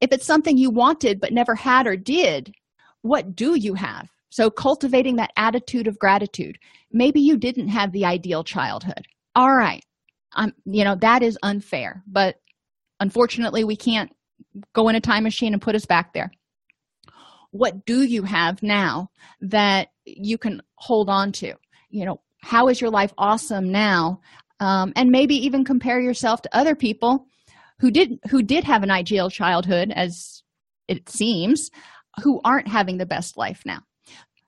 If 0.00 0.12
it's 0.12 0.24
something 0.24 0.56
you 0.56 0.70
wanted 0.70 1.20
but 1.20 1.32
never 1.32 1.54
had 1.54 1.86
or 1.86 1.96
did, 1.96 2.54
what 3.02 3.36
do 3.36 3.54
you 3.54 3.74
have? 3.74 4.08
So, 4.30 4.48
cultivating 4.48 5.16
that 5.16 5.32
attitude 5.36 5.86
of 5.86 5.98
gratitude. 5.98 6.58
Maybe 6.90 7.20
you 7.20 7.36
didn't 7.36 7.68
have 7.68 7.92
the 7.92 8.06
ideal 8.06 8.42
childhood. 8.42 9.06
All 9.34 9.54
right. 9.54 9.84
I'm, 10.36 10.52
you 10.64 10.84
know, 10.84 10.94
that 10.96 11.22
is 11.22 11.38
unfair, 11.42 12.02
but 12.06 12.36
unfortunately, 13.00 13.64
we 13.64 13.76
can't 13.76 14.14
go 14.72 14.88
in 14.88 14.96
a 14.96 15.00
time 15.00 15.24
machine 15.24 15.52
and 15.52 15.62
put 15.62 15.74
us 15.74 15.86
back 15.86 16.12
there. 16.12 16.30
What 17.50 17.84
do 17.86 18.02
you 18.02 18.22
have 18.22 18.62
now 18.62 19.10
that 19.40 19.88
you 20.04 20.38
can 20.38 20.62
hold 20.76 21.08
on 21.08 21.32
to? 21.32 21.54
You 21.90 22.04
know, 22.04 22.20
how 22.40 22.68
is 22.68 22.80
your 22.80 22.90
life 22.90 23.12
awesome 23.18 23.72
now 23.72 24.20
um, 24.60 24.92
and 24.96 25.10
maybe 25.10 25.34
even 25.34 25.64
compare 25.64 26.00
yourself 26.00 26.42
to 26.42 26.56
other 26.56 26.74
people 26.74 27.26
who 27.78 27.90
did 27.90 28.18
who 28.30 28.42
did 28.42 28.64
have 28.64 28.82
an 28.82 28.90
ideal 28.90 29.28
childhood 29.30 29.92
as 29.94 30.42
it 30.88 31.08
seems 31.08 31.70
who 32.22 32.40
aren't 32.44 32.68
having 32.68 32.96
the 32.96 33.06
best 33.06 33.36
life 33.36 33.62
now 33.66 33.80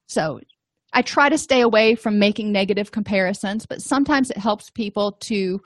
so 0.07 0.41
i 0.93 1.03
try 1.03 1.28
to 1.28 1.39
stay 1.39 1.61
away 1.61 1.95
from 1.95 2.18
making 2.18 2.53
negative 2.53 2.91
comparisons 2.93 3.66
but 3.66 3.82
sometimes 3.82 4.30
it 4.30 4.39
helps 4.39 4.70
people 4.70 5.12
to 5.12 5.61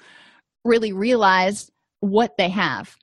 really 0.65 0.93
realize 0.93 1.71
what 2.01 2.37
they 2.37 2.49
have. 2.49 2.97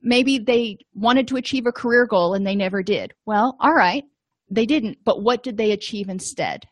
Maybe 0.00 0.38
they 0.38 0.78
wanted 0.94 1.28
to 1.28 1.36
achieve 1.36 1.66
a 1.66 1.72
career 1.72 2.06
goal 2.06 2.34
and 2.34 2.46
they 2.46 2.54
never 2.54 2.82
did. 2.82 3.12
Well 3.26 3.56
all 3.60 3.74
right 3.74 4.04
they 4.50 4.64
didn't 4.64 4.98
but 5.04 5.22
what 5.22 5.42
did 5.42 5.56
they 5.56 5.72
achieve 5.72 6.08
instead? 6.08 6.66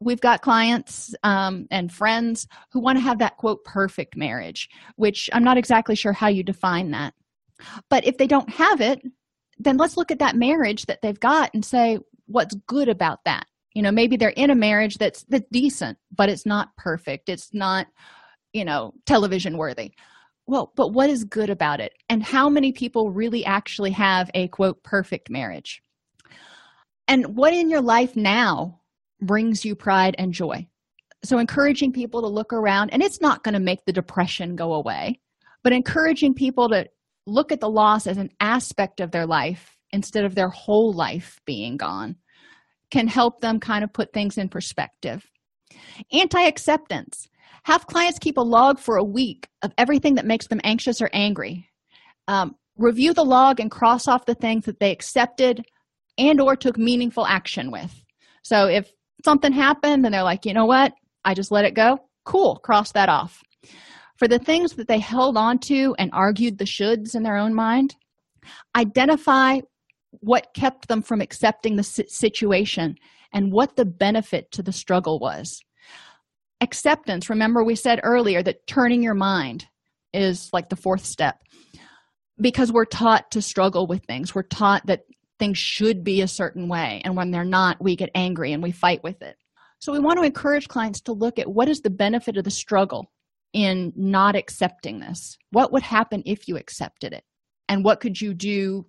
We've 0.00 0.20
got 0.20 0.42
clients 0.42 1.12
um, 1.24 1.66
and 1.72 1.90
friends 1.90 2.46
who 2.70 2.80
want 2.80 2.96
to 2.96 3.02
have 3.02 3.18
that 3.18 3.36
quote 3.38 3.64
perfect 3.64 4.16
marriage 4.16 4.68
which 4.96 5.28
i'm 5.32 5.44
not 5.44 5.58
exactly 5.58 5.96
sure 5.96 6.12
how 6.12 6.28
you 6.28 6.42
define 6.42 6.90
that. 6.92 7.14
But 7.90 8.06
if 8.06 8.18
they 8.18 8.26
don't 8.26 8.50
have 8.50 8.80
it 8.80 9.02
then 9.58 9.76
let's 9.76 9.96
look 9.96 10.10
at 10.10 10.18
that 10.18 10.36
marriage 10.36 10.86
that 10.86 11.00
they've 11.02 11.20
got 11.20 11.50
and 11.54 11.64
say 11.64 11.98
what's 12.26 12.54
good 12.66 12.88
about 12.88 13.24
that 13.24 13.46
you 13.74 13.82
know 13.82 13.90
maybe 13.90 14.16
they're 14.16 14.30
in 14.30 14.50
a 14.50 14.54
marriage 14.54 14.98
that's 14.98 15.24
that's 15.24 15.46
decent 15.50 15.98
but 16.14 16.28
it's 16.28 16.46
not 16.46 16.76
perfect. 16.76 17.28
It's 17.28 17.52
not 17.52 17.86
you 18.52 18.64
know 18.64 18.94
television 19.06 19.58
worthy. 19.58 19.92
Well 20.46 20.72
but 20.76 20.88
what 20.88 21.10
is 21.10 21.24
good 21.24 21.50
about 21.50 21.80
it? 21.80 21.92
And 22.08 22.22
how 22.22 22.48
many 22.48 22.72
people 22.72 23.10
really 23.10 23.44
actually 23.44 23.90
have 23.92 24.30
a 24.34 24.48
quote 24.48 24.82
perfect 24.82 25.30
marriage? 25.30 25.82
And 27.06 27.36
what 27.36 27.52
in 27.52 27.68
your 27.68 27.82
life 27.82 28.16
now 28.16 28.80
brings 29.20 29.64
you 29.64 29.74
pride 29.74 30.14
and 30.18 30.32
joy? 30.32 30.66
So 31.22 31.38
encouraging 31.38 31.92
people 31.92 32.20
to 32.22 32.28
look 32.28 32.52
around 32.52 32.90
and 32.90 33.02
it's 33.02 33.20
not 33.20 33.42
going 33.42 33.54
to 33.54 33.60
make 33.60 33.84
the 33.84 33.92
depression 33.92 34.56
go 34.56 34.74
away 34.74 35.20
but 35.64 35.72
encouraging 35.72 36.34
people 36.34 36.68
to 36.68 36.86
look 37.26 37.50
at 37.50 37.60
the 37.60 37.70
loss 37.70 38.06
as 38.06 38.18
an 38.18 38.30
aspect 38.38 39.00
of 39.00 39.10
their 39.10 39.26
life 39.26 39.76
instead 39.90 40.24
of 40.24 40.34
their 40.34 40.50
whole 40.50 40.92
life 40.92 41.40
being 41.46 41.76
gone 41.76 42.14
can 42.94 43.08
help 43.08 43.40
them 43.40 43.58
kind 43.58 43.82
of 43.82 43.92
put 43.92 44.12
things 44.12 44.38
in 44.38 44.48
perspective. 44.48 45.28
Anti-acceptance. 46.12 47.26
Have 47.64 47.88
clients 47.88 48.20
keep 48.20 48.36
a 48.36 48.40
log 48.40 48.78
for 48.78 48.96
a 48.96 49.02
week 49.02 49.48
of 49.62 49.72
everything 49.76 50.14
that 50.14 50.24
makes 50.24 50.46
them 50.46 50.60
anxious 50.62 51.02
or 51.02 51.10
angry. 51.12 51.68
Um, 52.28 52.54
review 52.76 53.12
the 53.12 53.24
log 53.24 53.58
and 53.58 53.68
cross 53.68 54.06
off 54.06 54.26
the 54.26 54.36
things 54.36 54.66
that 54.66 54.78
they 54.78 54.92
accepted 54.92 55.64
and 56.18 56.40
or 56.40 56.54
took 56.54 56.78
meaningful 56.78 57.26
action 57.26 57.72
with. 57.72 57.92
So 58.44 58.68
if 58.68 58.92
something 59.24 59.52
happened 59.52 60.04
and 60.04 60.14
they're 60.14 60.22
like 60.22 60.46
you 60.46 60.54
know 60.54 60.66
what? 60.66 60.92
I 61.24 61.34
just 61.34 61.50
let 61.50 61.64
it 61.64 61.74
go. 61.74 61.98
Cool 62.24 62.60
cross 62.62 62.92
that 62.92 63.08
off. 63.08 63.42
For 64.18 64.28
the 64.28 64.38
things 64.38 64.74
that 64.74 64.86
they 64.86 65.00
held 65.00 65.36
on 65.36 65.58
to 65.70 65.96
and 65.98 66.10
argued 66.12 66.58
the 66.58 66.64
shoulds 66.64 67.16
in 67.16 67.24
their 67.24 67.38
own 67.38 67.54
mind 67.54 67.96
identify 68.76 69.58
what 70.24 70.54
kept 70.54 70.88
them 70.88 71.02
from 71.02 71.20
accepting 71.20 71.76
the 71.76 71.82
situation 71.82 72.96
and 73.32 73.52
what 73.52 73.76
the 73.76 73.84
benefit 73.84 74.50
to 74.52 74.62
the 74.62 74.72
struggle 74.72 75.18
was. 75.18 75.60
Acceptance 76.60 77.28
remember 77.28 77.62
we 77.62 77.74
said 77.74 78.00
earlier 78.02 78.42
that 78.42 78.66
turning 78.66 79.02
your 79.02 79.14
mind 79.14 79.66
is 80.12 80.48
like 80.52 80.68
the 80.68 80.76
fourth 80.76 81.04
step. 81.04 81.40
Because 82.40 82.72
we're 82.72 82.84
taught 82.84 83.30
to 83.32 83.42
struggle 83.42 83.86
with 83.86 84.04
things. 84.04 84.34
We're 84.34 84.42
taught 84.42 84.86
that 84.86 85.04
things 85.38 85.58
should 85.58 86.02
be 86.02 86.20
a 86.20 86.28
certain 86.28 86.68
way 86.68 87.00
and 87.04 87.16
when 87.16 87.30
they're 87.30 87.44
not 87.44 87.82
we 87.82 87.96
get 87.96 88.10
angry 88.14 88.52
and 88.52 88.62
we 88.62 88.72
fight 88.72 89.02
with 89.02 89.20
it. 89.22 89.36
So 89.80 89.92
we 89.92 89.98
want 89.98 90.18
to 90.18 90.24
encourage 90.24 90.68
clients 90.68 91.00
to 91.02 91.12
look 91.12 91.38
at 91.38 91.52
what 91.52 91.68
is 91.68 91.80
the 91.80 91.90
benefit 91.90 92.36
of 92.36 92.44
the 92.44 92.50
struggle 92.50 93.12
in 93.52 93.92
not 93.96 94.36
accepting 94.36 95.00
this. 95.00 95.36
What 95.50 95.72
would 95.72 95.82
happen 95.82 96.22
if 96.24 96.48
you 96.48 96.56
accepted 96.56 97.12
it? 97.12 97.24
And 97.68 97.84
what 97.84 98.00
could 98.00 98.20
you 98.20 98.34
do 98.34 98.86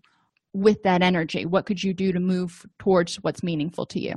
with 0.56 0.82
that 0.84 1.02
energy? 1.02 1.46
What 1.46 1.66
could 1.66 1.84
you 1.84 1.94
do 1.94 2.12
to 2.12 2.20
move 2.20 2.66
towards 2.80 3.18
what's 3.18 3.44
meaningful 3.44 3.86
to 3.88 4.00
you? 4.00 4.16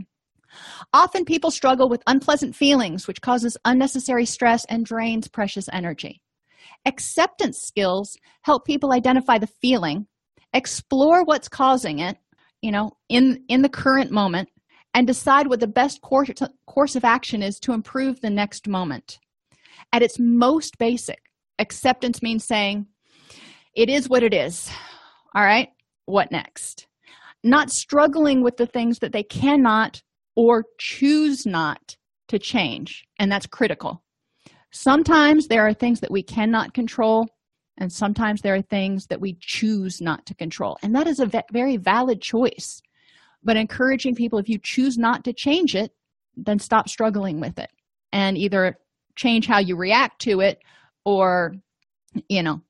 Often 0.93 1.27
people 1.27 1.51
struggle 1.51 1.89
with 1.89 2.03
unpleasant 2.07 2.55
feelings 2.55 3.07
which 3.07 3.21
causes 3.21 3.57
unnecessary 3.65 4.25
stress 4.25 4.65
and 4.67 4.87
drains 4.87 5.29
precious 5.29 5.69
energy. 5.73 6.23
Acceptance 6.87 7.59
skills 7.59 8.17
help 8.43 8.65
people 8.65 8.93
identify 8.93 9.39
the 9.39 9.47
feeling 9.47 10.07
explore 10.55 11.25
what's 11.25 11.47
causing 11.47 11.99
it 11.99 12.17
you 12.63 12.73
know 12.73 12.91
in 13.11 13.45
in 13.49 13.61
the 13.61 13.69
current 13.69 14.11
moment 14.11 14.49
and 14.95 15.07
decide 15.07 15.47
what 15.47 15.61
the 15.61 15.67
best 15.67 16.01
course, 16.01 16.31
course 16.67 16.97
of 16.97 17.05
action 17.05 17.43
is 17.43 17.61
to 17.61 17.73
improve 17.73 18.21
the 18.21 18.31
next 18.31 18.67
moment. 18.67 19.19
At 19.93 20.03
its 20.03 20.19
most 20.19 20.79
basic 20.79 21.21
acceptance 21.59 22.23
means 22.23 22.45
saying 22.45 22.87
it 23.75 23.91
is 23.91 24.09
what 24.09 24.23
it 24.23 24.33
is. 24.33 24.71
All 25.35 25.45
right 25.45 25.69
what 26.09 26.33
next? 26.33 26.87
Not 27.45 27.71
struggling 27.71 28.43
with 28.43 28.57
the 28.57 28.67
things 28.67 28.99
that 29.01 29.13
they 29.13 29.23
cannot 29.23 30.03
or 30.35 30.65
choose 30.79 31.47
not 31.47 31.97
to 32.29 32.39
change 32.39 33.05
and 33.19 33.31
that's 33.31 33.47
critical. 33.47 34.03
Sometimes 34.71 35.47
there 35.47 35.67
are 35.67 35.73
things 35.73 36.01
that 36.01 36.11
we 36.11 36.23
cannot 36.23 36.75
control 36.75 37.27
and 37.79 37.93
sometimes 37.93 38.41
there 38.41 38.55
are 38.55 38.63
things 38.63 39.07
that 39.07 39.21
we 39.21 39.37
choose 39.41 40.01
not 40.01 40.27
to 40.27 40.35
control 40.35 40.79
and 40.83 40.95
that 40.95 41.07
is 41.07 41.21
a 41.21 41.31
very 41.53 41.77
valid 41.77 42.21
choice. 42.21 42.81
But 43.43 43.57
encouraging 43.57 44.15
people 44.15 44.39
if 44.39 44.49
you 44.49 44.59
choose 44.63 44.99
not 44.99 45.25
to 45.25 45.33
change 45.33 45.75
it 45.75 45.93
then 46.37 46.59
stop 46.59 46.89
struggling 46.89 47.41
with 47.41 47.59
it 47.59 47.71
and 48.13 48.37
either 48.39 48.79
change 49.17 49.47
how 49.47 49.59
you 49.59 49.77
react 49.77 50.21
to 50.23 50.41
it 50.41 50.61
or 51.05 51.55
you 52.29 52.43
know 52.43 52.61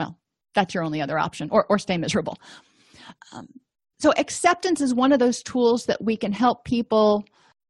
well 0.00 0.18
that's 0.54 0.74
your 0.74 0.82
only 0.82 1.00
other 1.00 1.18
option 1.18 1.48
or, 1.50 1.66
or 1.68 1.78
stay 1.78 1.98
miserable 1.98 2.38
um, 3.32 3.48
so 4.00 4.12
acceptance 4.16 4.80
is 4.80 4.94
one 4.94 5.12
of 5.12 5.18
those 5.18 5.42
tools 5.42 5.86
that 5.86 6.02
we 6.02 6.16
can 6.16 6.32
help 6.32 6.64
people 6.64 7.24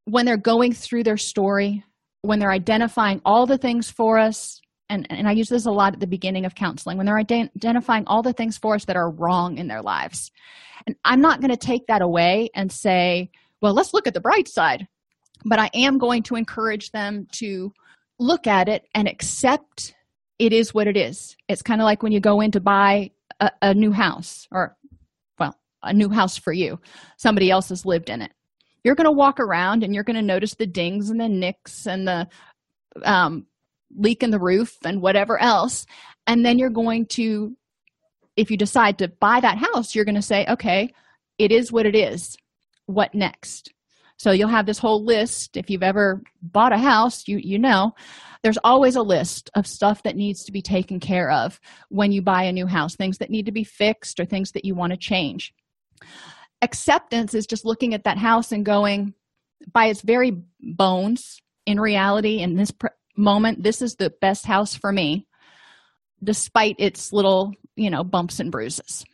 when 0.04 0.26
they're 0.26 0.36
going 0.36 0.72
through 0.72 1.04
their 1.04 1.16
story 1.16 1.84
when 2.22 2.38
they're 2.38 2.52
identifying 2.52 3.20
all 3.24 3.46
the 3.46 3.58
things 3.58 3.90
for 3.90 4.18
us. 4.18 4.60
And, 4.90 5.06
and 5.10 5.28
i 5.28 5.32
use 5.32 5.50
this 5.50 5.66
a 5.66 5.70
lot 5.70 5.92
at 5.92 6.00
the 6.00 6.06
beginning 6.06 6.46
of 6.46 6.54
counseling 6.54 6.96
when 6.96 7.04
they're 7.04 7.22
ident- 7.22 7.50
identifying 7.56 8.04
all 8.06 8.22
the 8.22 8.32
things 8.32 8.56
for 8.56 8.74
us 8.74 8.86
that 8.86 8.96
are 8.96 9.10
wrong 9.10 9.58
in 9.58 9.68
their 9.68 9.82
lives. 9.82 10.30
And 10.86 10.96
i'm 11.04 11.20
not 11.20 11.40
going 11.40 11.50
to 11.50 11.58
take 11.58 11.86
that 11.88 12.00
away 12.00 12.48
and 12.54 12.72
say 12.72 13.30
well 13.60 13.74
let's 13.74 13.92
look 13.92 14.06
at 14.06 14.14
the 14.14 14.20
bright 14.20 14.48
side. 14.48 14.88
But 15.44 15.58
i 15.58 15.70
am 15.74 15.98
going 15.98 16.22
to 16.24 16.36
encourage 16.36 16.90
them 16.90 17.26
to 17.32 17.72
look 18.18 18.46
at 18.46 18.68
it 18.68 18.86
and 18.94 19.06
accept 19.06 19.94
it 20.38 20.52
is 20.52 20.72
what 20.72 20.86
it 20.86 20.96
is. 20.96 21.36
It's 21.48 21.62
kind 21.62 21.80
of 21.80 21.84
like 21.84 22.02
when 22.02 22.12
you 22.12 22.20
go 22.20 22.40
in 22.40 22.50
to 22.52 22.60
buy 22.60 23.10
a, 23.40 23.50
a 23.60 23.74
new 23.74 23.92
house 23.92 24.48
or 24.50 24.76
a 25.82 25.92
new 25.92 26.08
house 26.08 26.36
for 26.36 26.52
you. 26.52 26.78
Somebody 27.16 27.50
else 27.50 27.68
has 27.68 27.86
lived 27.86 28.10
in 28.10 28.22
it. 28.22 28.32
You're 28.84 28.94
going 28.94 29.06
to 29.06 29.12
walk 29.12 29.40
around 29.40 29.82
and 29.82 29.94
you're 29.94 30.04
going 30.04 30.16
to 30.16 30.22
notice 30.22 30.54
the 30.54 30.66
dings 30.66 31.10
and 31.10 31.20
the 31.20 31.28
nicks 31.28 31.86
and 31.86 32.06
the 32.06 32.28
um, 33.04 33.46
leak 33.96 34.22
in 34.22 34.30
the 34.30 34.38
roof 34.38 34.76
and 34.84 35.02
whatever 35.02 35.40
else. 35.40 35.86
And 36.26 36.44
then 36.44 36.58
you're 36.58 36.70
going 36.70 37.06
to 37.12 37.56
if 38.36 38.50
you 38.52 38.56
decide 38.56 38.98
to 38.98 39.08
buy 39.08 39.40
that 39.40 39.58
house 39.58 39.94
you're 39.94 40.04
going 40.04 40.14
to 40.14 40.22
say 40.22 40.46
okay 40.48 40.92
it 41.38 41.52
is 41.52 41.72
what 41.72 41.86
it 41.86 41.94
is. 41.94 42.36
What 42.86 43.14
next? 43.14 43.72
So 44.16 44.32
you'll 44.32 44.48
have 44.48 44.66
this 44.66 44.78
whole 44.78 45.04
list. 45.04 45.56
If 45.56 45.70
you've 45.70 45.82
ever 45.82 46.22
bought 46.42 46.72
a 46.72 46.78
house 46.78 47.26
you 47.26 47.38
you 47.38 47.58
know 47.58 47.92
there's 48.42 48.58
always 48.62 48.94
a 48.94 49.02
list 49.02 49.50
of 49.56 49.66
stuff 49.66 50.04
that 50.04 50.16
needs 50.16 50.44
to 50.44 50.52
be 50.52 50.62
taken 50.62 51.00
care 51.00 51.30
of 51.30 51.58
when 51.88 52.12
you 52.12 52.22
buy 52.22 52.44
a 52.44 52.52
new 52.52 52.66
house 52.66 52.94
things 52.94 53.18
that 53.18 53.30
need 53.30 53.46
to 53.46 53.52
be 53.52 53.64
fixed 53.64 54.20
or 54.20 54.24
things 54.24 54.52
that 54.52 54.64
you 54.64 54.74
want 54.74 54.92
to 54.92 54.96
change 54.96 55.52
acceptance 56.62 57.34
is 57.34 57.46
just 57.46 57.64
looking 57.64 57.94
at 57.94 58.04
that 58.04 58.18
house 58.18 58.52
and 58.52 58.64
going 58.64 59.14
by 59.72 59.86
its 59.86 60.02
very 60.02 60.42
bones 60.60 61.40
in 61.66 61.80
reality 61.80 62.38
in 62.38 62.56
this 62.56 62.70
pr- 62.70 62.88
moment 63.16 63.62
this 63.62 63.82
is 63.82 63.96
the 63.96 64.10
best 64.20 64.46
house 64.46 64.74
for 64.74 64.92
me 64.92 65.26
despite 66.22 66.76
its 66.78 67.12
little 67.12 67.52
you 67.76 67.90
know 67.90 68.02
bumps 68.02 68.40
and 68.40 68.50
bruises. 68.50 69.04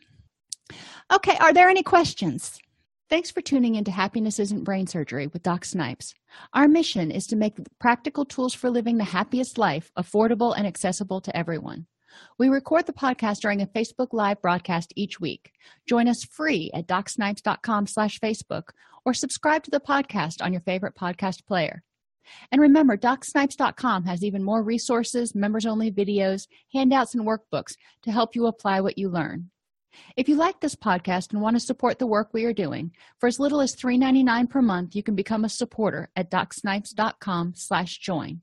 Okay 1.13 1.37
are 1.39 1.53
there 1.53 1.69
any 1.69 1.83
questions? 1.83 2.59
Thanks 3.07 3.29
for 3.29 3.41
tuning 3.41 3.75
into 3.75 3.91
happiness 3.91 4.39
isn't 4.39 4.63
brain 4.63 4.87
surgery 4.87 5.27
with 5.27 5.43
doc 5.43 5.63
snipes. 5.63 6.15
Our 6.53 6.67
mission 6.67 7.11
is 7.11 7.27
to 7.27 7.35
make 7.35 7.59
practical 7.79 8.25
tools 8.25 8.55
for 8.55 8.71
living 8.71 8.97
the 8.97 9.03
happiest 9.03 9.59
life 9.59 9.91
affordable 9.95 10.55
and 10.57 10.65
accessible 10.65 11.21
to 11.21 11.37
everyone 11.37 11.85
we 12.37 12.49
record 12.49 12.85
the 12.85 12.93
podcast 12.93 13.39
during 13.39 13.61
a 13.61 13.67
Facebook 13.67 14.09
Live 14.11 14.41
broadcast 14.41 14.93
each 14.95 15.19
week. 15.19 15.51
Join 15.87 16.07
us 16.07 16.23
free 16.23 16.71
at 16.73 16.87
docsnipes.com 16.87 17.87
slash 17.87 18.19
Facebook 18.19 18.69
or 19.05 19.13
subscribe 19.13 19.63
to 19.63 19.71
the 19.71 19.79
podcast 19.79 20.43
on 20.43 20.51
your 20.51 20.61
favorite 20.61 20.95
podcast 20.95 21.45
player. 21.45 21.83
And 22.51 22.61
remember, 22.61 22.97
DocSnipes.com 22.97 24.05
has 24.05 24.23
even 24.23 24.43
more 24.43 24.63
resources, 24.63 25.35
members-only 25.35 25.91
videos, 25.91 26.47
handouts, 26.73 27.13
and 27.13 27.25
workbooks 27.25 27.75
to 28.03 28.11
help 28.11 28.35
you 28.35 28.47
apply 28.47 28.81
what 28.81 28.97
you 28.97 29.09
learn. 29.09 29.51
If 30.17 30.27
you 30.27 30.35
like 30.35 30.59
this 30.59 30.75
podcast 30.75 31.31
and 31.31 31.41
want 31.41 31.55
to 31.55 31.59
support 31.59 31.99
the 31.99 32.07
work 32.07 32.29
we 32.33 32.45
are 32.45 32.53
doing, 32.53 32.91
for 33.19 33.27
as 33.27 33.39
little 33.39 33.61
as 33.61 33.75
$3.99 33.75 34.49
per 34.49 34.61
month, 34.61 34.95
you 34.95 35.03
can 35.03 35.15
become 35.15 35.45
a 35.45 35.49
supporter 35.49 36.09
at 36.15 36.31
DocSnipes.com 36.31 37.53
slash 37.55 37.99
join. 37.99 38.41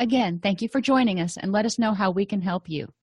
Again, 0.00 0.38
thank 0.40 0.62
you 0.62 0.68
for 0.68 0.80
joining 0.80 1.18
us 1.20 1.36
and 1.36 1.50
let 1.50 1.66
us 1.66 1.78
know 1.78 1.92
how 1.92 2.12
we 2.12 2.24
can 2.24 2.40
help 2.40 2.68
you. 2.68 2.92